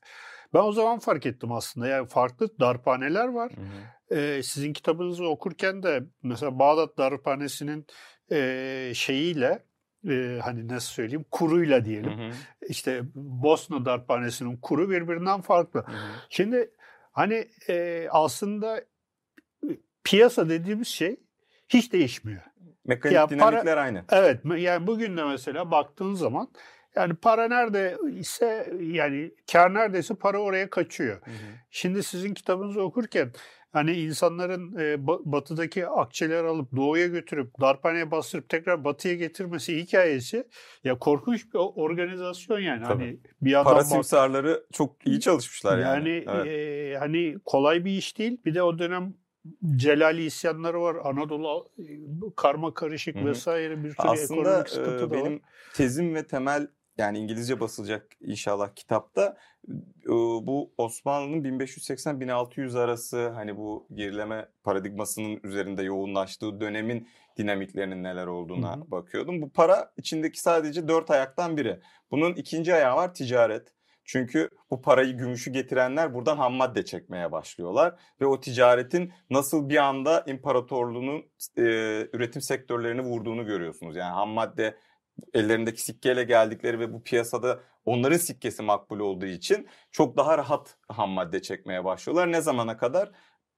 Ben 0.53 0.59
o 0.59 0.71
zaman 0.71 0.99
fark 0.99 1.25
ettim 1.25 1.51
aslında. 1.51 1.87
Yani 1.87 2.07
farklı 2.07 2.59
darphaneler 2.59 3.27
var. 3.27 3.51
Hı 3.51 3.61
hı. 3.61 4.15
Ee, 4.19 4.43
sizin 4.43 4.73
kitabınızı 4.73 5.27
okurken 5.27 5.83
de 5.83 6.03
mesela 6.23 6.59
Bağdat 6.59 6.97
Darphanesi'nin 6.97 7.87
e, 8.31 8.91
şeyiyle 8.95 9.63
e, 10.09 10.39
hani 10.43 10.67
nasıl 10.67 10.93
söyleyeyim 10.93 11.25
kuruyla 11.31 11.85
diyelim. 11.85 12.19
Hı 12.19 12.27
hı. 12.27 12.31
İşte 12.69 13.01
Bosna 13.15 13.85
Darphanesi'nin 13.85 14.57
kuru 14.57 14.89
birbirinden 14.89 15.41
farklı. 15.41 15.79
Hı 15.79 15.91
hı. 15.91 15.97
Şimdi 16.29 16.71
hani 17.11 17.47
e, 17.69 18.07
aslında 18.11 18.77
e, 18.77 19.69
piyasa 20.03 20.49
dediğimiz 20.49 20.87
şey 20.87 21.15
hiç 21.69 21.93
değişmiyor. 21.93 22.41
Mekanik 22.85 23.15
Ya 23.15 23.23
para- 23.23 23.29
dinamikler 23.29 23.77
aynı. 23.77 24.03
Evet 24.11 24.39
yani 24.57 24.87
bugün 24.87 25.17
de 25.17 25.23
mesela 25.23 25.71
baktığın 25.71 26.13
zaman 26.13 26.47
yani 26.95 27.13
para 27.13 27.47
nerede 27.47 27.97
ise 28.19 28.73
yani 28.81 29.31
kar 29.51 29.73
neredeyse 29.73 30.15
para 30.15 30.37
oraya 30.37 30.69
kaçıyor. 30.69 31.21
Hı 31.21 31.31
hı. 31.31 31.35
Şimdi 31.71 32.03
sizin 32.03 32.33
kitabınızı 32.33 32.81
okurken 32.81 33.31
hani 33.73 33.91
insanların 33.93 34.75
e, 34.75 34.81
ba- 34.93 35.21
batıdaki 35.25 35.87
akçeleri 35.87 36.47
alıp 36.47 36.75
doğuya 36.75 37.07
götürüp 37.07 37.61
darphaneye 37.61 38.11
bastırıp 38.11 38.49
tekrar 38.49 38.83
batıya 38.83 39.15
getirmesi 39.15 39.77
hikayesi 39.77 40.47
ya 40.83 40.99
korkunç 40.99 41.45
bir 41.53 41.59
organizasyon 41.59 42.59
yani. 42.59 42.83
Tabii. 42.83 43.03
Hani 43.03 43.19
bir 43.41 43.51
yandan 43.51 43.71
Para 43.71 43.79
bak- 43.79 43.87
simsarları 43.87 44.63
çok 44.73 45.07
iyi 45.07 45.19
çalışmışlar 45.19 45.77
yani. 45.77 46.09
yani 46.09 46.25
Evet. 46.31 46.47
e, 46.47 46.97
hani 46.99 47.35
kolay 47.45 47.85
bir 47.85 47.91
iş 47.91 48.17
değil. 48.17 48.37
Bir 48.45 48.55
de 48.55 48.63
o 48.63 48.79
dönem 48.79 49.13
Celali 49.75 50.23
isyanları 50.25 50.81
var. 50.81 50.95
Anadolu 51.03 51.71
e, 51.79 51.83
karma 52.35 52.73
karışık 52.73 53.15
vesaire 53.25 53.77
bir 53.83 53.89
sürü 53.89 53.95
Aslında 54.07 54.41
ekonomik 54.41 54.69
sıkıntı 54.69 54.95
e, 54.97 54.99
da 54.99 55.03
var. 55.09 55.11
benim 55.25 55.41
tezim 55.73 56.15
ve 56.15 56.27
temel 56.27 56.67
yani 56.97 57.19
İngilizce 57.19 57.59
basılacak 57.59 58.07
inşallah 58.21 58.75
kitapta 58.75 59.37
bu 60.41 60.73
Osmanlı'nın 60.77 61.43
1580-1600 61.43 62.79
arası 62.79 63.29
hani 63.29 63.57
bu 63.57 63.87
gerileme 63.93 64.49
paradigmasının 64.63 65.39
üzerinde 65.43 65.83
yoğunlaştığı 65.83 66.61
dönemin 66.61 67.07
dinamiklerinin 67.37 68.03
neler 68.03 68.27
olduğuna 68.27 68.75
Hı 68.75 68.81
hı. 68.81 68.91
bakıyordum. 68.91 69.41
Bu 69.41 69.49
para 69.49 69.93
içindeki 69.97 70.41
sadece 70.41 70.87
dört 70.87 71.11
ayaktan 71.11 71.57
biri. 71.57 71.79
Bunun 72.11 72.33
ikinci 72.33 72.73
ayağı 72.73 72.95
var 72.95 73.13
ticaret. 73.13 73.73
Çünkü 74.05 74.49
bu 74.71 74.81
parayı 74.81 75.17
gümüşü 75.17 75.51
getirenler 75.51 76.13
buradan 76.13 76.37
ham 76.37 76.53
madde 76.53 76.85
çekmeye 76.85 77.31
başlıyorlar 77.31 77.95
ve 78.21 78.25
o 78.25 78.39
ticaretin 78.39 79.13
nasıl 79.29 79.69
bir 79.69 79.77
anda 79.77 80.23
imparatorluğunun 80.27 81.25
e, 81.57 81.63
üretim 82.13 82.41
sektörlerini 82.41 83.01
vurduğunu 83.01 83.45
görüyorsunuz. 83.45 83.95
Yani 83.95 84.13
ham 84.13 84.29
madde 84.29 84.77
ellerindeki 85.33 85.81
sikkeyle 85.81 86.23
geldikleri 86.23 86.79
ve 86.79 86.93
bu 86.93 87.03
piyasada 87.03 87.59
onların 87.85 88.17
sikkesi 88.17 88.63
makbul 88.63 88.99
olduğu 88.99 89.25
için 89.25 89.67
çok 89.91 90.17
daha 90.17 90.37
rahat 90.37 90.75
ham 90.87 91.09
madde 91.09 91.41
çekmeye 91.41 91.85
başlıyorlar. 91.85 92.31
Ne 92.31 92.41
zamana 92.41 92.77
kadar? 92.77 93.11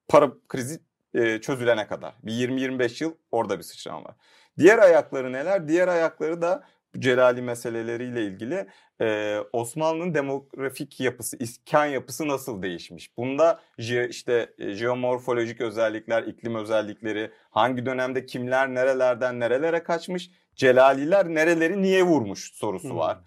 Para 0.08 0.32
krizi 0.48 0.80
e, 1.14 1.42
çözülene 1.42 1.88
kadar. 1.88 2.16
Bir 2.24 2.32
20-25 2.32 3.04
yıl 3.04 3.14
orada 3.32 3.58
bir 3.58 3.64
sıçrama 3.64 4.04
var. 4.04 4.16
Diğer 4.58 4.80
ayakları 4.80 5.34
neler? 5.34 5.68
Diğer 5.68 5.88
ayakları 5.88 6.42
da 6.42 6.64
Celali 7.00 7.42
meseleleriyle 7.42 8.24
ilgili 8.26 8.68
e, 9.02 9.38
Osmanlı'nın 9.54 10.14
demografik 10.14 11.00
yapısı, 11.00 11.38
iskan 11.38 11.86
yapısı 11.86 12.28
nasıl 12.28 12.62
değişmiş? 12.62 13.18
Bunda 13.18 13.60
je, 13.78 14.10
işte 14.10 14.54
e, 14.58 14.74
jeomorfolojik 14.74 15.62
özellikler, 15.62 16.24
iklim 16.24 16.56
özellikleri, 16.56 17.32
hangi 17.50 17.86
dönemde 17.86 18.26
kimler 18.26 18.74
nerelerden 18.74 19.40
nerelere 19.40 19.84
kaçmış, 19.84 20.30
Celaliler 20.56 21.28
nereleri 21.30 21.82
niye 21.82 22.04
vurmuş 22.04 22.54
sorusu 22.54 22.90
Hmm. 22.90 22.98
var. 22.98 23.18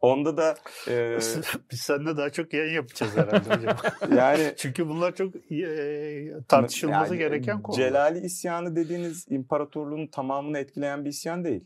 Onda 0.00 0.36
da 0.36 0.56
e, 0.88 1.18
Biz 1.70 1.80
seninle 1.80 2.16
daha 2.16 2.30
çok 2.30 2.52
yayın 2.52 2.74
yapacağız 2.74 3.16
herhalde 3.16 3.54
hocam. 3.56 3.76
yani 4.16 4.54
Çünkü 4.56 4.88
bunlar 4.88 5.14
çok 5.14 5.34
e, 5.52 6.32
tartışılması 6.48 7.14
yani 7.14 7.18
gereken 7.18 7.62
konular. 7.62 7.78
Celali 7.82 8.18
isyanı 8.20 8.76
dediğiniz 8.76 9.26
imparatorluğun 9.30 10.06
tamamını 10.06 10.58
etkileyen 10.58 11.04
bir 11.04 11.10
isyan 11.10 11.44
değil. 11.44 11.64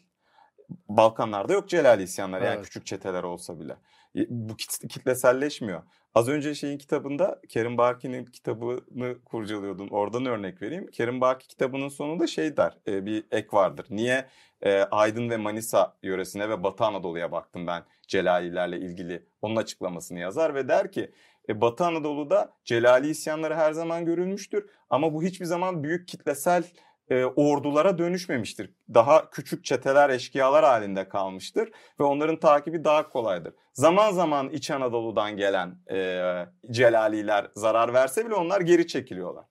Balkanlarda 0.89 1.53
yok 1.53 1.69
Celali 1.69 2.03
isyanları 2.03 2.45
yani 2.45 2.55
Evet. 2.55 2.65
küçük 2.65 2.87
çeteler 2.87 3.23
olsa 3.23 3.61
bile. 3.61 3.73
E, 4.17 4.21
Bu 4.31 4.57
kit- 4.57 4.89
kitleselleşmiyor. 4.89 5.83
Az 6.15 6.29
önce 6.29 6.55
şeyin 6.55 6.79
kitabında 6.79 7.41
Kerim 7.49 7.79
Barki'nin 7.79 8.25
kitabını 8.25 9.25
kurcalıyordum. 9.25 9.89
Oradan 9.91 10.27
örnek 10.27 10.63
vereyim. 10.63 10.87
Kerim 10.87 11.21
Barki 11.21 11.49
kitabının 11.49 11.89
sonunda 11.89 12.27
şey 12.27 12.57
der. 12.57 12.79
e, 12.87 13.07
bir 13.07 13.25
ek 13.31 13.49
vardır. 13.53 13.87
Niye 13.91 14.27
e, 14.63 14.81
Aydın 14.81 15.31
ve 15.31 15.37
Manisa 15.37 15.97
yöresine 16.03 16.49
ve 16.49 16.63
Batı 16.63 16.85
Anadolu'ya 16.85 17.33
baktım 17.33 17.67
ben 17.67 17.83
Celalilerle 18.09 18.79
ilgili. 18.79 19.27
Onun 19.43 19.57
açıklamasını 19.57 20.19
yazar 20.19 20.55
ve 20.55 20.69
der 20.69 20.93
ki 20.93 21.11
e, 21.49 21.61
Batı 21.61 21.85
Anadolu'da 21.85 22.53
Celali 22.65 23.09
isyanları 23.09 23.55
her 23.55 23.73
zaman 23.73 24.05
görülmüştür. 24.05 24.71
Ama 24.91 25.15
bu 25.15 25.23
hiçbir 25.23 25.47
zaman 25.47 25.83
büyük 25.83 26.09
kitlesel 26.09 26.65
e, 27.11 27.25
ordulara 27.25 27.99
dönüşmemiştir. 27.99 28.71
Daha 28.95 29.31
küçük 29.31 29.65
çeteler, 29.65 30.11
eşkıyalar 30.11 30.65
halinde 30.65 31.09
kalmıştır 31.09 31.71
ve 32.01 32.05
onların 32.05 32.37
takibi 32.37 32.85
daha 32.85 33.09
kolaydır. 33.09 33.55
Zaman 33.73 34.13
zaman 34.13 34.49
İç 34.49 34.71
Anadolu'dan 34.71 35.37
gelen 35.37 35.79
e, 35.91 36.21
Celaliler 36.71 37.51
zarar 37.55 37.95
verse 37.95 38.27
bile 38.27 38.35
onlar 38.35 38.61
geri 38.61 38.87
çekiliyorlar. 38.87 39.45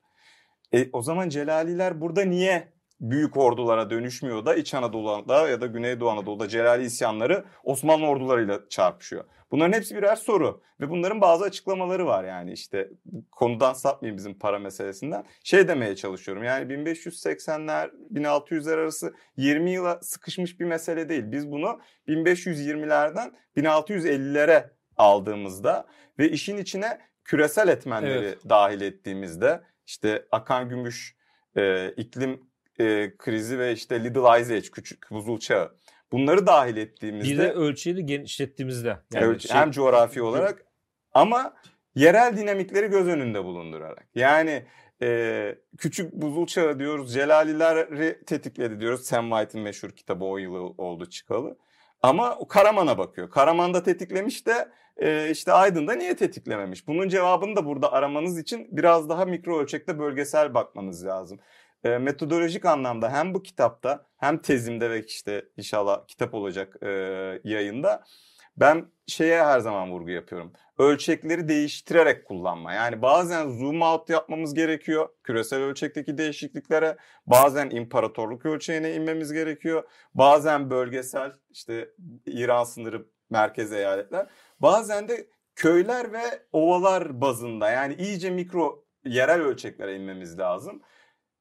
E, 0.73 0.89
o 0.93 1.01
zaman 1.01 1.29
Celaliler 1.29 2.01
burada 2.01 2.25
niye 2.25 2.73
büyük 3.01 3.37
ordulara 3.37 3.89
dönüşmüyor 3.89 4.45
da 4.45 4.55
İç 4.55 4.73
Anadolu'da 4.73 5.49
ya 5.49 5.61
da 5.61 5.65
Güneydoğu 5.65 6.09
Anadolu'da 6.09 6.47
Celali 6.47 6.83
isyanları 6.83 7.45
Osmanlı 7.63 8.07
ordularıyla 8.07 8.59
çarpışıyor? 8.69 9.23
Bunların 9.51 9.73
hepsi 9.73 9.95
birer 9.95 10.15
soru 10.15 10.61
ve 10.79 10.89
bunların 10.89 11.21
bazı 11.21 11.43
açıklamaları 11.43 12.05
var 12.05 12.23
yani 12.23 12.51
işte 12.51 12.89
konudan 13.31 13.73
sapmayayım 13.73 14.17
bizim 14.17 14.39
para 14.39 14.59
meselesinden. 14.59 15.23
Şey 15.43 15.67
demeye 15.67 15.95
çalışıyorum 15.95 16.43
yani 16.43 16.73
1580'ler 16.73 17.89
1600'ler 18.13 18.73
arası 18.73 19.13
20 19.37 19.71
yıla 19.71 19.99
sıkışmış 20.01 20.59
bir 20.59 20.65
mesele 20.65 21.09
değil. 21.09 21.23
Biz 21.25 21.51
bunu 21.51 21.79
1520'lerden 22.07 23.31
1650'lere 23.57 24.69
aldığımızda 24.97 25.87
ve 26.19 26.29
işin 26.29 26.57
içine 26.57 26.99
küresel 27.23 27.67
etmenleri 27.67 28.25
Evet. 28.25 28.49
dahil 28.49 28.81
ettiğimizde 28.81 29.61
işte 29.85 30.25
akan 30.31 30.69
gümüş, 30.69 31.15
e, 31.57 31.91
iklim 31.97 32.48
e, 32.79 33.17
krizi 33.17 33.59
ve 33.59 33.73
işte 33.73 34.03
Little 34.03 34.41
Ice 34.41 34.53
Age, 34.53 34.69
küçük 34.71 35.11
buzul 35.11 35.39
çağı 35.39 35.75
bunları 36.11 36.47
dahil 36.47 36.77
ettiğimizde 36.77 37.31
Bir 37.31 37.37
de 37.37 37.51
ölçeğini 37.51 38.05
genişlettiğimizde. 38.05 38.87
Yani 38.87 39.25
Evet, 39.25 39.41
şey- 39.41 39.57
hem 39.57 39.71
coğrafi 39.71 40.21
olarak 40.21 40.65
ama 41.13 41.53
yerel 41.95 42.37
dinamikleri 42.37 42.87
göz 42.87 43.07
önünde 43.07 43.43
bulundurarak. 43.43 44.07
Yani 44.15 44.65
e, 45.01 45.55
küçük 45.77 46.13
buzul 46.13 46.47
çağı 46.47 46.79
diyoruz, 46.79 47.13
Celalileri 47.13 48.25
tetikledi 48.25 48.79
diyoruz. 48.79 49.05
Sam 49.05 49.29
White'in 49.29 49.63
meşhur 49.63 49.89
kitabı 49.89 50.25
o 50.25 50.37
yıl 50.37 50.73
oldu 50.77 51.05
çıkalı. 51.05 51.57
Ama 52.01 52.35
o 52.35 52.47
Karaman'a 52.47 52.97
bakıyor. 52.97 53.29
Karaman'da 53.29 53.83
tetiklemiş 53.83 54.47
de 54.47 54.69
e, 54.97 55.29
işte 55.31 55.53
Aydın'da 55.53 55.93
niye 55.93 56.15
tetiklememiş? 56.15 56.87
Bunun 56.87 57.09
cevabını 57.09 57.55
da 57.55 57.65
burada 57.65 57.91
aramanız 57.91 58.39
için 58.39 58.67
biraz 58.71 59.09
daha 59.09 59.25
mikro 59.25 59.59
ölçekte 59.59 59.99
bölgesel 59.99 60.53
bakmanız 60.53 61.05
lazım. 61.05 61.39
E, 61.83 61.97
metodolojik 61.97 62.65
anlamda 62.65 63.11
hem 63.13 63.33
bu 63.33 63.43
kitapta 63.43 64.05
hem 64.17 64.37
tezimde 64.41 64.89
ve 64.89 65.05
işte 65.05 65.45
inşallah 65.57 66.07
kitap 66.07 66.33
olacak 66.33 66.75
e, 66.83 66.89
yayında 67.43 68.03
ben 68.57 68.85
şeye 69.07 69.43
her 69.43 69.59
zaman 69.59 69.91
vurgu 69.91 70.09
yapıyorum. 70.09 70.53
Ölçekleri 70.77 71.47
değiştirerek 71.47 72.25
kullanma. 72.25 72.73
Yani 72.73 73.01
bazen 73.01 73.49
zoom 73.49 73.81
out 73.81 74.09
yapmamız 74.09 74.53
gerekiyor 74.53 75.09
küresel 75.23 75.59
ölçekteki 75.61 76.17
değişikliklere. 76.17 76.97
Bazen 77.27 77.69
imparatorluk 77.69 78.45
ölçeğine 78.45 78.93
inmemiz 78.95 79.33
gerekiyor. 79.33 79.83
Bazen 80.13 80.69
bölgesel 80.69 81.31
işte 81.49 81.89
İran 82.25 82.63
sınırı 82.63 83.05
merkez 83.29 83.73
eyaletler. 83.73 84.27
Bazen 84.59 85.09
de 85.09 85.27
köyler 85.55 86.13
ve 86.13 86.23
ovalar 86.51 87.21
bazında 87.21 87.69
yani 87.69 87.93
iyice 87.93 88.29
mikro 88.29 88.85
yerel 89.05 89.41
ölçeklere 89.41 89.95
inmemiz 89.95 90.39
lazım. 90.39 90.81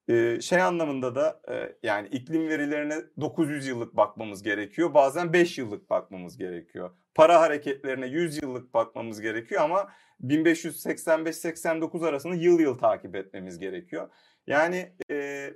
Ee, 0.08 0.40
şey 0.40 0.62
anlamında 0.62 1.14
da 1.14 1.40
e, 1.50 1.76
yani 1.82 2.08
iklim 2.08 2.48
verilerine 2.48 2.94
900 3.20 3.66
yıllık 3.66 3.96
bakmamız 3.96 4.42
gerekiyor. 4.42 4.94
Bazen 4.94 5.32
5 5.32 5.58
yıllık 5.58 5.90
bakmamız 5.90 6.38
gerekiyor. 6.38 6.90
Para 7.14 7.40
hareketlerine 7.40 8.06
100 8.06 8.42
yıllık 8.42 8.74
bakmamız 8.74 9.20
gerekiyor 9.20 9.62
ama 9.62 9.88
1585-89 10.24 12.08
arasında 12.08 12.34
yıl 12.34 12.60
yıl 12.60 12.78
takip 12.78 13.16
etmemiz 13.16 13.58
gerekiyor. 13.58 14.08
Yani 14.46 14.92
e, 15.10 15.50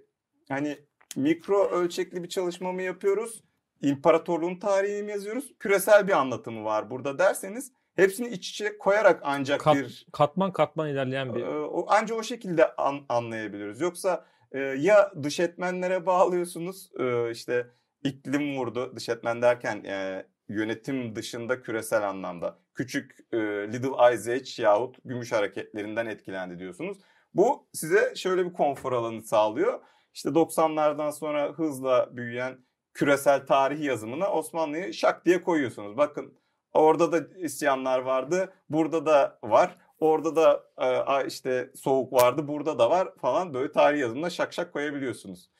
hani 0.49 0.79
mikro 1.17 1.69
ölçekli 1.69 2.23
bir 2.23 2.29
çalışma 2.29 2.73
mı 2.73 2.83
yapıyoruz? 2.83 3.45
İmparatorluğun 3.81 4.57
tarihini 4.59 5.03
mi 5.03 5.11
yazıyoruz? 5.11 5.53
Küresel 5.59 6.09
bir 6.09 6.13
anlatımı 6.13 6.65
var 6.65 6.91
burada 6.91 7.19
derseniz 7.19 7.73
hepsini 7.97 8.29
iç 8.29 8.51
içe 8.51 8.79
koyarak 8.79 9.21
ancak 9.25 9.61
Kat- 9.61 9.77
bir 9.77 10.07
katman 10.13 10.53
katman 10.53 10.89
ilerleyen 10.89 11.35
bir 11.35 11.41
ee, 11.41 11.49
o 11.49 11.87
anca 11.91 12.15
o 12.15 12.23
şekilde 12.23 12.77
an- 12.77 13.05
anlayabiliriz. 13.09 13.81
Yoksa 13.81 14.25
e, 14.53 14.59
ya 14.59 15.13
dış 15.23 15.41
etmenlere 15.41 16.07
bağlıyorsunuz 16.07 16.91
e, 16.99 17.31
işte 17.31 17.67
iklim 18.05 18.57
vurdu 18.57 18.93
dış 18.97 19.09
etmen 19.09 19.43
derken 19.43 19.85
e, 19.85 20.27
yönetim 20.49 21.17
dışında 21.17 21.63
küresel 21.63 22.09
anlamda 22.09 22.59
küçük 22.75 23.19
e, 23.33 23.39
Little 23.73 23.97
Age 23.97 24.45
yahut 24.59 24.97
gümüş 25.05 25.33
hareketlerinden 25.33 26.07
etkilendi 26.07 26.59
diyorsunuz. 26.59 26.99
Bu 27.35 27.69
size 27.73 28.13
şöyle 28.17 28.47
bir 28.47 28.53
konfor 28.53 28.93
alanı 28.93 29.23
sağlıyor. 29.23 29.81
İşte 30.15 30.29
90'lardan 30.29 31.13
sonra 31.13 31.53
hızla 31.53 32.17
büyüyen 32.17 32.59
küresel 32.95 33.47
tarih 33.47 33.81
yazımına 33.81 34.33
Osmanlı'yı 34.33 34.95
şak 34.95 35.25
diye 35.25 35.43
koyuyorsunuz. 35.43 35.97
Bakın 35.97 36.39
orada 36.73 37.13
da 37.13 37.39
isyanlar 37.39 37.99
vardı, 37.99 38.53
burada 38.69 39.07
da 39.07 39.39
var. 39.43 39.77
Orada 40.03 40.37
da 40.37 40.65
e, 40.79 41.27
işte 41.27 41.71
soğuk 41.75 42.13
vardı, 42.13 42.49
burada 42.49 42.79
da 42.79 42.91
var 42.91 43.09
falan 43.21 43.55
böyle 43.55 43.73
tarih 43.73 44.01
yazımına 44.01 44.31
şak 44.31 44.53
şak 44.53 44.73
koyabiliyorsunuz. 44.73 45.51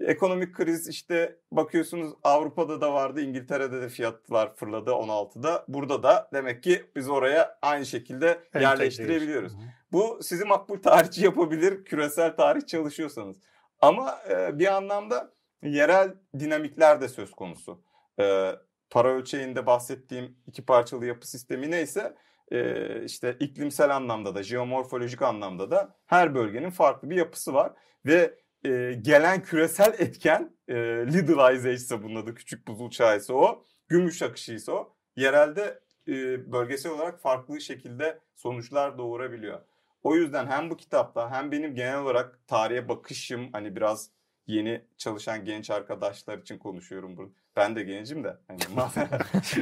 Ekonomik 0.00 0.54
kriz 0.54 0.88
işte 0.88 1.38
bakıyorsunuz 1.52 2.12
Avrupa'da 2.22 2.80
da 2.80 2.92
vardı, 2.92 3.20
İngiltere'de 3.20 3.82
de 3.82 3.88
fiyatlar 3.88 4.54
fırladı 4.54 4.90
16'da. 4.90 5.64
Burada 5.68 6.02
da 6.02 6.28
demek 6.32 6.62
ki 6.62 6.84
biz 6.96 7.08
oraya 7.08 7.58
aynı 7.62 7.86
şekilde 7.86 8.40
yerleştirebiliyoruz. 8.54 9.52
Hı 9.52 9.56
hı. 9.56 9.62
Bu 9.92 10.18
sizi 10.22 10.44
makbul 10.44 10.82
tarihçi 10.82 11.24
yapabilir 11.24 11.84
küresel 11.84 12.36
tarih 12.36 12.66
çalışıyorsanız. 12.66 13.36
Ama 13.80 14.18
e, 14.30 14.58
bir 14.58 14.76
anlamda 14.76 15.32
yerel 15.62 16.14
dinamikler 16.38 17.00
de 17.00 17.08
söz 17.08 17.30
konusu. 17.30 17.82
E, 18.20 18.52
para 18.90 19.08
ölçeğinde 19.08 19.66
bahsettiğim 19.66 20.36
iki 20.46 20.64
parçalı 20.64 21.06
yapı 21.06 21.28
sistemi 21.28 21.70
neyse 21.70 22.16
e, 22.52 23.04
işte 23.04 23.36
iklimsel 23.40 23.96
anlamda 23.96 24.34
da 24.34 24.42
jeomorfolojik 24.42 25.22
anlamda 25.22 25.70
da 25.70 25.96
her 26.06 26.34
bölgenin 26.34 26.70
farklı 26.70 27.10
bir 27.10 27.16
yapısı 27.16 27.54
var. 27.54 27.72
Ve 28.06 28.34
e, 28.64 28.92
gelen 29.02 29.42
küresel 29.42 29.94
etken 29.98 30.56
e, 30.68 30.74
Little 31.06 31.54
Ice 31.54 31.68
Age 31.68 31.72
ise 31.72 32.02
bunun 32.02 32.22
adı 32.22 32.34
küçük 32.34 32.68
buzul 32.68 32.90
çağı 32.90 33.16
ise 33.16 33.32
o. 33.32 33.64
Gümüş 33.88 34.22
akışı 34.22 34.52
ise 34.52 34.72
o. 34.72 34.96
Yerelde 35.16 35.80
e, 36.08 36.12
bölgesel 36.52 36.92
olarak 36.92 37.20
farklı 37.20 37.60
şekilde 37.60 38.18
sonuçlar 38.34 38.98
doğurabiliyor. 38.98 39.60
O 40.02 40.16
yüzden 40.16 40.46
hem 40.46 40.70
bu 40.70 40.76
kitapta 40.76 41.30
hem 41.30 41.52
benim 41.52 41.74
genel 41.74 41.98
olarak 41.98 42.48
tarihe 42.48 42.88
bakışım 42.88 43.48
hani 43.52 43.76
biraz 43.76 44.10
yeni 44.46 44.84
çalışan 44.96 45.44
genç 45.44 45.70
arkadaşlar 45.70 46.38
için 46.38 46.58
konuşuyorum 46.58 47.16
burada. 47.16 47.32
Ben 47.56 47.76
de 47.76 47.82
gencim 47.82 48.24
de. 48.24 48.36
Hani 48.48 48.58
master, 48.74 49.08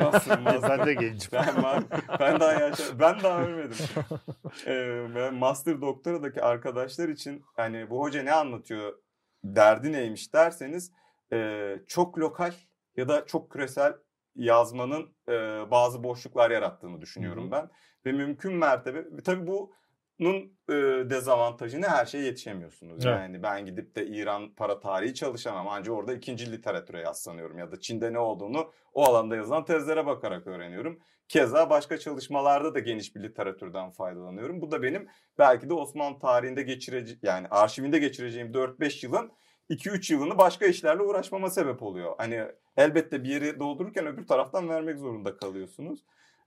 master, 0.00 0.38
master- 0.38 0.78
ben 0.78 0.86
de 0.86 0.94
gencim. 0.94 1.30
ben, 1.32 1.44
ma- 1.48 2.18
ben 2.20 2.40
daha 2.40 2.52
yaşa, 2.52 2.98
ben 3.00 3.20
daha 3.22 3.42
ölmedim. 3.42 3.76
Ee, 4.66 5.06
ben 5.14 5.34
master 5.34 5.80
doktoradaki 5.80 6.42
arkadaşlar 6.42 7.08
için 7.08 7.42
hani 7.56 7.90
bu 7.90 8.00
hoca 8.00 8.22
ne 8.22 8.32
anlatıyor, 8.32 8.98
derdi 9.44 9.92
neymiş 9.92 10.34
derseniz 10.34 10.92
e, 11.32 11.70
çok 11.86 12.18
lokal 12.18 12.52
ya 12.96 13.08
da 13.08 13.26
çok 13.26 13.50
küresel 13.52 13.92
yazmanın 14.36 15.14
e, 15.28 15.32
bazı 15.70 16.04
boşluklar 16.04 16.50
yarattığını 16.50 17.00
düşünüyorum 17.00 17.42
Hı 17.44 17.46
hı. 17.48 17.50
ben. 17.52 17.70
Ve 18.06 18.12
mümkün 18.12 18.52
mertebe 18.54 19.04
tabii 19.24 19.46
bunun 20.20 20.52
e, 20.68 20.74
dezavantajı 21.10 21.80
ne 21.82 21.86
her 21.86 22.06
şeye 22.06 22.24
yetişemiyorsunuz. 22.24 23.06
Evet. 23.06 23.16
Yani 23.16 23.42
ben 23.42 23.66
gidip 23.66 23.96
de 23.96 24.06
İran 24.06 24.54
para 24.54 24.80
tarihi 24.80 25.14
çalışamam. 25.14 25.68
Ancak 25.68 25.94
orada 25.94 26.14
ikinci 26.14 26.52
literatüre 26.52 27.00
yaslanıyorum 27.00 27.58
ya 27.58 27.72
da 27.72 27.80
Çin'de 27.80 28.12
ne 28.12 28.18
olduğunu 28.18 28.72
o 28.92 29.04
alanda 29.04 29.36
yazılan 29.36 29.64
tezlere 29.64 30.06
bakarak 30.06 30.46
öğreniyorum. 30.46 31.00
Keza 31.28 31.70
başka 31.70 31.98
çalışmalarda 31.98 32.74
da 32.74 32.78
geniş 32.78 33.16
bir 33.16 33.22
literatürden 33.22 33.90
faydalanıyorum. 33.90 34.60
Bu 34.60 34.70
da 34.70 34.82
benim 34.82 35.08
belki 35.38 35.68
de 35.68 35.74
Osmanlı 35.74 36.18
tarihinde 36.18 36.62
geçireceğim 36.62 37.20
yani 37.22 37.48
arşivinde 37.48 37.98
geçireceğim 37.98 38.52
4-5 38.52 39.06
yılın 39.06 39.32
2-3 39.70 40.12
yılını 40.12 40.38
başka 40.38 40.66
işlerle 40.66 41.02
uğraşmama 41.02 41.50
sebep 41.50 41.82
oluyor. 41.82 42.14
Hani 42.18 42.44
elbette 42.76 43.24
bir 43.24 43.28
yeri 43.28 43.58
doldururken 43.58 44.06
öbür 44.06 44.26
taraftan 44.26 44.68
vermek 44.68 44.98
zorunda 44.98 45.36
kalıyorsunuz. 45.36 46.04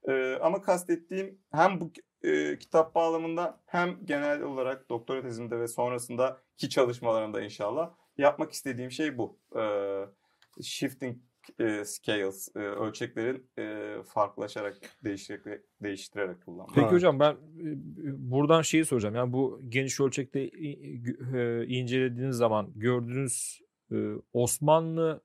Ee, 0.08 0.38
ama 0.42 0.62
kastettiğim 0.62 1.38
hem 1.52 1.80
bu 1.80 1.92
e, 2.22 2.58
kitap 2.58 2.94
bağlamında 2.94 3.60
hem 3.66 3.98
genel 4.04 4.42
olarak 4.42 4.90
doktora 4.90 5.22
tezimde 5.22 5.60
ve 5.60 5.68
sonrasındaki 5.68 6.68
çalışmalarımda 6.68 7.40
inşallah 7.40 7.94
yapmak 8.18 8.52
istediğim 8.52 8.90
şey 8.90 9.18
bu. 9.18 9.38
Ee, 9.56 10.04
shifting 10.62 11.16
e, 11.60 11.84
scales, 11.84 12.48
e, 12.56 12.58
ölçeklerin 12.58 13.50
e, 13.58 13.96
farklılaşarak, 14.02 14.76
değiştirerek, 15.04 15.62
değiştirerek 15.82 16.44
kullanmak. 16.44 16.74
Peki 16.74 16.86
hocam 16.86 17.20
ben 17.20 17.32
e, 17.32 17.36
buradan 18.30 18.62
şeyi 18.62 18.84
soracağım. 18.84 19.14
Yani 19.14 19.32
bu 19.32 19.60
geniş 19.68 20.00
ölçekte 20.00 20.48
gü- 20.48 21.38
e, 21.38 21.66
incelediğiniz 21.66 22.36
zaman 22.36 22.72
gördüğünüz 22.74 23.60
e, 23.92 23.96
Osmanlı 24.32 25.22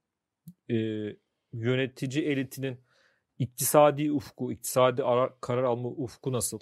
e, 0.69 0.75
yönetici 1.53 2.25
elitinin 2.25 2.79
iktisadi 3.43 4.11
ufku, 4.11 4.51
iktisadi 4.51 5.03
ara- 5.03 5.33
karar 5.41 5.63
alma 5.63 5.89
ufku 5.89 6.31
nasıl? 6.33 6.59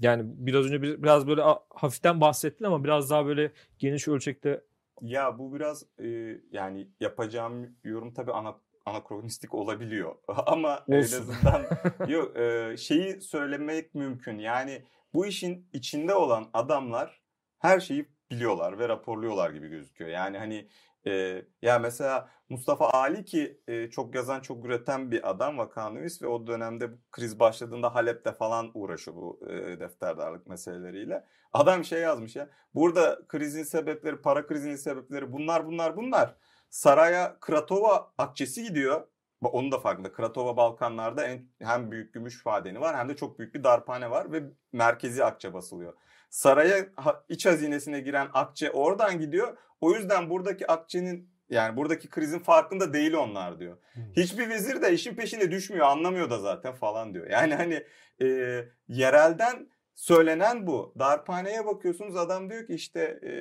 Yani 0.00 0.22
biraz 0.26 0.64
önce 0.66 0.82
bir- 0.82 1.02
biraz 1.02 1.26
böyle 1.26 1.42
hafiften 1.70 2.20
bahsettin 2.20 2.64
ama 2.64 2.84
biraz 2.84 3.10
daha 3.10 3.26
böyle 3.26 3.52
geniş 3.78 4.08
ölçekte 4.08 4.64
Ya 5.02 5.38
bu 5.38 5.54
biraz 5.54 5.86
e, 6.00 6.06
yani 6.52 6.88
yapacağım 7.00 7.76
yorum 7.84 8.14
tabii 8.14 8.32
ana, 8.32 8.60
anakronistik 8.86 9.54
olabiliyor 9.54 10.14
ama 10.46 10.84
en 10.88 10.98
Olsun. 10.98 11.16
azından 11.22 11.62
yok 12.08 12.36
e, 12.36 12.76
şeyi 12.76 13.20
söylemek 13.20 13.94
mümkün. 13.94 14.38
Yani 14.38 14.82
bu 15.14 15.26
işin 15.26 15.68
içinde 15.72 16.14
olan 16.14 16.50
adamlar 16.52 17.22
her 17.58 17.80
şeyi 17.80 18.08
biliyorlar 18.30 18.78
ve 18.78 18.88
raporluyorlar 18.88 19.50
gibi 19.50 19.68
gözüküyor. 19.68 20.10
Yani 20.10 20.38
hani 20.38 20.68
e, 21.06 21.42
ya 21.62 21.78
mesela 21.78 22.30
Mustafa 22.48 22.90
Ali 22.90 23.24
ki 23.24 23.60
e, 23.68 23.90
çok 23.90 24.14
yazan 24.14 24.40
çok 24.40 24.64
üreten 24.64 25.10
bir 25.10 25.30
adam 25.30 25.58
vakanüvis 25.58 26.22
ve 26.22 26.26
o 26.26 26.46
dönemde 26.46 26.92
bu 26.92 26.96
kriz 27.12 27.40
başladığında 27.40 27.94
Halep'te 27.94 28.32
falan 28.32 28.70
uğraşıyor 28.74 29.16
bu 29.16 29.40
e, 29.50 29.80
defterdarlık 29.80 30.46
meseleleriyle. 30.46 31.24
Adam 31.52 31.84
şey 31.84 32.00
yazmış 32.00 32.36
ya 32.36 32.48
burada 32.74 33.18
krizin 33.28 33.62
sebepleri 33.62 34.16
para 34.22 34.46
krizinin 34.46 34.76
sebepleri 34.76 35.32
bunlar 35.32 35.66
bunlar 35.66 35.96
bunlar. 35.96 36.34
Saraya 36.70 37.40
Kratova 37.40 38.12
akçesi 38.18 38.62
gidiyor. 38.62 39.06
Onun 39.42 39.72
da 39.72 39.78
farkında. 39.78 40.12
Kratova 40.12 40.56
Balkanlarda 40.56 41.26
en, 41.26 41.48
hem 41.62 41.90
büyük 41.90 42.14
gümüş 42.14 42.46
madeni 42.46 42.80
var 42.80 42.96
hem 42.96 43.08
de 43.08 43.16
çok 43.16 43.38
büyük 43.38 43.54
bir 43.54 43.64
darphane 43.64 44.10
var 44.10 44.32
ve 44.32 44.42
merkezi 44.72 45.24
akçe 45.24 45.54
basılıyor. 45.54 45.94
Saraya 46.30 46.86
iç 47.28 47.46
hazinesine 47.46 48.00
giren 48.00 48.28
akçe 48.34 48.70
oradan 48.70 49.20
gidiyor. 49.20 49.56
O 49.80 49.92
yüzden 49.92 50.30
buradaki 50.30 50.66
akçenin 50.66 51.30
yani 51.50 51.76
buradaki 51.76 52.08
krizin 52.10 52.38
farkında 52.38 52.92
değil 52.92 53.14
onlar 53.14 53.60
diyor. 53.60 53.76
Hiçbir 54.16 54.48
vezir 54.48 54.82
de 54.82 54.92
işin 54.92 55.14
peşine 55.14 55.50
düşmüyor 55.50 55.86
anlamıyor 55.86 56.30
da 56.30 56.38
zaten 56.38 56.74
falan 56.74 57.14
diyor. 57.14 57.26
Yani 57.30 57.54
hani 57.54 57.84
e, 58.22 58.28
yerelden 58.88 59.68
söylenen 59.94 60.66
bu. 60.66 60.94
Darphaneye 60.98 61.66
bakıyorsunuz 61.66 62.16
adam 62.16 62.50
diyor 62.50 62.66
ki 62.66 62.74
işte 62.74 63.00
e, 63.22 63.32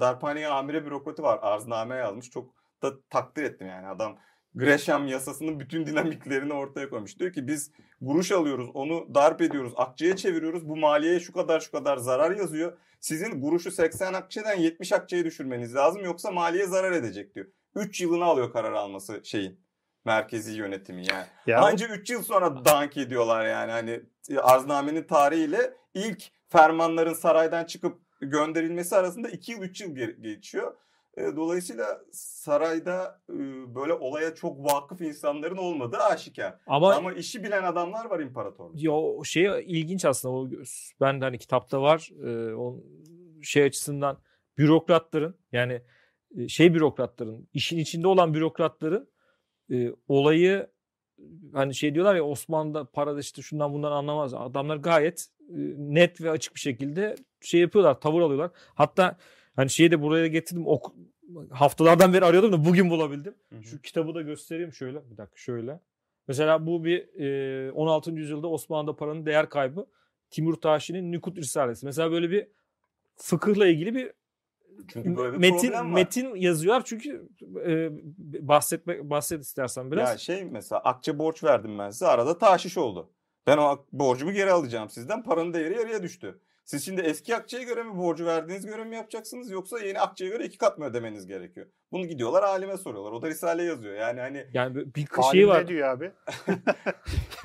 darphaneye 0.00 0.48
amire 0.48 0.86
bürokratı 0.86 1.22
var 1.22 1.38
arzname 1.42 1.96
yazmış. 1.96 2.30
Çok 2.30 2.54
da 2.82 2.92
takdir 3.10 3.42
ettim 3.42 3.66
yani 3.66 3.86
adam 3.86 4.18
Gresham 4.54 5.06
yasasının 5.06 5.60
bütün 5.60 5.86
dinamiklerini 5.86 6.52
ortaya 6.52 6.90
koymuş. 6.90 7.18
Diyor 7.18 7.32
ki 7.32 7.48
biz 7.48 7.70
guruş 8.00 8.32
alıyoruz 8.32 8.70
onu 8.74 9.14
darp 9.14 9.40
ediyoruz 9.42 9.72
akçeye 9.76 10.16
çeviriyoruz 10.16 10.68
bu 10.68 10.76
maliyeye 10.76 11.20
şu 11.20 11.32
kadar 11.32 11.60
şu 11.60 11.70
kadar 11.70 11.96
zarar 11.96 12.36
yazıyor. 12.36 12.78
Sizin 13.00 13.40
guruşu 13.40 13.70
80 13.70 14.12
akçeden 14.14 14.56
70 14.56 14.92
akçeye 14.92 15.24
düşürmeniz 15.24 15.74
lazım 15.74 16.04
yoksa 16.04 16.30
maliye 16.30 16.66
zarar 16.66 16.92
edecek 16.92 17.34
diyor. 17.34 17.46
3 17.74 18.00
yılını 18.00 18.24
alıyor 18.24 18.52
karar 18.52 18.72
alması 18.72 19.20
şeyin 19.24 19.60
merkezi 20.04 20.52
yönetimi 20.58 21.04
yani. 21.10 21.26
Ya 21.46 21.60
Anca 21.60 21.86
3 21.88 22.10
yıl 22.10 22.22
sonra 22.22 22.64
dank 22.64 22.96
ediyorlar 22.96 23.46
yani 23.46 23.72
hani 23.72 24.00
arznamenin 24.42 25.02
tarihiyle 25.02 25.74
ilk 25.94 26.22
fermanların 26.48 27.14
saraydan 27.14 27.64
çıkıp 27.64 27.98
gönderilmesi 28.20 28.96
arasında 28.96 29.28
2 29.28 29.52
yıl 29.52 29.62
3 29.62 29.80
yıl 29.80 29.90
ge- 29.96 30.20
geçiyor. 30.20 30.74
Dolayısıyla 31.16 32.00
sarayda 32.12 33.20
böyle 33.74 33.92
olaya 33.92 34.34
çok 34.34 34.64
vakıf 34.64 35.00
insanların 35.00 35.56
olmadığı 35.56 35.96
aşikar. 35.96 36.58
ama, 36.66 36.94
Ama 36.94 37.12
işi 37.12 37.44
bilen 37.44 37.62
adamlar 37.62 38.04
var 38.04 38.20
imparatorlukta. 38.20 38.80
ya 38.82 38.92
o 38.92 39.24
şey 39.24 39.64
ilginç 39.66 40.04
aslında 40.04 40.34
o 40.34 40.48
ben 41.00 41.20
de 41.20 41.24
hani 41.24 41.38
kitapta 41.38 41.82
var 41.82 42.10
o 42.56 42.80
şey 43.42 43.62
açısından 43.62 44.18
bürokratların 44.58 45.34
yani 45.52 45.82
şey 46.48 46.74
bürokratların 46.74 47.48
işin 47.54 47.78
içinde 47.78 48.08
olan 48.08 48.34
bürokratların 48.34 49.08
olayı 50.08 50.66
hani 51.52 51.74
şey 51.74 51.94
diyorlar 51.94 52.14
ya 52.14 52.24
Osmanlı'da 52.24 52.84
parada 52.84 53.20
işte 53.20 53.42
şundan 53.42 53.72
bundan 53.72 53.92
anlamaz. 53.92 54.34
Adamlar 54.34 54.76
gayet 54.76 55.26
net 55.76 56.20
ve 56.20 56.30
açık 56.30 56.54
bir 56.54 56.60
şekilde 56.60 57.16
şey 57.40 57.60
yapıyorlar, 57.60 58.00
tavır 58.00 58.20
alıyorlar. 58.20 58.50
Hatta 58.74 59.16
hani 59.60 59.70
şeyi 59.70 59.90
de 59.90 60.02
buraya 60.02 60.26
getirdim. 60.26 60.66
Ok 60.66 60.92
haftalardan 61.50 62.12
beri 62.12 62.24
arıyordum 62.24 62.52
da 62.52 62.64
bugün 62.64 62.90
bulabildim. 62.90 63.34
Hı 63.52 63.56
hı. 63.56 63.62
Şu 63.62 63.82
kitabı 63.82 64.14
da 64.14 64.22
göstereyim 64.22 64.72
şöyle. 64.72 65.10
Bir 65.10 65.16
dakika 65.16 65.36
şöyle. 65.36 65.80
Mesela 66.28 66.66
bu 66.66 66.84
bir 66.84 67.20
e, 67.68 67.72
16. 67.72 68.10
yüzyılda 68.10 68.48
Osmanlı'da 68.48 68.96
paranın 68.96 69.26
değer 69.26 69.48
kaybı. 69.48 69.86
Timur 70.30 70.54
Taşi'nin 70.54 71.12
Nükut 71.12 71.38
Risalesi. 71.38 71.86
Mesela 71.86 72.10
böyle 72.10 72.30
bir 72.30 72.48
fıkıhla 73.16 73.66
ilgili 73.66 73.94
bir 73.94 74.12
Çünkü 74.88 75.16
böyle 75.16 75.32
bir 75.32 75.38
metin 75.38 75.72
var. 75.72 75.84
metin 75.84 76.34
yazıyorlar 76.34 76.82
çünkü 76.84 77.28
e, 77.66 77.90
bahsetme 78.48 79.10
bahset 79.10 79.42
istersen 79.42 79.92
biraz. 79.92 80.10
Ya 80.10 80.18
şey 80.18 80.44
mesela 80.44 80.80
akçe 80.80 81.18
borç 81.18 81.44
verdim 81.44 81.78
ben 81.78 81.90
size 81.90 82.06
arada 82.06 82.38
taşiş 82.38 82.78
oldu. 82.78 83.10
Ben 83.46 83.58
o 83.58 83.86
borcumu 83.92 84.32
geri 84.32 84.52
alacağım 84.52 84.90
sizden 84.90 85.22
paranın 85.22 85.54
değeri 85.54 85.74
yarıya 85.74 86.02
düştü. 86.02 86.40
Siz 86.70 86.84
şimdi 86.84 87.00
eski 87.00 87.36
akçeye 87.36 87.64
göre 87.64 87.82
mi 87.82 87.96
borcu 87.96 88.26
verdiğiniz 88.26 88.66
göre 88.66 88.84
mi 88.84 88.96
yapacaksınız 88.96 89.50
yoksa 89.50 89.78
yeni 89.78 90.00
akçeye 90.00 90.30
göre 90.30 90.44
iki 90.44 90.58
kat 90.58 90.78
mı 90.78 90.84
ödemeniz 90.84 91.26
gerekiyor? 91.26 91.66
Bunu 91.92 92.06
gidiyorlar 92.06 92.42
alime 92.42 92.76
soruyorlar. 92.76 93.12
O 93.12 93.22
da 93.22 93.28
risale 93.28 93.62
yazıyor. 93.62 93.94
Yani 93.94 94.20
hani 94.20 94.46
Yani 94.54 94.94
bir- 94.94 95.06
şey 95.32 95.48
var. 95.48 95.64
ne 95.64 95.68
diyor 95.68 95.88
abi? 95.88 96.12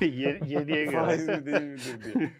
Ye- 0.00 0.40
Yediye 0.46 0.90
faiz 0.90 1.26
göre. 1.26 1.36
mi 1.36 1.46
değil 1.46 1.62
midir 1.62 2.04
diye. 2.04 2.32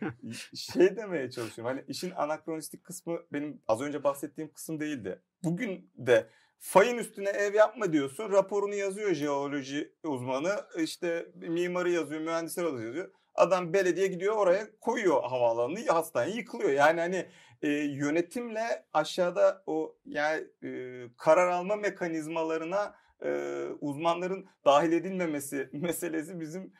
Şey 0.56 0.96
demeye 0.96 1.30
çalışıyorum. 1.30 1.76
Hani 1.76 1.84
işin 1.88 2.10
anakronistik 2.10 2.84
kısmı 2.84 3.18
benim 3.32 3.60
az 3.68 3.80
önce 3.80 4.04
bahsettiğim 4.04 4.52
kısım 4.52 4.80
değildi. 4.80 5.22
Bugün 5.44 5.90
de 5.96 6.26
fayın 6.58 6.98
üstüne 6.98 7.28
ev 7.28 7.54
yapma 7.54 7.92
diyorsun. 7.92 8.32
Raporunu 8.32 8.74
yazıyor 8.74 9.14
jeoloji 9.14 9.92
uzmanı. 10.04 10.54
işte 10.78 11.26
mimarı 11.34 11.90
yazıyor, 11.90 12.20
mühendisler 12.20 12.64
yazıyor. 12.64 13.10
Adam 13.36 13.72
belediye 13.72 14.06
gidiyor 14.06 14.36
oraya 14.36 14.66
koyuyor 14.80 15.22
havaalanını, 15.22 15.86
hastane 15.88 16.30
yıkılıyor. 16.30 16.70
Yani 16.70 17.00
hani 17.00 17.26
e, 17.62 17.68
yönetimle 17.68 18.84
aşağıda 18.92 19.62
o 19.66 19.96
yani 20.04 20.44
e, 20.64 20.70
karar 21.16 21.48
alma 21.48 21.76
mekanizmalarına 21.76 22.94
e, 23.24 23.62
uzmanların 23.80 24.46
dahil 24.64 24.92
edilmemesi 24.92 25.68
meselesi 25.72 26.40
bizim 26.40 26.72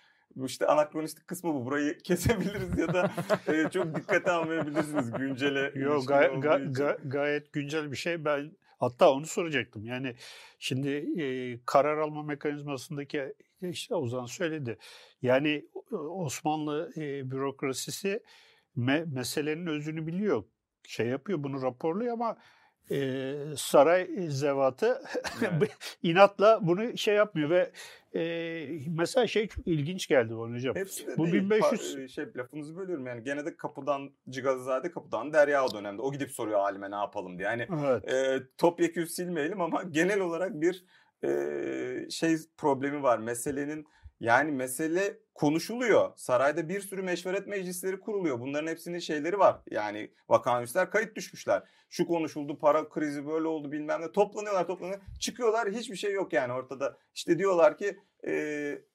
işte 0.44 0.66
anakronistik 0.66 1.26
kısmı 1.28 1.54
bu. 1.54 1.66
Burayı 1.66 1.98
kesebiliriz 2.04 2.78
ya 2.78 2.94
da 2.94 3.11
e, 3.48 3.70
çok 3.70 3.94
dikkate 3.94 4.30
almayabilirsiniz 4.30 5.11
güncele. 5.11 5.72
Yo, 5.74 5.94
ilişkin 5.94 6.07
gay- 6.07 6.26
ga- 6.26 6.72
ga- 6.72 7.09
gayet 7.09 7.52
güncel 7.52 7.92
bir 7.92 7.96
şey. 7.96 8.24
Ben 8.24 8.52
hatta 8.78 9.12
onu 9.12 9.26
soracaktım. 9.26 9.84
Yani 9.84 10.14
şimdi 10.59 11.20
e, 11.22 11.59
karar 11.66 11.98
alma 11.98 12.22
mekanizmasındaki 12.22 13.34
işte 13.62 13.94
Ozan 13.94 14.26
söyledi. 14.26 14.78
Yani 15.22 15.66
Osmanlı 16.11 16.92
e, 16.96 17.30
bürokrasisi 17.30 18.22
me- 18.78 19.14
meselenin 19.14 19.66
özünü 19.66 20.07
biliyor. 20.07 20.44
Şey 20.86 21.07
yapıyor 21.07 21.42
bunu 21.42 21.62
raporluyor 21.62 22.12
ama 22.12 22.36
e, 22.90 23.34
saray 23.57 24.09
zevatı 24.28 25.02
Evet. 25.42 25.98
inatla 26.02 26.59
bunu 26.62 26.98
şey 26.98 27.14
yapmıyor 27.14 27.50
ve 27.50 27.70
e, 28.14 28.22
mesela 28.88 29.26
şey 29.26 29.48
çok 29.48 29.66
ilginç 29.66 30.07
geldi 30.07 30.36
bana 30.38 30.54
hocam. 30.54 30.74
Hepsi 30.76 31.07
de 31.07 31.16
Bu 31.18 31.24
değil. 31.24 31.34
1500 31.34 31.94
Pa- 31.96 32.09
şey 32.09 32.24
lafınızı 32.36 32.76
bölüyorum 32.76 33.07
yani 33.07 33.22
gene 33.22 33.46
de 33.46 33.57
kapıdan 33.57 34.11
Cigazizade 34.28 34.90
kapıdan 34.90 35.32
Derya 35.32 35.64
o 35.64 35.74
dönemde. 35.74 36.02
O 36.02 36.12
gidip 36.12 36.30
soruyor 36.30 36.59
alime 36.59 36.90
ne 36.90 36.94
yapalım 36.94 37.38
diye. 37.38 37.48
Yani 37.48 37.66
Evet. 37.86 38.12
e, 38.12 38.42
topyekün 38.59 39.04
silmeyelim 39.04 39.61
ama 39.61 39.82
genel 39.82 40.20
olarak 40.20 40.61
bir 40.61 40.84
şey 42.10 42.36
problemi 42.56 43.02
var. 43.02 43.18
Meselenin 43.18 43.86
yani 44.20 44.52
mesele 44.52 45.18
konuşuluyor. 45.34 46.12
Sarayda 46.16 46.68
bir 46.68 46.80
sürü 46.80 47.02
meşveret 47.02 47.46
meclisleri 47.46 48.00
kuruluyor. 48.00 48.40
Bunların 48.40 48.66
hepsinin 48.66 48.98
şeyleri 48.98 49.38
var. 49.38 49.60
Yani 49.70 50.12
vakanüsler 50.28 50.90
kayıt 50.90 51.16
düşmüşler. 51.16 51.62
Şu 51.90 52.06
konuşuldu, 52.06 52.58
para 52.58 52.88
krizi 52.88 53.26
böyle 53.26 53.46
oldu 53.46 53.72
bilmem 53.72 54.00
ne. 54.00 54.12
Toplanıyorlar 54.12 54.66
toplanıyorlar. 54.66 55.06
Çıkıyorlar 55.20 55.70
hiçbir 55.70 55.96
şey 55.96 56.12
yok 56.12 56.32
yani 56.32 56.52
ortada. 56.52 56.98
İşte 57.14 57.38
diyorlar 57.38 57.78
ki 57.78 57.98
e, 58.26 58.32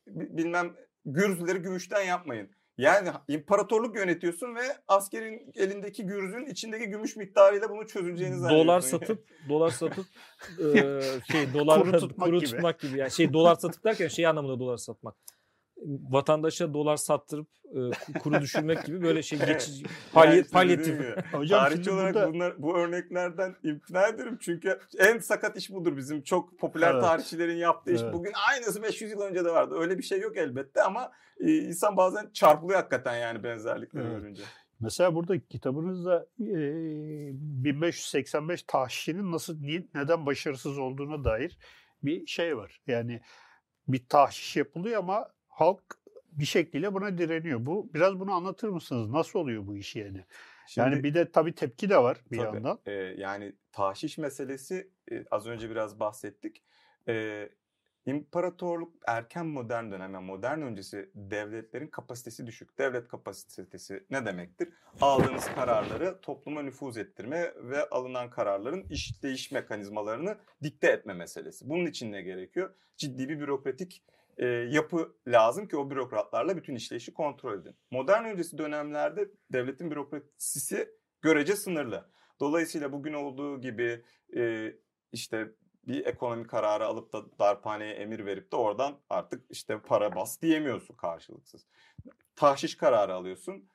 bi- 0.08 0.38
bilmem 0.38 0.76
gürzleri 1.06 1.60
gümüşten 1.60 2.02
yapmayın. 2.02 2.50
Yani 2.82 3.10
imparatorluk 3.28 3.96
yönetiyorsun 3.96 4.56
ve 4.56 4.62
askerin 4.88 5.52
elindeki 5.56 6.06
gürzün 6.06 6.46
içindeki 6.46 6.86
gümüş 6.86 7.16
miktarıyla 7.16 7.70
bunu 7.70 7.88
çözüleceğini 7.88 8.36
zannediyorsun. 8.36 8.68
Dolar 8.68 8.80
satıp 8.80 9.28
dolar 9.50 9.70
satıp 9.70 10.06
e, 10.60 11.02
şey 11.32 11.54
dolar 11.54 11.84
Kuru 11.84 12.00
tutmak 12.00 12.28
kuru 12.28 12.40
gibi. 12.40 12.50
tutmak 12.50 12.80
gibi 12.80 13.00
yani 13.00 13.12
şey 13.12 13.34
dolar 13.34 13.56
satıp 13.56 13.84
derken 13.84 14.08
şey 14.08 14.28
anlamında 14.28 14.60
dolar 14.60 14.78
satmak. 14.78 15.16
Vatandaşa 15.86 16.74
dolar 16.74 16.98
sattırıp 16.98 17.48
e, 18.16 18.20
kuru 18.20 18.42
düşürmek 18.42 18.86
gibi 18.86 19.02
böyle 19.02 19.24
şey 19.24 19.40
geçici 19.46 19.84
işte 19.84 20.44
palyatif. 20.54 21.00
Hocam 21.32 21.60
Tarihçi 21.64 21.92
olarak 21.92 22.14
burada- 22.16 22.34
bunlar 22.34 22.62
bu 22.62 22.78
örneklerden 22.78 23.56
imtina 23.64 24.08
ederim 24.08 24.38
çünkü 24.42 24.80
en 25.00 25.18
sakat 25.20 25.58
iş 25.58 25.72
budur 25.72 25.98
bizim 25.98 26.22
çok 26.22 26.60
popüler 26.60 26.92
Evet. 26.94 27.04
tarihçilerin 27.04 27.56
yaptığı 27.58 27.92
iş. 27.94 28.02
Evet. 28.02 28.14
Bugün 28.14 28.32
aynısı 28.52 28.84
500 28.84 29.12
yıl 29.12 29.22
önce 29.22 29.46
de 29.46 29.50
vardı. 29.52 29.76
Öyle 29.80 29.98
bir 29.98 30.04
şey 30.04 30.20
yok 30.22 30.38
elbette 30.38 30.84
ama 30.84 31.12
e, 31.40 31.52
insan 31.58 31.98
bazen 31.98 32.30
çarpılıyor 32.34 32.80
hakikaten 32.80 33.16
yani 33.18 33.44
benzerlikleri 33.44 34.04
Evet. 34.04 34.22
görünce. 34.22 34.44
Mesela 34.80 35.16
burada 35.16 35.40
kitabınızda 35.40 36.26
e, 36.40 36.46
1585 37.64 38.64
tahşinin 38.64 39.32
nasıl 39.32 39.60
niye- 39.60 39.88
neden 39.96 40.26
başarısız 40.26 40.78
olduğuna 40.80 41.24
dair 41.24 41.58
bir 42.04 42.28
şey 42.28 42.58
var. 42.58 42.82
Yani 42.88 43.22
bir 43.88 44.06
tahşiş 44.10 44.56
yapılıyor 44.58 45.00
ama 45.00 45.28
halk 45.52 45.84
bir 46.32 46.46
şekilde 46.46 46.94
buna 46.94 47.18
direniyor. 47.18 47.66
Bu 47.66 47.90
biraz 47.94 48.20
bunu 48.20 48.34
anlatır 48.34 48.70
mısınız? 48.70 49.10
Nasıl 49.10 49.40
oluyor 49.40 49.68
bu 49.68 49.78
iş 49.78 49.96
yani? 49.96 50.26
Şimdi, 50.68 50.90
yani 50.90 51.04
bir 51.04 51.14
de 51.14 51.32
tabii 51.32 51.56
tepki 51.56 51.90
de 51.90 51.98
var 51.98 52.18
bir 52.32 52.38
Tabii. 52.38 52.56
yandan. 52.56 52.80
e, 52.86 52.92
yani 52.94 53.54
tahşiş 53.72 54.18
meselesi 54.18 54.90
e, 55.12 55.26
az 55.32 55.48
önce 55.48 55.70
biraz 55.70 56.00
bahsettik. 56.00 56.64
E, 57.08 57.50
İmparatorluk 58.06 58.94
erken 59.08 59.46
modern 59.46 59.92
dönem, 59.92 60.14
yani 60.14 60.26
modern 60.26 60.62
öncesi 60.62 61.10
devletlerin 61.16 61.88
kapasitesi 61.88 62.48
düşük. 62.48 62.78
Devlet 62.78 63.08
kapasitesi 63.08 64.04
ne 64.10 64.26
demektir? 64.26 64.70
Aldığınız 65.02 65.46
kararları 65.56 66.22
topluma 66.22 66.62
nüfuz 66.62 66.98
ettirme 66.98 67.54
ve 67.58 67.90
alınan 67.90 68.30
kararların 68.30 68.84
işleyiş 68.90 69.52
mekanizmalarını 69.52 70.38
dikte 70.64 70.88
etme 70.88 71.14
meselesi. 71.14 71.70
Bunun 71.70 71.86
için 71.86 72.12
ne 72.12 72.22
gerekiyor? 72.22 72.74
Ciddi 72.98 73.30
bir 73.30 73.40
bürokratik 73.40 74.04
e, 74.38 74.46
yapı 74.48 75.16
lazım 75.28 75.68
ki 75.68 75.78
o 75.78 75.90
bürokratlarla 75.90 76.58
bütün 76.58 76.76
işleyişi 76.76 77.14
kontrol 77.14 77.62
edin. 77.62 77.76
Modern 77.92 78.26
öncesi 78.26 78.58
dönemlerde 78.58 79.30
devletin 79.54 79.92
bürokrasisi 79.92 80.90
görece 81.22 81.56
sınırlı. 81.56 82.10
Dolayısıyla 82.40 82.92
bugün 82.92 83.14
olduğu 83.14 83.62
gibi 83.62 84.04
e, 84.36 84.74
işte 85.12 85.52
bir 85.88 86.06
ekonomi 86.06 86.48
kararı 86.48 86.86
alıp 86.86 87.14
da 87.14 87.40
darphaneye 87.40 87.94
emir 87.94 88.26
verip 88.26 88.52
de 88.52 88.56
oradan 88.56 89.00
artık 89.10 89.46
işte 89.50 89.80
para 89.80 90.16
bas 90.16 90.42
diyemiyorsun 90.42 90.96
karşılıksız. 90.96 91.68
Tahşiş 92.36 92.78
kararı 92.78 93.14
alıyorsun. 93.14 93.70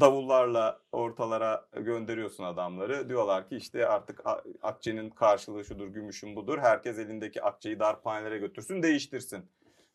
Davullarla 0.00 0.82
ortalara 0.92 1.68
gönderiyorsun 1.72 2.44
adamları. 2.44 3.08
Diyorlar 3.08 3.48
ki 3.48 3.56
işte 3.56 3.86
artık 3.86 4.20
akçenin 4.62 5.10
karşılığı 5.10 5.64
şudur, 5.64 5.88
gümüşün 5.88 6.36
budur. 6.36 6.58
Herkes 6.58 6.98
elindeki 6.98 7.42
akçeyi 7.42 7.78
darphanelere 7.78 8.38
götürsün, 8.38 8.82
değiştirsin. 8.82 9.50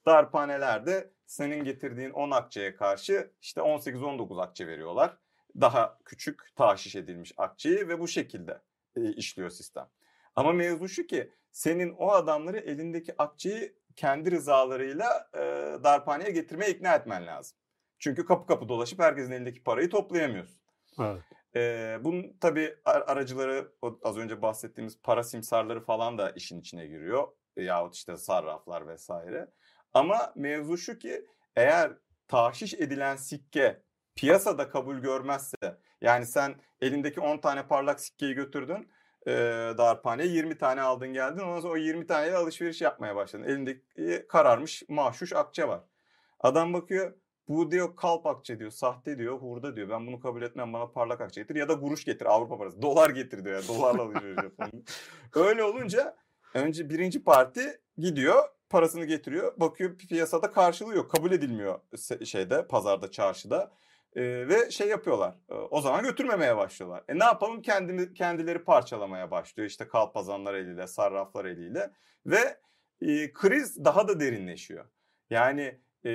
Darphanelerde 0.06 1.12
senin 1.26 1.64
getirdiğin 1.64 2.10
10 2.10 2.32
akçeye 2.32 2.76
karşı 2.76 3.32
işte 3.42 3.62
18-19 3.62 4.42
akçe 4.42 4.68
veriyorlar. 4.68 5.18
Daha 5.62 6.00
küçük 6.06 6.56
tahşiş 6.56 6.96
edilmiş 6.96 7.34
akçeyi 7.38 7.88
ve 7.88 8.00
bu 8.00 8.08
şekilde 8.08 8.62
e, 8.96 9.14
işliyor 9.14 9.50
sistem. 9.50 9.88
Ama 10.36 10.52
mevzu 10.52 10.88
şu 10.88 11.08
ki 11.08 11.32
senin 11.52 11.92
o 11.98 12.12
adamları 12.12 12.58
elindeki 12.58 13.16
akçeyi 13.18 13.76
kendi 13.96 14.32
rızalarıyla 14.32 15.30
e, 15.34 15.40
darphaneye 15.84 16.32
getirmeye 16.32 16.72
ikna 16.72 16.96
etmen 16.96 17.28
lazım. 17.28 17.58
Çünkü 18.00 18.26
kapı 18.26 18.48
kapı 18.48 18.70
dolaşıp 18.70 19.00
herkesin 19.00 19.32
elindeki 19.32 19.64
parayı 19.64 19.90
toplayamıyorsun. 19.90 20.60
Evet. 21.00 21.22
Ee, 21.56 21.98
bunun 22.02 22.38
tabii 22.42 22.76
ar- 22.86 23.04
aracıları 23.08 23.72
az 24.04 24.18
önce 24.18 24.42
bahsettiğimiz 24.42 25.02
para 25.02 25.24
simsarları 25.24 25.82
falan 25.82 26.18
da 26.18 26.32
işin 26.32 26.60
içine 26.60 26.88
giriyor. 26.88 27.28
E, 27.58 27.64
yahut 27.64 27.96
işte 27.96 28.18
sarraflar 28.18 28.88
vesaire. 28.88 29.48
Ama 29.96 30.34
mevzu 30.36 30.78
şu 30.78 30.98
ki 30.98 31.26
eğer 31.56 31.92
tahşiş 32.28 32.74
edilen 32.74 33.16
sikke 33.16 33.82
piyasada 34.16 34.70
kabul 34.70 34.96
görmezse 34.98 35.78
yani 36.02 36.26
sen 36.26 36.56
elindeki 36.82 37.22
10 37.22 37.38
tane 37.38 37.68
parlak 37.68 38.00
sikkeyi 38.00 38.34
götürdün 38.34 38.90
e, 39.28 39.32
darphaneye 39.78 40.30
20 40.30 40.58
tane 40.58 40.82
aldın 40.82 41.14
geldin 41.14 41.40
ondan 41.40 41.60
sonra 41.60 41.74
o 41.74 41.78
20 41.78 42.08
taneyle 42.08 42.36
alışveriş 42.36 42.82
yapmaya 42.82 43.16
başladın. 43.16 43.44
Elindeki 43.44 44.26
kararmış 44.30 44.84
mahşuş 44.90 45.34
akçe 45.34 45.68
var. 45.68 45.82
Adam 46.40 46.74
bakıyor 46.74 47.14
bu 47.48 47.72
diyor 47.72 47.96
kalp 47.96 48.26
akçe 48.26 48.60
diyor, 48.60 48.72
sahte 48.72 49.18
diyor, 49.18 49.38
hurda 49.38 49.76
diyor. 49.76 49.90
Ben 49.90 50.08
bunu 50.08 50.20
kabul 50.20 50.42
etmem 50.42 50.74
bana 50.74 50.88
parlak 50.92 51.22
akçe 51.22 51.42
getir 51.42 51.56
ya 51.56 51.70
da 51.70 51.80
kuruş 51.80 52.06
getir 52.06 52.26
Avrupa 52.26 52.58
parası. 52.58 52.82
Dolar 52.82 53.10
getir 53.10 53.46
diyor. 53.46 53.56
Yani. 53.56 53.68
Dolarla 53.68 54.02
alışveriş 54.02 54.44
yapalım. 54.44 54.84
Öyle 55.36 55.64
olunca 55.64 56.18
önce 56.54 56.90
birinci 56.90 57.24
parti 57.24 57.82
gidiyor 57.98 58.55
parasını 58.70 59.06
getiriyor. 59.06 59.60
Bakıyor 59.60 59.98
piyasada 59.98 60.52
karşılığı 60.52 60.96
yok. 60.96 61.12
Kabul 61.12 61.32
edilmiyor 61.32 61.80
şeyde 62.26 62.68
pazarda 62.68 63.12
çarşıda. 63.12 63.72
Ee, 64.16 64.22
ve 64.24 64.72
şey 64.72 64.88
yapıyorlar. 64.88 65.36
Ee, 65.50 65.54
o 65.54 65.82
zaman 65.82 66.04
götürmemeye 66.04 66.58
başlıyorlar. 66.58 67.04
E 67.08 67.20
ne 67.20 67.24
yapalım? 67.24 67.62
Kendini, 67.62 68.14
kendileri 68.14 68.64
parçalamaya 68.64 69.32
başlıyor. 69.32 69.70
İşte 69.70 69.88
kalpazanlar 69.88 70.54
eliyle, 70.54 70.88
sarraflar 70.88 71.46
eliyle. 71.46 71.92
Ve 72.26 72.58
e, 73.02 73.34
kriz 73.34 73.86
daha 73.86 74.08
da 74.08 74.20
derinleşiyor. 74.20 74.86
Yani 75.30 75.80
e, 76.06 76.10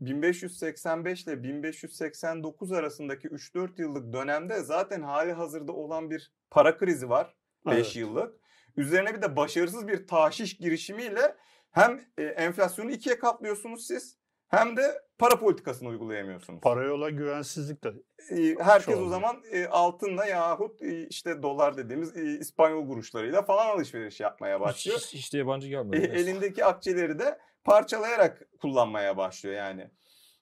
1585 0.00 1.24
ile 1.24 1.42
1589 1.42 2.72
arasındaki 2.72 3.28
3-4 3.28 3.80
yıllık 3.80 4.12
dönemde 4.12 4.60
zaten 4.62 5.02
hali 5.02 5.32
hazırda 5.32 5.72
olan 5.72 6.10
bir 6.10 6.32
para 6.50 6.78
krizi 6.78 7.10
var. 7.10 7.34
5 7.66 7.74
Evet. 7.74 7.96
yıllık. 7.96 8.34
Üzerine 8.76 9.14
bir 9.14 9.22
de 9.22 9.36
başarısız 9.36 9.88
bir 9.88 10.06
tahşiş 10.06 10.56
girişimiyle 10.56 11.36
hem 11.70 12.00
e, 12.18 12.22
enflasyonu 12.22 12.90
ikiye 12.90 13.18
katlıyorsunuz 13.18 13.86
siz 13.86 14.18
hem 14.48 14.76
de 14.76 15.02
para 15.18 15.38
politikasını 15.38 15.88
uygulayamıyorsunuz. 15.88 16.60
Paraya 16.60 16.92
olan 16.92 17.16
güvensizlik 17.16 17.84
de 17.84 17.92
E, 18.30 18.56
herkes 18.64 18.98
o 18.98 19.08
zaman 19.08 19.42
e, 19.52 19.66
altınla 19.66 20.26
yahut 20.26 20.82
e, 20.82 21.06
işte 21.06 21.42
dolar 21.42 21.76
dediğimiz 21.76 22.16
e, 22.16 22.38
İspanyol 22.38 22.88
kuruşlarıyla 22.88 23.42
falan 23.42 23.66
alışveriş 23.66 24.20
yapmaya 24.20 24.60
başlıyor. 24.60 24.98
Hiç, 24.98 25.14
hiç 25.14 25.32
de 25.34 25.38
yabancı 25.38 25.68
gelmedi. 25.68 26.06
E, 26.06 26.20
elindeki 26.20 26.64
akçeleri 26.64 27.18
de 27.18 27.38
parçalayarak 27.64 28.48
kullanmaya 28.60 29.16
başlıyor 29.16 29.56
yani. 29.56 29.90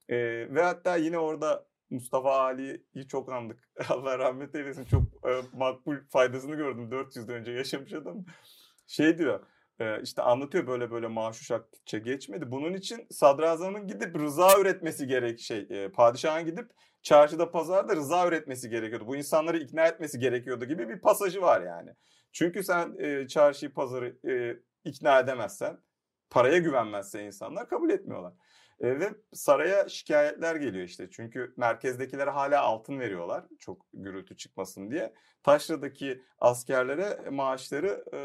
E, 0.08 0.16
ve 0.54 0.62
hatta 0.62 0.96
yine 0.96 1.18
orada 1.18 1.66
Mustafa 1.90 2.40
Ali'yi 2.40 3.08
çok 3.08 3.32
andık. 3.32 3.68
Allah 3.88 4.18
rahmet 4.18 4.54
eylesin. 4.54 4.84
Çok 4.84 5.02
e, 5.02 5.42
makbul 5.52 5.96
faydasını 6.08 6.54
gördüm. 6.54 6.90
400 6.90 7.28
yıl 7.28 7.34
önce 7.34 7.52
yaşamış 7.52 7.92
adam. 7.92 8.24
Şey 8.86 9.18
diyor. 9.18 9.40
E, 9.80 10.02
işte 10.02 10.22
anlatıyor 10.22 10.66
böyle 10.66 10.90
böyle 10.90 11.06
maaşuş 11.06 11.50
akçe 11.50 11.98
geçmedi. 11.98 12.50
Bunun 12.50 12.74
için 12.74 13.06
sadrazamın 13.10 13.86
gidip 13.86 14.18
rıza 14.18 14.60
üretmesi 14.60 15.06
gerek 15.06 15.40
şey. 15.40 15.66
E, 15.70 15.88
padişahın 15.88 16.44
gidip 16.44 16.70
çarşıda 17.02 17.50
pazarda 17.50 17.96
rıza 17.96 18.28
üretmesi 18.28 18.70
gerekiyordu. 18.70 19.06
Bu 19.06 19.16
insanları 19.16 19.58
ikna 19.58 19.86
etmesi 19.86 20.18
gerekiyordu 20.18 20.64
gibi 20.64 20.88
bir 20.88 21.00
pasajı 21.00 21.42
var 21.42 21.60
yani. 21.60 21.90
Çünkü 22.32 22.62
sen 22.62 22.94
e, 22.98 23.28
çarşıyı 23.28 23.72
pazarı 23.72 24.16
e, 24.28 24.56
ikna 24.84 25.18
edemezsen 25.20 25.78
paraya 26.30 26.58
güvenmezse 26.58 27.24
insanlar 27.24 27.68
kabul 27.68 27.90
etmiyorlar. 27.90 28.32
E, 28.80 29.00
ve 29.00 29.08
saraya 29.32 29.88
şikayetler 29.88 30.56
geliyor 30.56 30.84
işte. 30.84 31.08
Çünkü 31.10 31.54
merkezdekilere 31.56 32.30
hala 32.30 32.62
altın 32.62 33.00
veriyorlar. 33.00 33.44
Çok 33.58 33.86
gürültü 33.92 34.36
çıkmasın 34.36 34.90
diye. 34.90 35.14
Taşra'daki 35.42 36.22
askerlere 36.38 37.30
maaşları 37.30 38.04
e, 38.12 38.18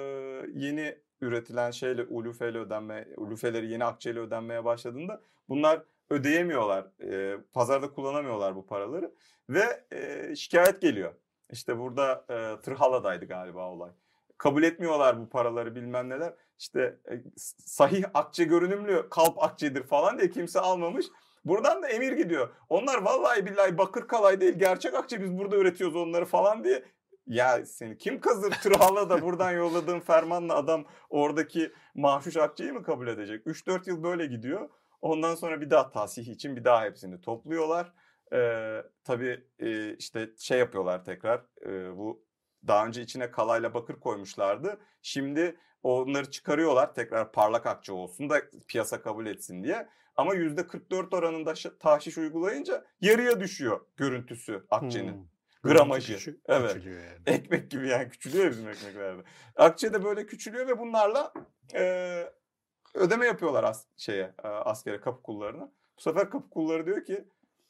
yeni 0.54 1.02
üretilen 1.22 1.72
şeyle 1.72 2.04
ulufeyle 2.04 2.58
ödenme, 2.58 3.08
ulufeleri 3.18 3.72
yeni 3.72 3.86
akçeyle 3.86 4.20
ödenmeye 4.20 4.66
başladığında 4.66 5.22
bunlar 5.50 5.82
ödeyemiyorlar. 6.10 6.88
E, 7.04 7.38
pazarda 7.54 7.92
kullanamıyorlar 7.92 8.56
bu 8.56 8.66
paraları 8.66 9.12
ve 9.50 9.84
e, 9.92 10.36
şikayet 10.36 10.82
geliyor. 10.82 11.14
İşte 11.52 11.80
burada 11.80 12.26
e, 12.30 12.62
Tırhala'daydı 12.62 13.26
galiba 13.26 13.70
olay. 13.70 13.92
Kabul 14.38 14.64
etmiyorlar 14.64 15.20
bu 15.20 15.30
paraları 15.30 15.76
bilmem 15.76 16.10
neler. 16.10 16.34
İşte 16.60 16.98
e, 17.12 17.24
sahih 17.66 18.04
akçe 18.14 18.44
görünümlü 18.44 19.10
kalp 19.10 19.44
akçedir 19.44 19.84
falan 19.84 20.20
diye 20.20 20.30
kimse 20.30 20.60
almamış. 20.60 21.06
Buradan 21.46 21.84
da 21.84 21.90
emir 21.90 22.12
gidiyor. 22.12 22.50
Onlar 22.70 23.02
vallahi 23.02 23.46
billahi 23.46 23.78
bakır 23.78 24.08
kalay 24.08 24.42
değil 24.42 24.54
gerçek 24.54 24.94
akçe 24.94 25.22
biz 25.22 25.38
burada 25.38 25.58
üretiyoruz 25.58 25.96
onları 25.96 26.26
falan 26.26 26.64
diye. 26.64 26.84
Ya 27.28 27.66
seni 27.66 27.98
kim 27.98 28.20
kazır 28.20 28.52
Tırhala 28.52 29.10
da 29.10 29.22
buradan 29.22 29.52
yolladığın 29.52 30.00
fermanla 30.00 30.56
adam 30.56 30.86
oradaki 31.10 31.72
mahşuş 31.96 32.38
akçeyi 32.38 32.72
mi 32.72 32.84
kabul 32.84 33.08
edecek? 33.08 33.46
3-4 33.46 33.90
yıl 33.90 34.04
böyle 34.04 34.26
gidiyor. 34.26 34.70
Ondan 35.02 35.36
sonra 35.36 35.62
bir 35.62 35.70
daha 35.70 35.92
tasih 35.92 36.28
için 36.28 36.56
bir 36.56 36.64
daha 36.64 36.84
hepsini 36.84 37.22
topluyorlar. 37.22 37.94
Ee, 38.34 38.84
tabii 39.04 39.44
e, 39.60 39.96
işte 39.96 40.30
şey 40.38 40.60
yapıyorlar 40.60 41.06
tekrar 41.06 41.42
e, 41.66 41.98
bu 41.98 42.24
daha 42.68 42.86
önce 42.86 43.02
içine 43.02 43.32
kalayla 43.32 43.74
bakır 43.74 44.00
koymuşlardı. 44.00 44.78
Şimdi 45.02 45.58
onları 45.84 46.32
çıkarıyorlar 46.32 46.94
tekrar 46.94 47.32
parlak 47.32 47.66
akçe 47.66 47.92
olsun 47.92 48.30
da 48.30 48.42
piyasa 48.68 49.02
kabul 49.02 49.26
etsin 49.26 49.64
diye. 49.64 49.88
Ama 50.16 50.36
%44 50.36 51.16
oranında 51.16 51.54
tahşiş 51.80 52.18
uygulayınca 52.18 52.86
yarıya 53.02 53.40
düşüyor 53.40 53.86
görüntüsü 53.98 54.66
akçenin. 54.70 55.14
Hmm. 55.14 55.26
Gramajı. 55.64 56.14
Küçü- 56.18 56.40
Evet. 56.46 56.74
küçülüyor 56.74 57.04
yani. 57.04 57.18
Ekmek 57.26 57.72
gibi 57.72 57.88
yani 57.88 58.10
küçülüyor 58.10 58.52
bizim 58.52 58.70
ekmeklerde. 58.70 59.22
Akçe 59.56 59.94
de 59.94 60.04
böyle 60.04 60.26
küçülüyor 60.26 60.68
ve 60.68 60.80
bunlarla 60.80 61.34
e, 61.74 61.84
ödeme 62.94 63.26
yapıyorlar 63.26 63.64
as 63.64 63.86
şeye 63.98 64.34
e, 64.44 64.48
askere 64.48 65.02
kapı 65.02 65.22
kullarına. 65.24 65.72
Bu 65.98 66.02
sefer 66.02 66.30
kapı 66.30 66.50
kulları 66.50 66.86
diyor 66.86 67.06
ki 67.06 67.24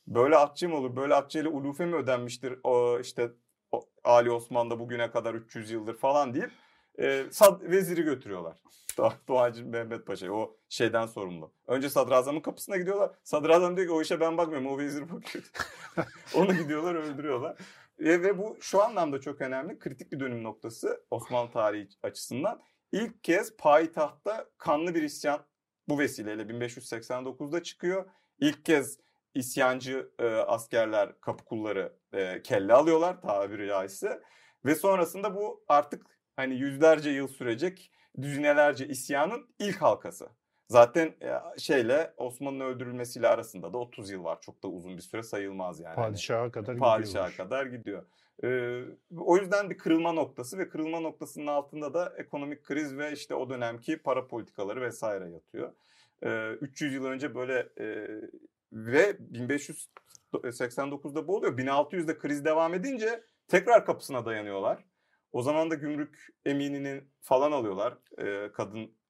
böyle 0.07 0.35
atçı 0.37 0.69
mı 0.69 0.75
olur? 0.75 0.95
Böyle 0.95 1.15
atçıyla 1.15 1.49
ulufe 1.51 1.85
mi 1.85 1.95
ödenmiştir? 1.95 2.59
O 2.63 2.99
işte 2.99 3.31
o, 3.71 3.89
Ali 4.03 4.31
Osman'da 4.31 4.79
bugüne 4.79 5.11
kadar 5.11 5.33
300 5.33 5.71
yıldır 5.71 5.97
falan 5.97 6.33
deyip 6.33 6.51
e, 6.99 7.25
sad, 7.31 7.61
veziri 7.61 8.01
götürüyorlar. 8.01 8.57
Doğacı 9.27 9.65
Mehmet 9.65 10.05
Paşa 10.07 10.31
o 10.31 10.57
şeyden 10.69 11.05
sorumlu. 11.05 11.51
Önce 11.67 11.89
sadrazamın 11.89 12.39
kapısına 12.41 12.77
gidiyorlar. 12.77 13.11
Sadrazam 13.23 13.77
diyor 13.77 13.87
ki 13.87 13.93
o 13.93 14.01
işe 14.01 14.19
ben 14.19 14.37
bakmıyorum 14.37 14.67
o 14.67 14.77
vezir 14.77 15.09
bakıyor. 15.09 15.51
Onu 16.35 16.53
gidiyorlar 16.57 16.95
öldürüyorlar. 16.95 17.57
E, 18.01 18.21
ve 18.23 18.37
bu 18.37 18.57
şu 18.61 18.83
anlamda 18.83 19.21
çok 19.21 19.41
önemli. 19.41 19.79
Kritik 19.79 20.11
bir 20.11 20.19
dönüm 20.19 20.43
noktası 20.43 21.05
Osmanlı 21.11 21.51
tarihi 21.51 21.87
açısından. 22.03 22.61
İlk 22.91 23.23
kez 23.23 23.57
payitahtta 23.57 24.49
kanlı 24.57 24.95
bir 24.95 25.03
isyan 25.03 25.45
bu 25.89 25.99
vesileyle 25.99 26.41
1589'da 26.41 27.63
çıkıyor. 27.63 28.09
İlk 28.39 28.65
kez 28.65 28.99
isyancı 29.33 30.11
e, 30.19 30.27
askerler, 30.27 31.21
kapı 31.21 31.45
kulları 31.45 31.97
e, 32.13 32.41
kelle 32.41 32.73
alıyorlar 32.73 33.21
tabiri 33.21 33.67
caizse. 33.67 34.21
Ve 34.65 34.75
sonrasında 34.75 35.35
bu 35.35 35.63
artık 35.67 36.05
hani 36.35 36.55
yüzlerce 36.55 37.09
yıl 37.09 37.27
sürecek 37.27 37.91
düzinelerce 38.21 38.87
isyanın 38.87 39.55
ilk 39.59 39.81
halkası. 39.81 40.29
Zaten 40.71 41.13
e, 41.21 41.59
şeyle 41.59 42.13
Osman'ın 42.17 42.59
öldürülmesiyle 42.59 43.27
arasında 43.27 43.73
da 43.73 43.77
30 43.77 44.09
yıl 44.09 44.23
var. 44.23 44.41
Çok 44.41 44.63
da 44.63 44.67
uzun 44.67 44.97
bir 44.97 45.01
süre 45.01 45.23
sayılmaz 45.23 45.79
yani. 45.79 45.95
Padişaha 45.95 46.51
kadar 46.51 46.77
Padişaha 46.77 47.29
gidiyor. 47.29 47.47
kadar 47.47 47.65
gidiyor. 47.65 48.05
Ee, 48.43 48.81
o 49.17 49.37
yüzden 49.37 49.69
bir 49.69 49.77
kırılma 49.77 50.11
noktası 50.11 50.57
ve 50.57 50.69
kırılma 50.69 50.99
noktasının 50.99 51.47
altında 51.47 51.93
da 51.93 52.13
ekonomik 52.17 52.63
kriz 52.63 52.97
ve 52.97 53.11
işte 53.11 53.35
o 53.35 53.49
dönemki 53.49 53.97
para 53.97 54.27
politikaları 54.27 54.81
vesaire 54.81 55.29
yatıyor. 55.29 55.73
Ee, 56.23 56.49
300 56.61 56.93
yıl 56.93 57.05
önce 57.05 57.35
böyle 57.35 57.69
e, 57.79 58.07
ve 58.73 59.11
1589'da 60.33 61.27
bu 61.27 61.35
oluyor. 61.35 61.57
1600'de 61.57 62.17
kriz 62.17 62.45
devam 62.45 62.73
edince 62.73 63.23
tekrar 63.47 63.85
kapısına 63.85 64.25
dayanıyorlar. 64.25 64.85
O 65.31 65.41
zaman 65.41 65.71
da 65.71 65.75
gümrük 65.75 66.27
emininin 66.45 67.09
falan 67.21 67.51
alıyorlar. 67.51 67.97
Ee, 68.19 68.51
kadın 68.53 69.00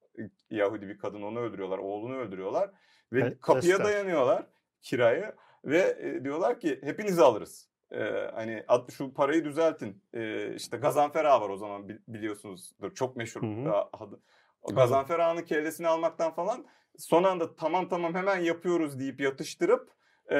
Yahudi 0.50 0.88
bir 0.88 0.98
kadın 0.98 1.22
onu 1.22 1.38
öldürüyorlar. 1.40 1.78
Oğlunu 1.78 2.16
öldürüyorlar. 2.16 2.70
Ve 3.12 3.20
E, 3.20 3.38
kapıya 3.38 3.72
Esther. 3.76 3.84
dayanıyorlar 3.86 4.46
kirayı. 4.82 5.32
Ve 5.64 5.96
e, 6.00 6.24
diyorlar 6.24 6.60
ki 6.60 6.80
hepinizi 6.82 7.22
alırız. 7.22 7.68
Ee, 7.92 8.30
hani 8.34 8.64
ad- 8.68 8.90
şu 8.92 9.14
parayı 9.14 9.44
düzeltin. 9.44 10.02
Ee, 10.14 10.54
işte 10.54 10.76
Gazanfer 10.76 11.24
Ağa 11.24 11.40
var 11.40 11.48
o 11.48 11.56
zaman 11.56 11.88
bi- 11.88 11.98
biliyorsunuzdur. 12.08 12.94
Çok 12.94 13.16
meşhur 13.16 13.42
Hı 13.42 13.46
hı. 13.70 14.74
Gazanfer 14.74 15.18
Ağa'nın 15.18 15.42
kellesini 15.42 15.88
almaktan 15.88 16.34
falan 16.34 16.66
son 16.98 17.24
anda 17.24 17.56
tamam 17.56 17.88
tamam 17.88 18.14
hemen 18.14 18.40
yapıyoruz 18.40 18.98
deyip 19.00 19.20
yatıştırıp 19.20 19.90
e, 20.30 20.36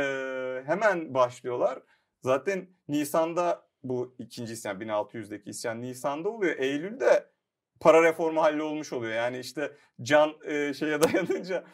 hemen 0.67 1.15
başlıyorlar. 1.15 1.83
Zaten 2.21 2.69
Nisan'da 2.89 3.67
bu 3.83 4.15
ikinci 4.19 4.53
isyan 4.53 4.81
1600'deki 4.81 5.51
isyan 5.51 5.81
Nisan'da 5.83 6.29
oluyor. 6.29 6.57
Eylül'de 6.59 7.32
para 7.83 8.03
reformu 8.03 8.43
hallolmuş 8.43 8.93
oluyor. 8.93 9.13
Yani 9.13 9.39
işte 9.39 9.73
can 10.03 10.33
e, 10.45 10.75
şeye 10.75 11.01
dayanınca 11.03 11.65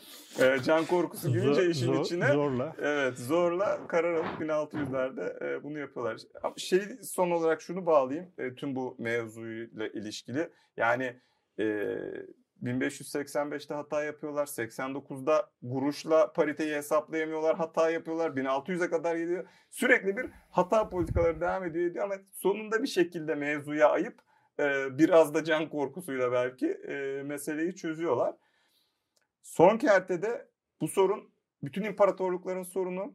e, 0.41 0.59
can 0.65 0.85
korkusu 0.85 1.33
girince 1.33 1.71
işin 1.71 1.87
zor- 1.87 2.05
içine 2.05 2.33
Zorla. 2.33 2.77
Evet 2.83 3.19
zorla 3.19 3.87
karar 3.89 4.15
alıp 4.15 4.41
1600'lerde 4.41 5.45
e, 5.45 5.63
bunu 5.65 5.79
yapıyorlar. 5.79 6.17
Şey 6.57 6.81
son 7.03 7.31
olarak 7.31 7.63
şunu 7.63 7.87
bağlayayım 7.87 8.33
e, 8.39 8.55
tüm 8.55 8.77
bu 8.77 8.97
mevzuyla 8.99 9.89
ilişkili. 9.89 10.51
Yani 10.77 11.21
e, 11.59 11.65
1585'te 12.63 13.75
hata 13.75 14.05
yapıyorlar. 14.05 14.47
89'da 14.47 15.51
kuruşla 15.63 16.33
pariteyi 16.33 16.75
hesaplayamıyorlar. 16.75 17.57
Hata 17.57 17.91
yapıyorlar. 17.91 18.31
1600'e 18.31 18.91
kadar 18.91 19.17
gidiyor. 19.17 19.49
Sürekli 19.71 20.17
bir 20.17 20.27
hata 20.51 20.89
politikaları 20.89 21.41
devam 21.41 21.65
ediyor, 21.65 21.91
ediyor 21.91 22.05
ama 22.05 22.15
sonunda 22.33 22.83
bir 22.83 22.89
şekilde 22.89 23.35
mevzuya 23.35 23.91
ayıp 23.91 24.28
e, 24.61 24.99
biraz 24.99 25.35
da 25.35 25.45
can 25.45 25.69
korkusuyla 25.69 26.33
belki 26.33 26.67
e, 26.67 27.23
meseleyi 27.23 27.77
çözüyorlar. 27.77 28.35
Son 29.43 29.79
kertede 29.79 30.49
bu 30.81 30.89
sorun 30.89 31.31
bütün 31.63 31.85
imparatorlukların 31.85 32.63
sorunu. 32.63 33.15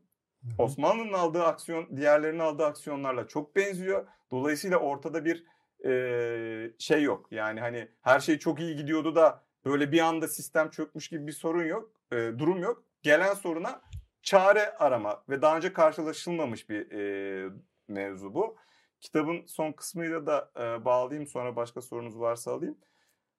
Osmanlı'nın 0.57 1.13
aldığı 1.13 1.43
aksiyon 1.43 1.97
diğerlerinin 1.97 2.39
aldığı 2.39 2.65
aksiyonlarla 2.65 3.27
çok 3.27 3.55
benziyor. 3.55 4.07
Dolayısıyla 4.31 4.77
ortada 4.77 5.25
bir 5.25 5.45
e, 5.85 6.73
şey 6.79 7.03
yok. 7.03 7.27
Yani 7.31 7.59
hani 7.59 7.87
her 8.01 8.19
şey 8.19 8.39
çok 8.39 8.59
iyi 8.59 8.75
gidiyordu 8.75 9.15
da 9.15 9.43
böyle 9.65 9.91
bir 9.91 9.99
anda 9.99 10.27
sistem 10.27 10.69
çökmüş 10.69 11.07
gibi 11.09 11.27
bir 11.27 11.31
sorun 11.31 11.65
yok. 11.65 11.91
e, 12.11 12.15
durum 12.15 12.61
yok. 12.61 12.83
Gelen 13.01 13.33
soruna 13.33 13.81
çare 14.23 14.77
arama 14.77 15.23
ve 15.29 15.41
daha 15.41 15.57
önce 15.57 15.73
karşılaşılmamış 15.73 16.69
bir 16.69 16.91
e, 16.91 17.49
mevzu 17.87 18.33
bu. 18.33 18.57
Kitabın 19.03 19.45
son 19.45 19.71
kısmıyla 19.71 20.25
da 20.25 20.51
e, 20.59 20.85
bağlayayım 20.85 21.27
sonra 21.27 21.55
başka 21.55 21.81
sorunuz 21.81 22.19
varsa 22.19 22.51
alayım. 22.53 22.77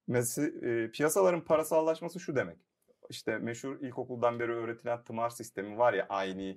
Mesela 0.06 0.68
e, 0.68 0.90
piyasaların 0.90 1.44
parasallaşması 1.44 2.20
şu 2.20 2.36
demek. 2.36 2.58
İşte 3.10 3.38
meşhur 3.38 3.80
ilkokuldan 3.80 4.40
beri 4.40 4.52
öğretilen 4.52 5.04
tımar 5.04 5.30
sistemi 5.30 5.78
var 5.78 5.92
ya 5.92 6.06
aynı 6.08 6.56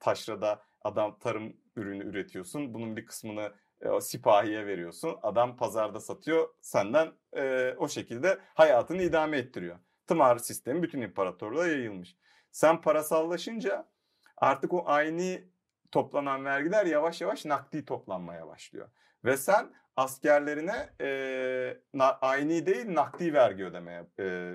taşrada 0.00 0.62
adam 0.82 1.18
tarım 1.18 1.56
ürünü 1.76 2.04
üretiyorsun. 2.04 2.74
Bunun 2.74 2.96
bir 2.96 3.06
kısmını 3.06 3.52
e, 3.80 4.00
sipahiye 4.00 4.66
veriyorsun. 4.66 5.16
Adam 5.22 5.56
pazarda 5.56 6.00
satıyor. 6.00 6.48
Senden 6.60 7.12
e, 7.36 7.74
o 7.78 7.88
şekilde 7.88 8.38
hayatını 8.54 9.02
idame 9.02 9.38
ettiriyor. 9.38 9.78
Tımar 10.06 10.38
sistemi 10.38 10.82
bütün 10.82 11.00
imparatorluğa 11.00 11.66
yayılmış. 11.66 12.16
Sen 12.50 12.80
parasallaşınca 12.80 13.88
artık 14.36 14.72
o 14.72 14.82
aynı 14.86 15.40
toplanan 15.90 16.44
vergiler 16.44 16.86
yavaş 16.86 17.20
yavaş 17.20 17.44
nakdi 17.44 17.84
toplanmaya 17.84 18.46
başlıyor. 18.46 18.88
Ve 19.24 19.36
sen 19.36 19.74
askerlerine 19.96 20.88
e, 21.00 21.80
na, 21.94 22.18
aynı 22.20 22.66
değil 22.66 22.94
nakdi 22.94 23.34
vergi 23.34 23.64
ödemeye, 23.64 24.06
e, 24.20 24.54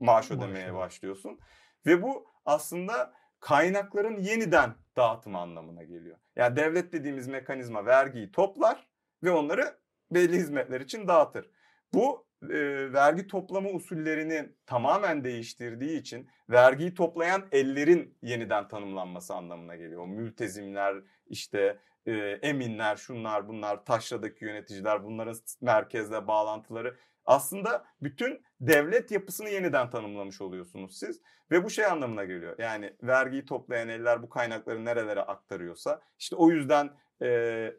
maaş 0.00 0.30
ödemeye 0.30 0.70
Maaş, 0.70 0.80
başlıyorsun. 0.80 1.40
Ve 1.86 2.02
bu 2.02 2.26
aslında 2.44 3.12
kaynakların 3.40 4.20
yeniden 4.20 4.74
dağıtımı 4.96 5.38
anlamına 5.38 5.82
geliyor. 5.82 6.18
Yani 6.36 6.56
devlet 6.56 6.92
dediğimiz 6.92 7.28
mekanizma 7.28 7.86
vergiyi 7.86 8.32
toplar 8.32 8.88
ve 9.22 9.30
onları 9.30 9.78
belli 10.10 10.36
hizmetler 10.36 10.80
için 10.80 11.08
dağıtır. 11.08 11.50
Bu 11.94 12.23
e, 12.50 12.92
vergi 12.92 13.26
toplama 13.26 13.70
usullerini 13.70 14.48
tamamen 14.66 15.24
değiştirdiği 15.24 16.00
için 16.00 16.28
vergiyi 16.50 16.94
toplayan 16.94 17.46
ellerin 17.52 18.18
yeniden 18.22 18.68
tanımlanması 18.68 19.34
anlamına 19.34 19.76
geliyor. 19.76 20.06
Mültezimler, 20.06 20.96
işte 21.26 21.78
e, 22.06 22.12
eminler, 22.42 22.96
şunlar 22.96 23.48
bunlar, 23.48 23.84
taşradaki 23.84 24.44
yöneticiler, 24.44 25.04
bunların 25.04 25.36
merkezle 25.60 26.26
bağlantıları. 26.26 26.96
Aslında 27.24 27.84
bütün 28.02 28.42
devlet 28.60 29.10
yapısını 29.10 29.48
yeniden 29.48 29.90
tanımlamış 29.90 30.40
oluyorsunuz 30.40 30.98
siz. 30.98 31.20
Ve 31.50 31.64
bu 31.64 31.70
şey 31.70 31.86
anlamına 31.86 32.24
geliyor. 32.24 32.58
Yani 32.58 32.92
vergiyi 33.02 33.44
toplayan 33.44 33.88
eller 33.88 34.22
bu 34.22 34.28
kaynakları 34.28 34.84
nerelere 34.84 35.20
aktarıyorsa 35.20 36.00
işte 36.18 36.36
o 36.36 36.50
yüzden 36.50 36.90
e, 37.22 37.72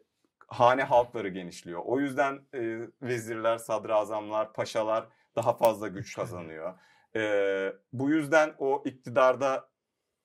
hane 0.46 0.82
halkları 0.82 1.28
genişliyor. 1.28 1.82
O 1.84 2.00
yüzden 2.00 2.40
e, 2.54 2.78
vezirler, 3.02 3.58
sadrazamlar, 3.58 4.52
paşalar 4.52 5.08
daha 5.36 5.56
fazla 5.56 5.88
güç 5.88 6.16
kazanıyor. 6.16 6.74
E, 7.16 7.72
bu 7.92 8.10
yüzden 8.10 8.54
o 8.58 8.82
iktidarda 8.86 9.68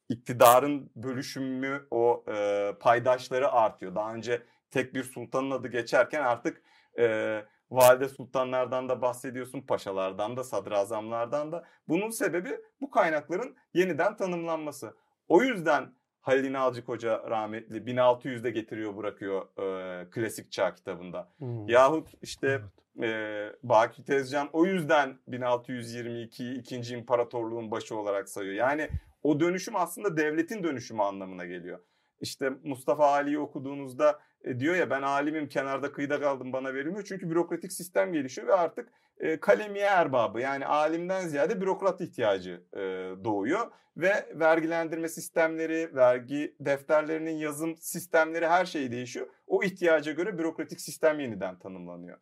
iktidarın 0.10 0.92
bölüşümü, 0.96 1.88
o 1.92 2.24
e, 2.28 2.72
paydaşları 2.80 3.52
artıyor. 3.52 3.96
Daha 3.96 4.14
önce 4.14 4.44
tek 4.72 4.96
bir 4.96 5.04
sultanın 5.04 5.52
adı 5.52 5.68
geçerken 5.68 6.22
artık 6.24 6.62
e, 7.00 7.46
valide 7.72 8.10
sultanlardan 8.10 8.90
da 8.90 9.02
bahsediyorsun, 9.02 9.62
paşalardan 9.62 10.38
da, 10.38 10.44
sadrazamlardan 10.44 11.52
da. 11.52 11.64
Bunun 11.88 12.10
sebebi 12.10 12.60
bu 12.82 12.92
kaynakların 12.92 13.56
yeniden 13.74 14.18
tanımlanması. 14.18 14.98
O 15.28 15.44
yüzden 15.44 15.94
Halil 16.22 16.44
İnalcık 16.44 16.88
Hoca 16.88 17.24
rahmetli 17.30 17.78
1600'de 17.78 18.52
getiriyor 18.52 18.98
bırakıyor 18.98 19.46
e, 19.60 20.10
klasik 20.10 20.52
çağ 20.52 20.74
kitabında. 20.74 21.30
Hmm. 21.38 21.68
Yahut 21.68 22.08
işte 22.22 22.62
Evet. 23.00 23.10
e, 23.10 23.54
Baki 23.64 24.04
Tezcan 24.04 24.50
o 24.54 24.66
yüzden 24.66 25.18
1622'yi 25.30 26.60
ikinci 26.60 26.96
imparatorluğun 26.96 27.72
başı 27.72 27.96
olarak 27.96 28.30
sayıyor. 28.30 28.56
Yani 28.56 28.90
o 29.24 29.40
dönüşüm 29.40 29.76
aslında 29.76 30.18
devletin 30.18 30.64
dönüşümü 30.64 31.02
anlamına 31.02 31.46
geliyor. 31.46 31.80
İşte 32.22 32.52
Mustafa 32.64 33.12
Ali'yi 33.12 33.40
okuduğunuzda 33.40 34.20
e, 34.44 34.60
diyor 34.60 34.76
ya 34.76 34.90
ben 34.90 35.02
alimim 35.02 35.50
kenarda 35.50 35.92
kıyıda 35.92 36.22
kaldım 36.22 36.54
bana 36.54 36.74
verilmiyor. 36.74 37.04
Çünkü 37.04 37.30
bürokratik 37.30 37.74
sistem 37.74 38.14
gelişiyor 38.14 38.48
ve 38.48 38.54
artık 38.54 38.90
e, 39.20 39.40
kalemiye 39.40 39.86
erbabı 39.86 40.40
yani 40.40 40.66
alimden 40.66 41.28
ziyade 41.28 41.62
bürokrat 41.62 42.02
ihtiyacı 42.02 42.64
e, 42.74 42.80
doğuyor. 43.24 43.72
Ve 43.98 44.30
vergilendirme 44.36 45.10
sistemleri, 45.10 45.96
vergi 45.96 46.56
defterlerinin 46.60 47.38
yazım 47.38 47.78
sistemleri 47.78 48.48
her 48.48 48.66
şey 48.66 48.92
değişiyor. 48.92 49.28
O 49.48 49.64
ihtiyaca 49.64 50.12
göre 50.12 50.38
bürokratik 50.38 50.82
sistem 50.82 51.20
yeniden 51.20 51.60
tanımlanıyor. 51.60 52.18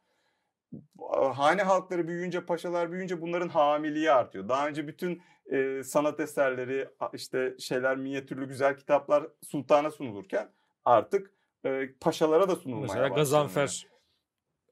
hane 1.34 1.64
halkları 1.64 2.08
büyüyünce, 2.08 2.46
paşalar 2.46 2.92
büyüyünce 2.92 3.22
bunların 3.22 3.50
hamiliği 3.50 4.12
artıyor. 4.12 4.50
Daha 4.50 4.68
önce 4.68 4.88
bütün 4.88 5.22
e, 5.52 5.84
sanat 5.84 6.20
eserleri, 6.20 6.90
işte 7.14 7.56
şeyler, 7.60 7.98
minyatürlü 7.98 8.48
güzel 8.48 8.78
kitaplar 8.78 9.28
sultana 9.44 9.92
sunulurken 9.92 10.52
artık 10.86 11.32
e, 11.66 11.90
paşalara 12.02 12.50
da 12.50 12.56
sunulmaya 12.56 12.82
Mesela 12.82 13.04
başlanıyor. 13.04 13.18
Gazanfer 13.18 13.88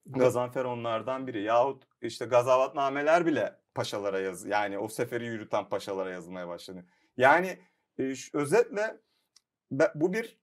Gazanfer 0.09 0.65
onlardan 0.65 1.27
biri. 1.27 1.43
Yahut 1.43 1.83
işte 2.01 2.25
gazavatnameler 2.25 3.25
bile 3.25 3.55
paşalara 3.75 4.19
yaz 4.19 4.45
yani 4.45 4.77
o 4.77 4.87
seferi 4.87 5.25
yürüten 5.25 5.69
paşalara 5.69 6.09
yazılmaya 6.09 6.47
başlanıyor. 6.47 6.85
Yani 7.17 7.59
e, 7.99 8.13
özetle 8.33 8.97
bu 9.95 10.13
bir 10.13 10.37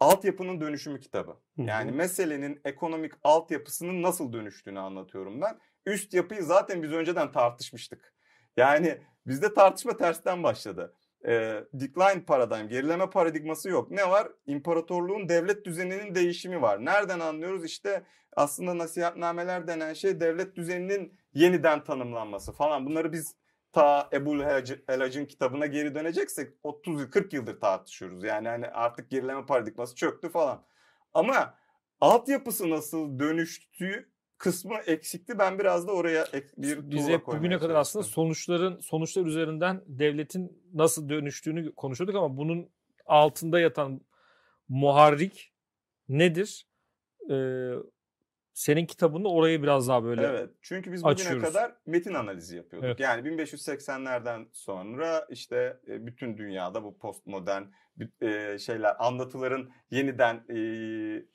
altyapının 0.00 0.60
dönüşümü 0.60 1.00
kitabı. 1.00 1.36
Yani 1.56 1.92
meselenin 1.92 2.60
ekonomik 2.64 3.12
altyapısının 3.24 4.02
nasıl 4.02 4.32
dönüştüğünü 4.32 4.78
anlatıyorum 4.78 5.40
ben. 5.40 5.58
Üst 5.86 6.14
yapıyı 6.14 6.42
zaten 6.42 6.82
biz 6.82 6.92
önceden 6.92 7.32
tartışmıştık. 7.32 8.14
Yani 8.56 9.02
bizde 9.28 9.54
tartışma 9.54 9.96
tersten 9.96 10.42
başladı. 10.42 10.94
Ee, 11.26 11.64
decline 11.72 12.24
paradigm, 12.26 12.68
gerileme 12.68 13.10
paradigması 13.10 13.68
yok. 13.68 13.90
Ne 13.90 14.10
var? 14.10 14.28
İmparatorluğun 14.46 15.28
devlet 15.28 15.64
düzeninin 15.64 16.14
değişimi 16.14 16.62
var. 16.62 16.84
Nereden 16.84 17.20
anlıyoruz? 17.20 17.64
İşte 17.64 18.02
aslında 18.36 18.78
nasihatnameler 18.78 19.66
denen 19.66 19.92
şey 19.92 20.20
devlet 20.20 20.56
düzeninin 20.56 21.18
yeniden 21.34 21.84
tanımlanması 21.84 22.52
falan. 22.52 22.86
Bunları 22.86 23.12
biz 23.12 23.36
ta 23.72 24.08
Ebul 24.12 24.40
Helacı- 24.40 24.82
Helac'ın 24.86 25.24
kitabına 25.24 25.66
geri 25.66 25.94
döneceksek 25.94 26.52
30 26.62 27.00
yıl 27.00 27.10
40 27.10 27.32
yıldır 27.32 27.60
tartışıyoruz. 27.60 28.24
Yani 28.24 28.48
hani 28.48 28.66
artık 28.66 29.10
gerileme 29.10 29.46
paradigması 29.46 29.94
çöktü 29.94 30.28
falan. 30.28 30.64
Ama 31.14 31.54
altyapısı 32.00 32.70
nasıl 32.70 33.18
dönüştüğü 33.18 34.10
kısmı 34.38 34.74
eksikti. 34.86 35.38
Ben 35.38 35.58
biraz 35.58 35.88
da 35.88 35.92
oraya 35.92 36.22
ek- 36.32 36.48
bir 36.56 36.90
Biz 36.90 37.08
hep 37.08 37.26
bugüne 37.26 37.58
kadar 37.58 37.74
aslında 37.74 38.02
sonuçların 38.02 38.80
sonuçlar 38.80 39.26
üzerinden 39.26 39.82
devletin 39.86 40.62
nasıl 40.74 41.08
dönüştüğünü 41.08 41.74
konuşuyorduk 41.74 42.16
ama 42.16 42.36
bunun 42.36 42.70
altında 43.06 43.60
yatan 43.60 44.00
muharrik 44.68 45.52
nedir? 46.08 46.66
Ee, 47.30 47.72
senin 48.52 48.86
kitabında 48.86 49.28
orayı 49.28 49.62
biraz 49.62 49.88
daha 49.88 50.04
böyle 50.04 50.22
Evet. 50.22 50.50
Çünkü 50.62 50.92
biz 50.92 51.02
bugüne 51.02 51.12
açıyoruz. 51.14 51.42
kadar 51.42 51.72
metin 51.86 52.14
analizi 52.14 52.56
yapıyorduk. 52.56 52.86
Evet. 52.88 53.00
Yani 53.00 53.28
1580'lerden 53.28 54.46
sonra 54.52 55.26
işte 55.30 55.76
e, 55.88 56.06
bütün 56.06 56.38
dünyada 56.38 56.84
bu 56.84 56.98
postmodern 56.98 57.62
e, 58.22 58.58
şeyler 58.58 58.96
anlatıların 58.98 59.70
yeniden 59.90 60.34
e, 60.48 60.56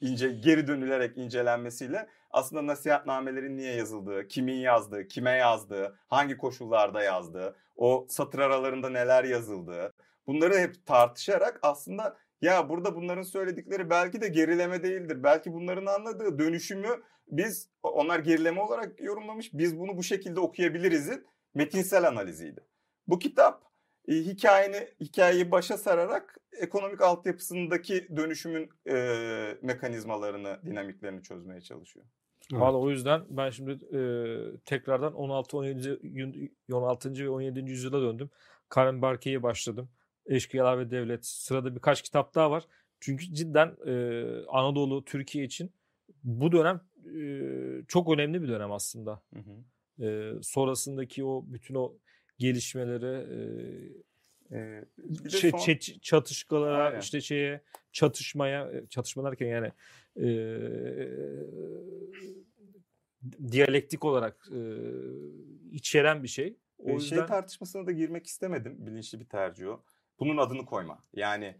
ince 0.01 0.29
geri 0.31 0.67
dönülerek 0.67 1.17
incelenmesiyle 1.17 2.07
aslında 2.33 2.67
nasihatnamelerin 2.67 3.57
niye 3.57 3.75
yazıldığı, 3.75 4.27
kimin 4.27 4.57
yazdığı, 4.57 5.07
kime 5.07 5.31
yazdığı, 5.31 5.99
hangi 6.07 6.37
koşullarda 6.37 7.03
yazdığı, 7.03 7.55
o 7.75 8.05
satır 8.09 8.39
aralarında 8.39 8.89
neler 8.89 9.23
yazıldığı 9.23 9.93
bunları 10.27 10.57
hep 10.57 10.85
tartışarak 10.85 11.59
aslında 11.61 12.17
ya 12.41 12.69
burada 12.69 12.95
bunların 12.95 13.23
söyledikleri 13.23 13.89
belki 13.89 14.21
de 14.21 14.27
gerileme 14.27 14.83
değildir. 14.83 15.23
Belki 15.23 15.53
bunların 15.53 15.85
anladığı 15.85 16.39
dönüşümü 16.39 17.03
biz 17.27 17.69
onlar 17.83 18.19
gerileme 18.19 18.61
olarak 18.61 19.01
yorumlamış. 19.01 19.53
Biz 19.53 19.79
bunu 19.79 19.97
bu 19.97 20.03
şekilde 20.03 20.39
okuyabiliriz'in 20.39 21.27
metinsel 21.53 22.07
analiziydi. 22.07 22.61
Bu 23.07 23.19
kitap 23.19 23.63
e, 24.07 24.13
hikayeni 24.13 24.87
hikayeyi 24.99 25.51
başa 25.51 25.77
sararak 25.77 26.37
ekonomik 26.51 27.01
altyapısındaki 27.01 28.07
dönüşümün 28.15 28.69
e, 28.89 29.57
mekanizmalarını, 29.61 30.59
dinamiklerini 30.65 31.23
çözmeye 31.23 31.61
çalışıyor. 31.61 32.05
Evet. 32.51 32.61
Valla 32.61 32.77
o 32.77 32.89
yüzden 32.89 33.21
ben 33.29 33.49
şimdi 33.49 33.71
e, 33.71 33.99
tekrardan 34.65 35.13
16 35.13 35.57
17 35.57 35.99
yün- 36.03 36.57
16. 36.71 37.13
ve 37.23 37.29
17. 37.29 37.71
yüzyıla 37.71 38.01
döndüm. 38.01 38.29
Karen 38.69 39.01
Barke'ye 39.01 39.43
başladım. 39.43 39.89
Eşkıyalar 40.25 40.79
ve 40.79 40.91
Devlet. 40.91 41.25
Sırada 41.25 41.75
birkaç 41.75 42.01
kitap 42.01 42.35
daha 42.35 42.51
var. 42.51 42.63
Çünkü 42.99 43.33
cidden 43.33 43.77
e, 43.85 44.25
Anadolu, 44.47 45.05
Türkiye 45.05 45.45
için 45.45 45.71
bu 46.23 46.51
dönem 46.51 46.81
e, 47.05 47.85
çok 47.87 48.13
önemli 48.13 48.41
bir 48.41 48.47
dönem 48.47 48.71
aslında. 48.71 49.21
Hı 49.33 49.39
hı. 49.39 50.05
E, 50.05 50.33
sonrasındaki 50.41 51.25
o 51.25 51.43
bütün 51.47 51.75
o 51.75 51.93
gelişmelere, 52.37 53.25
e, 53.29 53.37
E, 54.51 54.55
de 54.97 55.29
şey- 55.29 55.51
son- 55.51 55.57
çe- 55.59 55.99
çatışmalara, 55.99 56.83
Aynen. 56.83 56.99
işte 56.99 57.21
şeye 57.21 57.61
çatışmaya, 57.91 58.71
e, 58.71 58.87
çatışma 58.87 59.23
derken 59.23 59.47
yani 59.47 59.71
e, 60.17 60.27
diyalektik 63.51 64.05
olarak 64.05 64.47
e, 64.51 64.59
içeren 65.71 66.23
bir 66.23 66.27
şey. 66.27 66.57
O 66.77 66.89
E, 66.89 66.93
yüzden 66.93 67.17
Şey 67.17 67.25
tartışmasına 67.25 67.87
da 67.87 67.91
girmek 67.91 68.25
istemedim. 68.27 68.75
Bilinçli 68.79 69.19
bir 69.19 69.25
tercih 69.25 69.67
o. 69.67 69.83
Bunun 70.19 70.37
adını 70.37 70.65
koyma. 70.65 71.03
Yani 71.13 71.55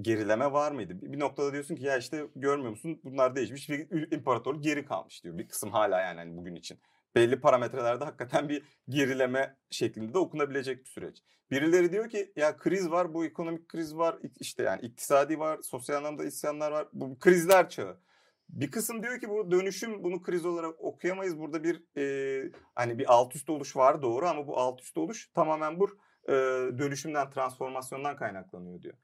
gerileme 0.00 0.52
var 0.52 0.72
mıydı? 0.72 1.02
Bir 1.02 1.12
bir 1.12 1.18
noktada 1.20 1.52
diyorsun 1.52 1.76
ki 1.76 1.84
ya 1.84 1.98
işte 1.98 2.26
görmüyor 2.36 2.70
musun 2.70 3.00
bunlar 3.04 3.36
değişmiş. 3.36 3.68
Bir 3.70 4.12
imparatorluk 4.12 4.64
geri 4.64 4.84
kalmış 4.84 5.24
diyor. 5.24 5.38
Bir 5.38 5.48
kısım 5.48 5.70
hala 5.70 6.00
yani 6.00 6.18
hani 6.18 6.36
bugün 6.36 6.54
için. 6.54 6.78
Belli 7.14 7.40
parametrelerde 7.40 8.04
hakikaten 8.04 8.48
bir 8.48 8.62
gerileme 8.88 9.56
şeklinde 9.70 10.14
de 10.14 10.18
okunabilecek 10.18 10.84
bir 10.84 10.90
süreç. 10.90 11.22
Birileri 11.50 11.92
diyor 11.92 12.08
ki 12.08 12.32
ya 12.36 12.56
kriz 12.56 12.90
var, 12.90 13.14
bu 13.14 13.24
ekonomik 13.24 13.68
kriz 13.68 13.96
var, 13.96 14.18
işte 14.40 14.62
yani 14.62 14.80
iktisadi 14.80 15.38
var, 15.38 15.58
sosyal 15.62 15.96
anlamda 15.96 16.24
isyanlar 16.24 16.72
var. 16.72 16.88
Bu 16.92 17.18
krizler 17.18 17.68
çağı. 17.68 18.00
Bir 18.48 18.70
kısım 18.70 19.02
diyor 19.02 19.20
ki 19.20 19.28
bu 19.28 19.50
dönüşüm 19.50 20.04
bunu 20.04 20.22
kriz 20.22 20.46
olarak 20.46 20.80
okuyamayız. 20.80 21.38
Burada 21.38 21.64
bir 21.64 21.82
e, 21.96 22.50
hani 22.74 22.98
bir 22.98 23.12
alt 23.12 23.36
üst 23.36 23.50
oluş 23.50 23.76
var 23.76 24.02
doğru 24.02 24.28
ama 24.28 24.46
bu 24.46 24.58
alt 24.58 24.80
üst 24.80 24.98
oluş 24.98 25.30
tamamen 25.34 25.80
bu 25.80 25.90
e, 26.28 26.32
dönüşümden, 26.78 27.30
transformasyondan 27.30 28.16
kaynaklanıyor 28.16 28.82
diyor. 28.82 28.94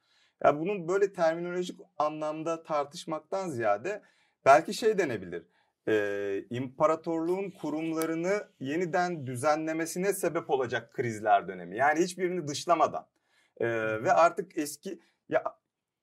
Ya 0.44 0.60
bunun 0.60 0.88
böyle 0.88 1.12
terminolojik 1.12 1.80
anlamda 1.98 2.62
tartışmaktan 2.62 3.48
ziyade 3.48 4.02
belki 4.44 4.74
şey 4.74 4.98
denebilir. 4.98 5.46
E, 5.88 6.44
imparatorluğun 6.50 7.50
kurumlarını 7.50 8.48
yeniden 8.60 9.26
düzenlemesine 9.26 10.12
sebep 10.12 10.50
olacak 10.50 10.92
krizler 10.92 11.48
dönemi. 11.48 11.76
Yani 11.76 12.00
hiçbirini 12.00 12.48
dışlamadan. 12.48 13.06
E, 13.60 13.66
ve 14.02 14.12
artık 14.12 14.58
eski 14.58 15.00
ya 15.28 15.44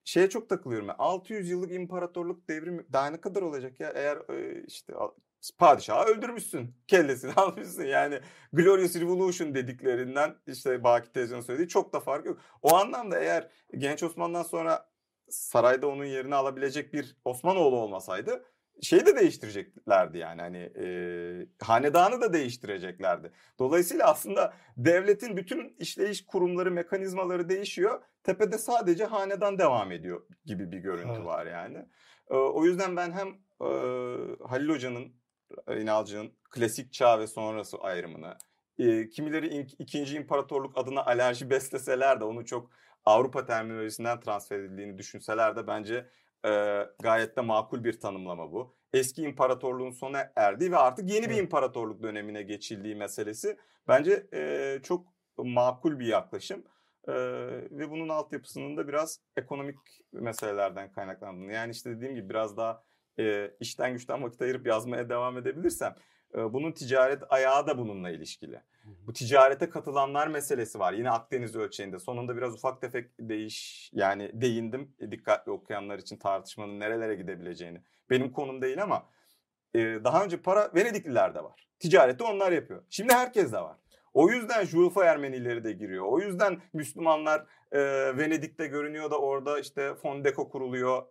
şeye 0.04 0.30
çok 0.30 0.48
takılıyorum. 0.48 0.88
ben. 0.88 0.94
600 0.98 1.50
yıllık 1.50 1.72
imparatorluk 1.72 2.48
devrimi 2.48 2.86
daha 2.92 3.10
ne 3.10 3.20
kadar 3.20 3.42
olacak 3.42 3.80
ya? 3.80 3.92
Eğer 3.94 4.16
e, 4.30 4.64
işte 4.66 4.92
padişahı 5.58 6.04
öldürmüşsün. 6.04 6.74
Kellesini 6.88 7.32
almışsın. 7.36 7.84
Yani 7.84 8.20
Glorious 8.52 8.96
Revolution 8.96 9.54
dediklerinden 9.54 10.34
işte 10.46 10.84
Baki 10.84 11.12
teyzenin 11.12 11.40
söylediği 11.40 11.68
çok 11.68 11.92
da 11.92 12.00
fark 12.00 12.26
yok. 12.26 12.38
O 12.62 12.76
anlamda 12.76 13.18
eğer 13.18 13.48
Genç 13.78 14.02
Osman'dan 14.02 14.42
sonra 14.42 14.90
sarayda 15.28 15.88
onun 15.88 16.04
yerini 16.04 16.34
alabilecek 16.34 16.92
bir 16.92 17.16
Osmanoğlu 17.24 17.76
olmasaydı 17.76 18.44
şeyi 18.82 19.06
de 19.06 19.16
değiştireceklerdi 19.16 20.18
yani 20.18 20.40
hani 20.40 20.58
e, 20.58 20.86
hanedanı 21.62 22.20
da 22.20 22.32
değiştireceklerdi. 22.32 23.32
Dolayısıyla 23.58 24.06
aslında 24.06 24.54
devletin 24.76 25.36
bütün 25.36 25.76
işleyiş 25.78 26.26
kurumları, 26.26 26.70
mekanizmaları 26.70 27.48
değişiyor. 27.48 28.02
Tepede 28.22 28.58
sadece 28.58 29.04
hanedan 29.04 29.58
devam 29.58 29.92
ediyor 29.92 30.26
gibi 30.44 30.72
bir 30.72 30.78
görüntü 30.78 31.12
Evet. 31.16 31.24
var 31.26 31.46
yani. 31.46 31.78
E, 32.30 32.34
o 32.34 32.64
yüzden 32.64 32.96
ben 32.96 33.12
hem 33.12 33.28
e, 33.60 33.68
Halil 34.48 34.68
Hoca'nın, 34.68 35.12
İnalcı'nın 35.80 36.32
klasik 36.50 36.92
çağ 36.92 37.20
ve 37.20 37.26
sonrası 37.26 37.78
ayrımını, 37.78 38.36
e, 38.78 39.08
kimileri 39.08 39.48
in- 39.48 39.68
ikinci 39.78 40.16
imparatorluk 40.16 40.78
adına 40.78 41.04
alerji 41.04 41.50
besleseler 41.50 42.20
de 42.20 42.24
onu 42.24 42.44
çok 42.44 42.70
Avrupa 43.04 43.46
terminolojisinden 43.46 44.20
transfer 44.20 44.58
edildiğini 44.58 44.98
düşünseler 44.98 45.56
de 45.56 45.66
bence 45.66 46.06
e, 46.46 46.82
gayet 47.02 47.36
de 47.36 47.40
makul 47.40 47.84
bir 47.84 48.00
tanımlama 48.00 48.52
bu. 48.52 48.76
Eski 48.92 49.22
imparatorluğun 49.22 49.90
sona 49.90 50.32
erdiği 50.36 50.72
ve 50.72 50.76
artık 50.76 51.10
yeni 51.10 51.30
bir 51.30 51.36
imparatorluk 51.36 52.02
dönemine 52.02 52.42
geçildiği 52.42 52.94
meselesi 52.94 53.56
bence 53.88 54.26
e, 54.32 54.78
çok 54.82 55.06
makul 55.38 55.98
bir 55.98 56.06
yaklaşım. 56.06 56.64
E, 57.08 57.12
ve 57.70 57.90
bunun 57.90 58.08
altyapısının 58.08 58.76
da 58.76 58.88
biraz 58.88 59.20
ekonomik 59.36 59.78
meselelerden 60.12 60.92
kaynaklandığını. 60.92 61.52
Yani 61.52 61.70
işte 61.70 61.90
dediğim 61.90 62.14
gibi 62.14 62.28
biraz 62.28 62.56
daha 62.56 62.82
e, 63.18 63.50
işten 63.60 63.92
güçten 63.92 64.22
vakit 64.22 64.42
ayırıp 64.42 64.66
yazmaya 64.66 65.08
devam 65.08 65.38
edebilirsem 65.38 65.94
bunun 66.36 66.72
ticaret 66.72 67.22
ayağı 67.28 67.66
da 67.66 67.78
bununla 67.78 68.10
ilişkili. 68.10 68.60
Bu 69.06 69.12
ticarete 69.12 69.68
katılanlar 69.68 70.28
meselesi 70.28 70.78
var. 70.78 70.92
Yine 70.92 71.10
Akdeniz 71.10 71.56
ölçeğinde. 71.56 71.98
Sonunda 71.98 72.36
biraz 72.36 72.54
ufak 72.54 72.80
tefek 72.80 73.10
değiş 73.20 73.90
yani 73.92 74.30
değindim 74.34 74.94
e, 75.00 75.10
dikkatli 75.10 75.52
okuyanlar 75.52 75.98
için 75.98 76.16
tartışmanın 76.16 76.80
nerelere 76.80 77.14
gidebileceğini. 77.14 77.82
Benim 78.10 78.32
konum 78.32 78.62
değil 78.62 78.82
ama 78.82 79.06
e, 79.74 79.80
daha 79.80 80.24
önce 80.24 80.36
para 80.36 80.70
Venediklilerde 80.74 81.44
var. 81.44 81.68
Ticareti 81.78 82.24
onlar 82.24 82.52
yapıyor. 82.52 82.82
Şimdi 82.90 83.12
herkes 83.12 83.52
de 83.52 83.58
var. 83.58 83.76
O 84.14 84.30
yüzden 84.30 84.64
Julfa 84.64 85.04
Ermenileri 85.04 85.64
de 85.64 85.72
giriyor. 85.72 86.04
O 86.04 86.20
yüzden 86.20 86.62
Müslümanlar 86.72 87.46
e, 87.72 87.80
Venedik'te 88.18 88.66
görünüyor 88.66 89.10
da 89.10 89.20
orada 89.20 89.60
işte 89.60 89.94
Fondeko 89.94 90.48
kuruluyor 90.48 91.02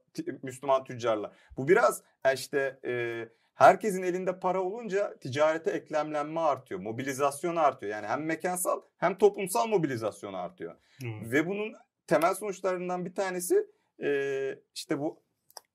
Müslüman 0.43 0.84
tüccarlar. 0.84 1.32
Bu 1.57 1.67
biraz 1.67 2.03
e, 2.26 2.34
işte 2.34 2.80
e, 2.86 3.26
Herkesin 3.56 4.03
elinde 4.03 4.39
para 4.39 4.62
olunca 4.62 5.18
ticarete 5.20 5.72
eklemlenme 5.72 6.39
artıyor, 6.39 6.80
mobilizasyon 6.80 7.56
artıyor. 7.56 7.91
Yani 7.91 8.08
hem 8.08 8.26
mekansal 8.26 8.82
hem 8.97 9.18
toplumsal 9.18 9.68
mobilizasyon 9.68 10.34
artıyor. 10.34 10.76
Evet. 11.03 11.32
Ve 11.32 11.47
bunun 11.47 11.74
temel 12.08 12.34
sonuçlarından 12.34 13.06
bir 13.06 13.16
tanesi 13.16 13.68
e, 14.03 14.60
işte 14.76 14.99
bu 14.99 15.24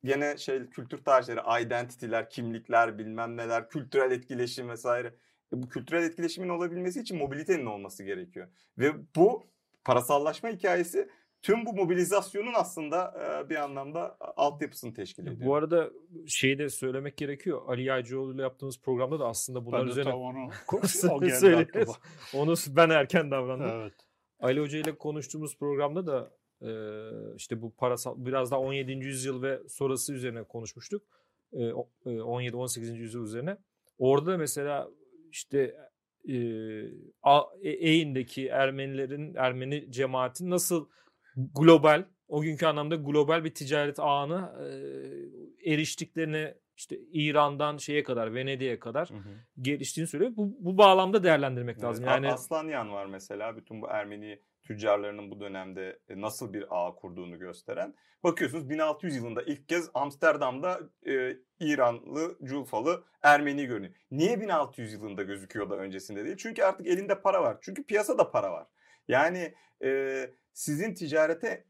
gene 0.05 0.39
şey 0.39 0.70
kültür 0.70 1.05
tarihleri, 1.05 1.64
identity'ler, 1.64 2.31
kimlikler, 2.31 2.99
bilmem 2.99 3.37
neler, 3.37 3.68
kültürel 3.68 4.11
etkileşim 4.11 4.68
vesaire. 4.68 5.14
E, 5.53 5.62
bu 5.62 5.68
kültürel 5.68 6.03
etkileşimin 6.03 6.49
olabilmesi 6.49 7.01
için 7.01 7.18
mobilitenin 7.18 7.66
olması 7.66 8.05
gerekiyor. 8.05 8.49
Ve 8.78 8.93
bu 9.16 9.45
parasallaşma 9.85 10.49
hikayesi 10.49 11.09
tüm 11.43 11.66
bu 11.66 11.72
mobilizasyonun 11.72 12.53
aslında 12.55 13.14
e, 13.47 13.51
bir 13.51 13.57
anlamda 13.57 14.16
altyapısını 14.20 14.95
teşkil 14.95 15.26
ediyor. 15.26 15.47
Bu 15.51 15.55
arada 15.55 15.91
şeyi 16.26 16.59
de 16.59 16.68
söylemek 16.68 17.16
gerekiyor. 17.16 17.62
Ali 17.66 17.84
Yaycıoğlu 17.84 18.34
ile 18.34 18.43
yaptığımız 18.43 18.80
programda 18.80 19.20
da 19.20 19.26
aslında 19.28 19.66
bunlar 19.66 19.82
Ben 19.82 19.91
üzerine 19.91 20.12
onu 20.12 20.51
o 21.11 21.20
geldi 21.20 21.86
onu 22.34 22.55
ben 22.68 22.91
erken 22.91 23.30
davrandım. 23.30 23.70
Evet. 23.70 23.93
Ali 24.41 24.61
Hoca 24.61 24.78
ile 24.78 24.95
konuştuğumuz 24.99 25.59
programda 25.59 26.07
da 26.07 26.30
e, 26.62 26.70
işte 27.36 27.62
bu 27.62 27.74
parasal 27.74 28.14
biraz 28.18 28.51
daha 28.51 28.61
17. 28.61 28.93
yüzyıl 28.93 29.43
ve 29.43 29.61
sonrası 29.68 30.12
üzerine 30.14 30.43
konuşmuştuk. 30.43 31.03
E, 31.53 31.72
o- 31.72 31.91
e, 32.07 32.09
17-18. 32.11 32.95
yüzyıl 32.97 33.24
üzerine. 33.24 33.57
Orada 33.99 34.32
da 34.32 34.38
mesela 34.38 34.88
işte 35.30 35.76
e, 36.28 36.34
A- 37.22 37.45
E- 37.62 37.70
Eyn'deki 37.70 38.47
Ermenilerin 38.49 39.34
Ermeni 39.34 39.93
cemaatin 39.93 40.51
nasıl 40.51 40.88
global 41.55 42.05
o 42.28 42.41
günkü 42.41 42.66
anlamda 42.66 42.97
global 42.97 43.45
bir 43.45 43.55
ticaret 43.55 43.99
ağına 43.99 44.55
e, 44.61 45.72
eriştiklerini 45.72 46.55
işte 46.76 46.99
İran'dan 47.12 47.76
şeye 47.76 48.03
kadar 48.03 48.34
Venedik'e 48.34 48.78
kadar 48.78 49.11
Hı 49.11 49.14
hı. 49.14 49.62
geliştiğini 49.62 50.09
söylüyor. 50.09 50.32
Bu, 50.36 50.57
bu 50.59 50.78
bağlamda 50.78 51.22
değerlendirmek 51.22 51.74
Evet, 51.74 51.84
lazım. 51.84 52.05
Yani 52.05 52.32
Aslanyan 52.32 52.93
var 52.93 53.07
mesela 53.07 53.57
bütün 53.57 53.82
bu 53.82 53.86
Ermeni 53.86 54.41
tüccarlarının 54.62 55.30
bu 55.30 55.41
dönemde 55.41 55.99
e, 56.09 56.20
nasıl 56.20 56.53
bir 56.53 56.64
ağ 56.70 56.95
kurduğunu 56.95 57.38
gösteren. 57.38 57.95
Bakıyorsunuz 58.24 58.70
1600 58.70 59.16
yılında 59.16 59.43
ilk 59.43 59.68
kez 59.68 59.91
Amsterdam'da 59.95 60.80
e, 61.07 61.36
İranlı, 61.61 62.38
Culfalı 62.43 63.05
Ermeni 63.22 63.66
görünüyor. 63.66 63.95
Niye 64.11 64.41
1600 64.41 64.93
yılında 64.93 65.22
gözüküyor 65.22 65.70
da 65.70 65.76
öncesinde 65.76 66.24
değil? 66.24 66.36
Çünkü 66.36 66.62
artık 66.62 66.86
elinde 66.86 67.20
para 67.20 67.43
var. 67.43 67.59
Çünkü 67.61 67.84
piyasada 67.84 68.30
para 68.30 68.53
var. 68.53 68.66
Yani 69.09 69.55
e, 69.84 70.20
sizin 70.53 70.94
ticarete 70.94 71.64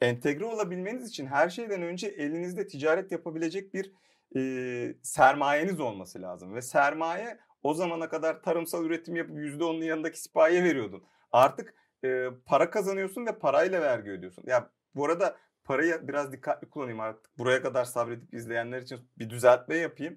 entegre 0.00 0.44
olabilmeniz 0.44 1.08
için 1.08 1.26
her 1.26 1.48
şeyden 1.48 1.82
önce 1.82 2.06
elinizde 2.06 2.66
ticaret 2.66 3.12
yapabilecek 3.12 3.74
bir 3.74 3.92
e, 4.36 4.94
sermayeniz 5.02 5.80
olması 5.80 6.22
lazım. 6.22 6.54
Ve 6.54 6.62
sermaye 6.62 7.38
o 7.62 7.74
zamana 7.74 8.08
kadar 8.08 8.42
tarımsal 8.42 8.84
üretim 8.84 9.16
yapıp 9.16 9.36
%10'un 9.36 9.82
yanındaki 9.82 10.20
sipahiye 10.20 10.64
veriyordun. 10.64 11.04
Artık 11.32 11.74
e, 12.04 12.26
para 12.46 12.70
kazanıyorsun 12.70 13.26
ve 13.26 13.38
parayla 13.38 13.82
vergi 13.82 14.10
ödüyorsun. 14.10 14.44
Ya 14.46 14.70
bu 14.94 15.04
arada 15.04 15.36
parayı 15.64 16.08
biraz 16.08 16.32
dikkatli 16.32 16.68
kullanayım 16.68 17.00
artık. 17.00 17.38
Buraya 17.38 17.62
kadar 17.62 17.84
sabredip 17.84 18.34
izleyenler 18.34 18.82
için 18.82 19.00
bir 19.18 19.30
düzeltme 19.30 19.76
yapayım. 19.76 20.16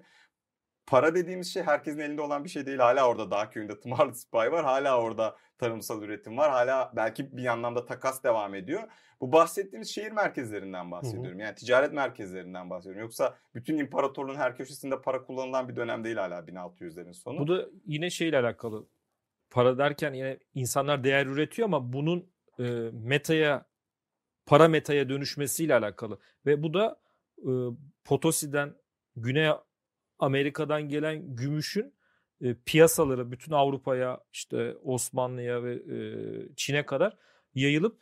Para 0.88 1.14
dediğimiz 1.14 1.52
şey 1.52 1.62
herkesin 1.62 1.98
elinde 1.98 2.22
olan 2.22 2.44
bir 2.44 2.48
şey 2.48 2.66
değil. 2.66 2.78
Hala 2.78 3.08
orada 3.08 3.30
dağ 3.30 3.50
köyünde 3.50 3.80
tımarlı 3.80 4.14
sipahi 4.14 4.52
var. 4.52 4.64
Hala 4.64 5.00
orada 5.00 5.36
tarımsal 5.58 6.02
üretim 6.02 6.36
var. 6.36 6.50
Hala 6.50 6.92
belki 6.96 7.36
bir 7.36 7.46
anlamda 7.46 7.86
takas 7.86 8.24
devam 8.24 8.54
ediyor. 8.54 8.82
Bu 9.20 9.32
bahsettiğimiz 9.32 9.88
şehir 9.88 10.12
merkezlerinden 10.12 10.90
bahsediyorum. 10.90 11.40
Yani 11.40 11.54
ticaret 11.54 11.92
merkezlerinden 11.92 12.70
bahsediyorum. 12.70 13.02
Yoksa 13.02 13.38
bütün 13.54 13.78
imparatorluğun 13.78 14.36
her 14.36 14.56
köşesinde 14.56 15.00
para 15.00 15.24
kullanılan 15.24 15.68
bir 15.68 15.76
dönem 15.76 16.04
değil 16.04 16.16
hala 16.16 16.38
1600'lerin 16.38 17.14
sonu. 17.14 17.38
Bu 17.38 17.48
da 17.48 17.68
yine 17.86 18.10
şeyle 18.10 18.38
alakalı. 18.38 18.86
Para 19.50 19.78
derken 19.78 20.12
yine 20.12 20.38
insanlar 20.54 21.04
değer 21.04 21.26
üretiyor 21.26 21.68
ama 21.68 21.92
bunun 21.92 22.30
e, 22.58 22.64
metaya 22.92 23.66
para 24.46 24.68
metaya 24.68 25.08
dönüşmesiyle 25.08 25.74
alakalı. 25.74 26.18
Ve 26.46 26.62
bu 26.62 26.74
da 26.74 27.00
e, 27.38 27.50
Potosi'den 28.04 28.74
Güney 29.16 29.50
Amerika'dan 30.18 30.88
gelen 30.88 31.36
gümüşün 31.36 31.94
e, 32.40 32.54
piyasalara 32.54 33.30
bütün 33.30 33.52
Avrupa'ya 33.52 34.20
işte 34.32 34.74
Osmanlı'ya 34.82 35.62
ve 35.64 35.74
e, 35.74 35.98
Çin'e 36.56 36.86
kadar 36.86 37.16
yayılıp 37.54 37.98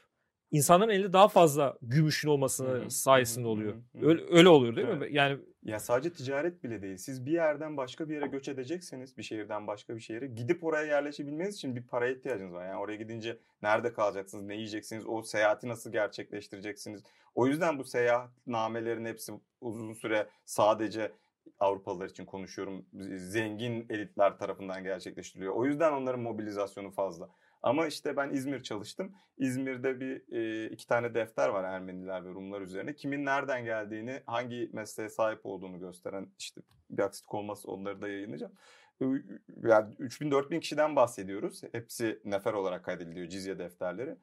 insanların 0.51 0.91
elinde 0.91 1.13
daha 1.13 1.29
fazla 1.29 1.79
gümüşün 1.83 2.29
olması 2.29 2.65
Hı 2.65 2.85
hı, 2.85 2.91
sayesinde 2.91 3.47
oluyor. 3.49 3.75
hı 3.75 3.99
hı. 3.99 4.07
Öyle, 4.07 4.23
öyle 4.31 4.49
oluyor 4.49 4.77
değil 4.77 4.89
mi? 4.89 4.95
Evet. 4.97 5.13
Yani 5.13 5.39
Ya 5.63 5.79
sadece 5.81 6.13
ticaret 6.13 6.65
bile 6.65 6.83
değil. 6.83 6.97
Siz 6.97 7.27
bir 7.27 7.33
yerden 7.33 7.77
başka 7.77 8.09
bir 8.09 8.15
yere 8.15 8.27
göç 8.27 8.49
edecekseniz, 8.49 9.19
bir 9.19 9.23
şehirden 9.23 9.67
başka 9.67 9.95
bir 9.97 10.01
şehire 10.01 10.27
gidip 10.27 10.65
oraya 10.65 10.87
yerleşebilmeniz 10.87 11.55
için 11.55 11.77
bir 11.77 11.83
paraya 11.87 12.15
ihtiyacınız 12.15 12.53
var. 12.53 12.67
Yani 12.67 12.79
oraya 12.79 12.97
gidince 12.97 13.39
nerede 13.63 13.93
kalacaksınız, 13.93 14.45
ne 14.45 14.55
yiyeceksiniz, 14.55 15.07
o 15.07 15.23
seyahati 15.23 15.69
nasıl 15.69 15.93
gerçekleştireceksiniz. 15.93 17.03
O 17.35 17.47
yüzden 17.47 17.79
bu 17.79 17.85
seyahatnamelerin 17.85 19.05
hepsi 19.05 19.33
uzun 19.61 19.93
süre 19.93 20.27
sadece 20.45 21.13
Avrupalılar 21.61 22.09
için 22.09 22.25
konuşuyorum. 22.25 22.87
Zengin 23.17 23.87
elitler 23.91 24.39
tarafından 24.39 24.83
gerçekleştiriliyor. 24.85 25.55
O 25.55 25.65
yüzden 25.65 25.93
onların 25.93 26.21
mobilizasyonu 26.21 26.91
fazla. 26.91 27.29
Ama 27.63 27.87
işte 27.87 28.17
ben 28.17 28.31
İzmir 28.31 28.63
çalıştım. 28.63 29.13
İzmir'de 29.39 30.01
bir 30.01 30.33
e, 30.33 30.71
iki 30.71 30.87
tane 30.87 31.15
defter 31.15 31.49
var 31.49 31.65
Ermeniler 31.65 32.25
ve 32.25 32.29
Rumlar 32.29 32.61
üzerine. 32.61 32.95
Kimin 32.95 33.25
nereden 33.25 33.65
geldiğini, 33.65 34.23
hangi 34.27 34.71
mesleğe 34.73 35.09
sahip 35.09 35.41
olduğunu 35.47 35.79
gösteren 35.79 36.29
işte 36.39 36.61
bir 36.91 37.03
aksilik 37.03 37.35
olmazsa 37.35 37.71
onları 37.71 38.03
da 38.03 38.09
yayınlayacağım. 38.09 38.53
Yani 39.01 39.95
3000-4000 39.99 40.61
kişiden 40.61 40.97
bahsediyoruz. 40.97 41.63
Hepsi 41.73 42.21
nefer 42.25 42.53
olarak 42.53 42.85
kaydediliyor 42.85 43.29
cizye 43.29 43.59
defterleri. 43.59 44.17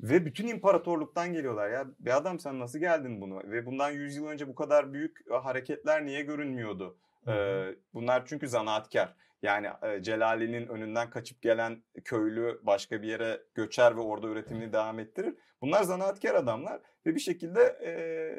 Ve 0.00 0.24
bütün 0.26 0.46
imparatorluktan 0.46 1.32
geliyorlar 1.32 1.70
ya. 1.70 1.86
Bir 1.98 2.16
adam 2.16 2.38
sen 2.38 2.58
nasıl 2.58 2.78
geldin 2.78 3.20
bunu? 3.20 3.40
Ve 3.44 3.66
bundan 3.66 3.90
100 3.90 4.16
yıl 4.16 4.26
önce 4.26 4.48
bu 4.48 4.54
kadar 4.54 4.92
büyük 4.92 5.18
e, 5.30 5.34
hareketler 5.34 6.06
niye 6.06 6.22
görünmüyordu? 6.22 6.98
Hı 7.24 7.30
hı. 7.30 7.76
Bunlar 7.94 8.26
çünkü 8.26 8.48
zanaatkar. 8.48 9.14
Yani 9.42 9.68
e, 9.82 10.02
Celali'nin 10.02 10.66
önünden 10.66 11.10
kaçıp 11.10 11.42
gelen 11.42 11.82
köylü 12.04 12.60
başka 12.62 13.02
bir 13.02 13.08
yere 13.08 13.42
göçer 13.54 13.96
ve 13.96 14.00
orada 14.00 14.28
üretimini 14.28 14.72
devam 14.72 14.98
ettirir. 14.98 15.34
Bunlar 15.60 15.82
zanaatkar 15.82 16.34
adamlar 16.34 16.80
ve 17.06 17.14
bir 17.14 17.20
şekilde 17.20 17.60
e, 17.62 17.92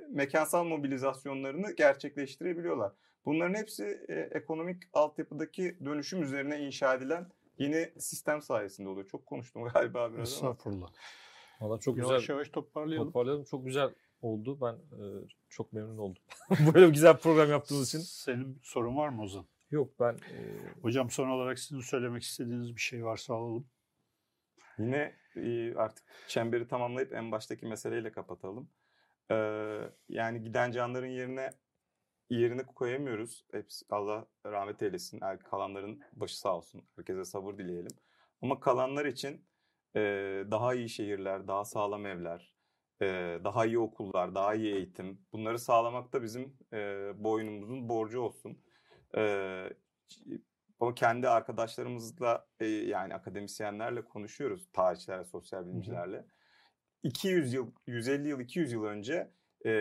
mekansal 0.10 0.64
mobilizasyonlarını 0.64 1.72
gerçekleştirebiliyorlar. 1.72 2.92
Bunların 3.26 3.54
hepsi 3.54 4.06
e, 4.10 4.14
ekonomik 4.14 4.84
altyapıdaki 4.94 5.78
dönüşüm 5.86 6.24
üzerine 6.24 6.60
inşa 6.60 6.94
edilen 6.94 7.28
yeni 7.58 7.94
sistem 7.98 8.42
sayesinde 8.42 8.90
oluyor. 8.90 9.08
Çok 9.08 9.26
konuştum 9.26 9.64
galiba 9.74 10.14
biraz 10.14 10.44
ama. 10.44 10.52
Estağfurullah. 10.52 10.90
Valla 11.62 11.80
çok 11.80 11.98
yavaş 11.98 12.22
güzel 12.22 12.34
yavaş 12.34 12.50
toparlayalım. 12.50 13.08
toparlayalım. 13.08 13.44
Çok 13.44 13.66
güzel 13.66 13.90
oldu. 14.22 14.58
Ben 14.62 14.74
e, 14.74 15.04
çok 15.50 15.74
memnun 15.74 15.98
oldum. 15.98 16.22
Böyle 16.74 16.88
bir 16.88 16.94
güzel 16.94 17.18
program 17.18 17.50
yaptığınız 17.50 17.88
için. 17.88 18.00
Senin 18.00 18.56
bir 18.56 18.64
sorun 18.64 18.98
var 18.98 19.10
mı 19.10 19.22
Ozan? 19.22 19.46
Yok 19.72 20.00
ben 20.00 20.14
e, 20.14 20.38
Hocam 20.82 21.10
son 21.10 21.30
olarak 21.30 21.60
sizin 21.60 21.82
söylemek 21.82 22.24
istediğiniz 22.24 22.76
bir 22.76 22.82
şey 22.82 23.06
varsa 23.06 23.34
alalım. 23.36 23.68
Yine 24.78 25.16
e, 25.36 25.76
artık 25.76 26.06
çemberi 26.28 26.68
tamamlayıp 26.68 27.14
en 27.14 27.32
baştaki 27.32 27.66
meseleyle 27.66 28.12
kapatalım. 28.12 28.70
Ee, 29.32 29.80
yani 30.10 30.42
giden 30.44 30.72
canların 30.72 31.08
yerine 31.08 31.50
yerini 32.30 32.64
koyamıyoruz. 32.66 33.46
Hepsi 33.52 33.86
Allah 33.90 34.26
rahmet 34.46 34.82
eylesin. 34.82 35.20
Kalanların 35.44 36.02
başı 36.14 36.40
sağ 36.40 36.58
olsun. 36.58 36.84
Herkese 36.96 37.26
sabır 37.26 37.58
dileyelim. 37.58 37.98
Ama 38.42 38.60
kalanlar 38.60 39.06
için 39.06 39.46
e, 39.96 40.02
daha 40.52 40.74
iyi 40.74 40.90
şehirler, 40.90 41.48
daha 41.48 41.66
sağlam 41.66 42.06
evler, 42.06 42.54
e, 43.02 43.06
daha 43.44 43.66
iyi 43.66 43.80
okullar, 43.80 44.36
daha 44.36 44.56
iyi 44.56 44.76
eğitim. 44.76 45.22
Bunları 45.34 45.60
sağlamak 45.60 46.14
da 46.14 46.24
bizim 46.24 46.58
e, 46.74 47.12
boynumuzun 47.16 47.90
borcu 47.90 48.22
olsun. 48.22 48.64
E, 49.18 49.24
ama 50.80 50.96
kendi 50.96 51.30
arkadaşlarımızla 51.30 52.48
e, 52.60 52.66
yani 52.66 53.16
akademisyenlerle 53.16 54.06
konuşuyoruz. 54.06 54.68
Tarihçilerle, 54.74 55.26
sosyal 55.26 55.66
bilimcilerle. 55.68 56.26
200 57.04 57.54
yıl, 57.54 57.72
150 57.88 58.28
yıl, 58.28 58.40
200 58.40 58.72
yıl 58.72 58.84
önce 58.84 59.32
e, 59.66 59.72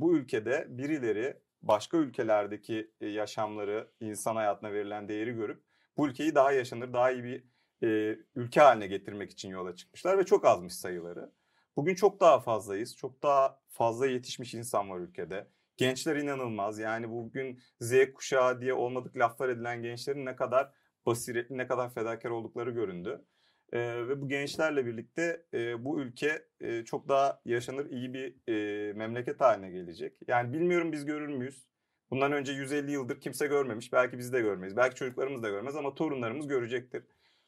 bu 0.00 0.16
ülkede 0.16 0.66
birileri 0.68 1.36
başka 1.62 1.96
ülkelerdeki 1.96 2.90
e, 3.00 3.06
yaşamları, 3.06 3.90
insan 4.00 4.36
hayatına 4.36 4.72
verilen 4.72 5.08
değeri 5.08 5.32
görüp 5.32 5.62
bu 5.96 6.08
ülkeyi 6.08 6.34
daha 6.34 6.52
yaşanır, 6.52 6.92
daha 6.92 7.10
iyi 7.10 7.24
bir 7.24 7.44
e, 7.82 8.18
ülke 8.34 8.60
haline 8.60 8.86
getirmek 8.86 9.30
için 9.30 9.48
yola 9.48 9.76
çıkmışlar 9.76 10.18
ve 10.18 10.24
çok 10.26 10.44
azmış 10.44 10.74
sayıları. 10.74 11.32
Bugün 11.76 11.94
çok 11.94 12.20
daha 12.20 12.40
fazlayız. 12.40 12.96
Çok 12.96 13.22
daha 13.22 13.60
fazla 13.68 14.06
yetişmiş 14.06 14.54
insan 14.54 14.90
var 14.90 15.00
ülkede. 15.00 15.46
Gençler 15.76 16.16
inanılmaz. 16.16 16.78
Yani 16.78 17.10
bugün 17.10 17.60
Z 17.80 17.92
kuşağı 18.14 18.60
diye 18.60 18.74
olmadık 18.74 19.16
laflar 19.16 19.48
edilen 19.48 19.82
gençlerin 19.82 20.26
ne 20.26 20.36
kadar 20.36 20.72
basiretli, 21.06 21.58
ne 21.58 21.66
kadar 21.66 21.94
fedakar 21.94 22.30
oldukları 22.30 22.70
göründü. 22.70 23.24
Ee, 23.72 24.08
ve 24.08 24.20
bu 24.20 24.28
gençlerle 24.28 24.86
birlikte 24.86 25.46
e, 25.54 25.84
bu 25.84 26.00
ülke 26.00 26.48
e, 26.60 26.84
çok 26.84 27.08
daha 27.08 27.40
yaşanır 27.44 27.90
iyi 27.90 28.14
bir 28.14 28.34
e, 28.48 28.92
memleket 28.92 29.40
haline 29.40 29.70
gelecek. 29.70 30.16
Yani 30.28 30.52
bilmiyorum 30.52 30.92
biz 30.92 31.04
görür 31.04 31.28
müyüz? 31.28 31.66
Bundan 32.10 32.32
önce 32.32 32.52
150 32.52 32.92
yıldır 32.92 33.20
kimse 33.20 33.46
görmemiş. 33.46 33.92
Belki 33.92 34.18
biz 34.18 34.32
de 34.32 34.40
görmeyiz. 34.40 34.76
Belki 34.76 34.94
çocuklarımız 34.94 35.42
da 35.42 35.48
görmez 35.48 35.76
ama 35.76 35.94
torunlarımız 35.94 36.48
görecektir. 36.48 37.02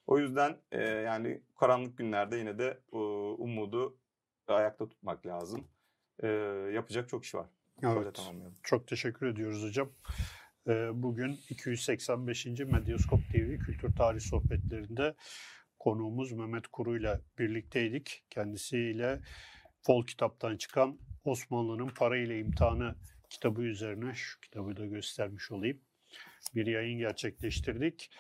O 0.07 0.19
yüzden 0.19 0.57
e, 0.73 0.83
yani 0.83 1.43
karanlık 1.61 1.99
günlerde 1.99 2.37
yine 2.37 2.59
de 2.59 2.81
e, 2.93 2.97
umudu 3.39 3.99
ayakta 4.47 4.89
tutmak 4.89 5.27
lazım. 5.27 5.69
E, 6.23 6.29
yapacak 6.75 7.09
çok 7.09 7.25
iş 7.25 7.35
var. 7.35 7.47
Evet. 7.83 8.21
Çok 8.63 8.89
teşekkür 8.89 9.27
ediyoruz 9.27 9.63
hocam. 9.63 9.91
Bugün 10.93 11.39
285. 11.51 12.47
Medyaskop 12.47 13.21
TV 13.33 13.59
Kültür 13.59 13.97
Tarih 13.97 14.21
Sohbetlerinde 14.21 15.15
konuğumuz 15.79 16.33
Mehmet 16.33 16.67
Kuru 16.67 16.99
ile 16.99 17.21
birlikteydik. 17.39 18.25
Kendisiyle 18.31 19.21
Fol 19.83 20.07
kitaptan 20.07 20.57
çıkan 20.57 20.99
Osmanlı'nın 21.25 21.89
Para 21.89 22.17
ile 22.17 22.39
İmtihanı 22.39 22.95
kitabı 23.31 23.63
üzerine 23.63 24.15
şu 24.15 24.41
kitabı 24.41 24.77
da 24.77 24.87
göstermiş 24.87 25.51
olayım. 25.51 25.81
Bir 26.55 26.67
yayın 26.67 26.99
gerçekleştirdik. 26.99 28.11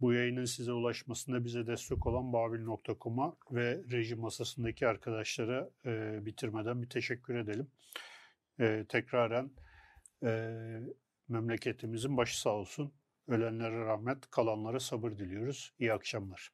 Bu 0.00 0.12
yayının 0.12 0.44
size 0.44 0.72
ulaşmasında 0.72 1.44
bize 1.44 1.66
destek 1.66 2.06
olan 2.06 2.32
babil.com'a 2.32 3.36
ve 3.50 3.84
reji 3.90 4.16
masasındaki 4.16 4.88
arkadaşlara 4.88 5.70
e, 5.86 6.18
bitirmeden 6.26 6.82
bir 6.82 6.88
teşekkür 6.88 7.34
edelim. 7.34 7.70
E, 8.60 8.84
tekraren 8.88 9.50
e, 10.22 10.30
memleketimizin 11.28 12.16
başı 12.16 12.40
sağ 12.40 12.50
olsun. 12.50 12.92
Ölenlere 13.28 13.84
rahmet, 13.84 14.30
kalanlara 14.30 14.80
sabır 14.80 15.10
diliyoruz. 15.10 15.72
İyi 15.78 15.92
akşamlar. 15.92 16.50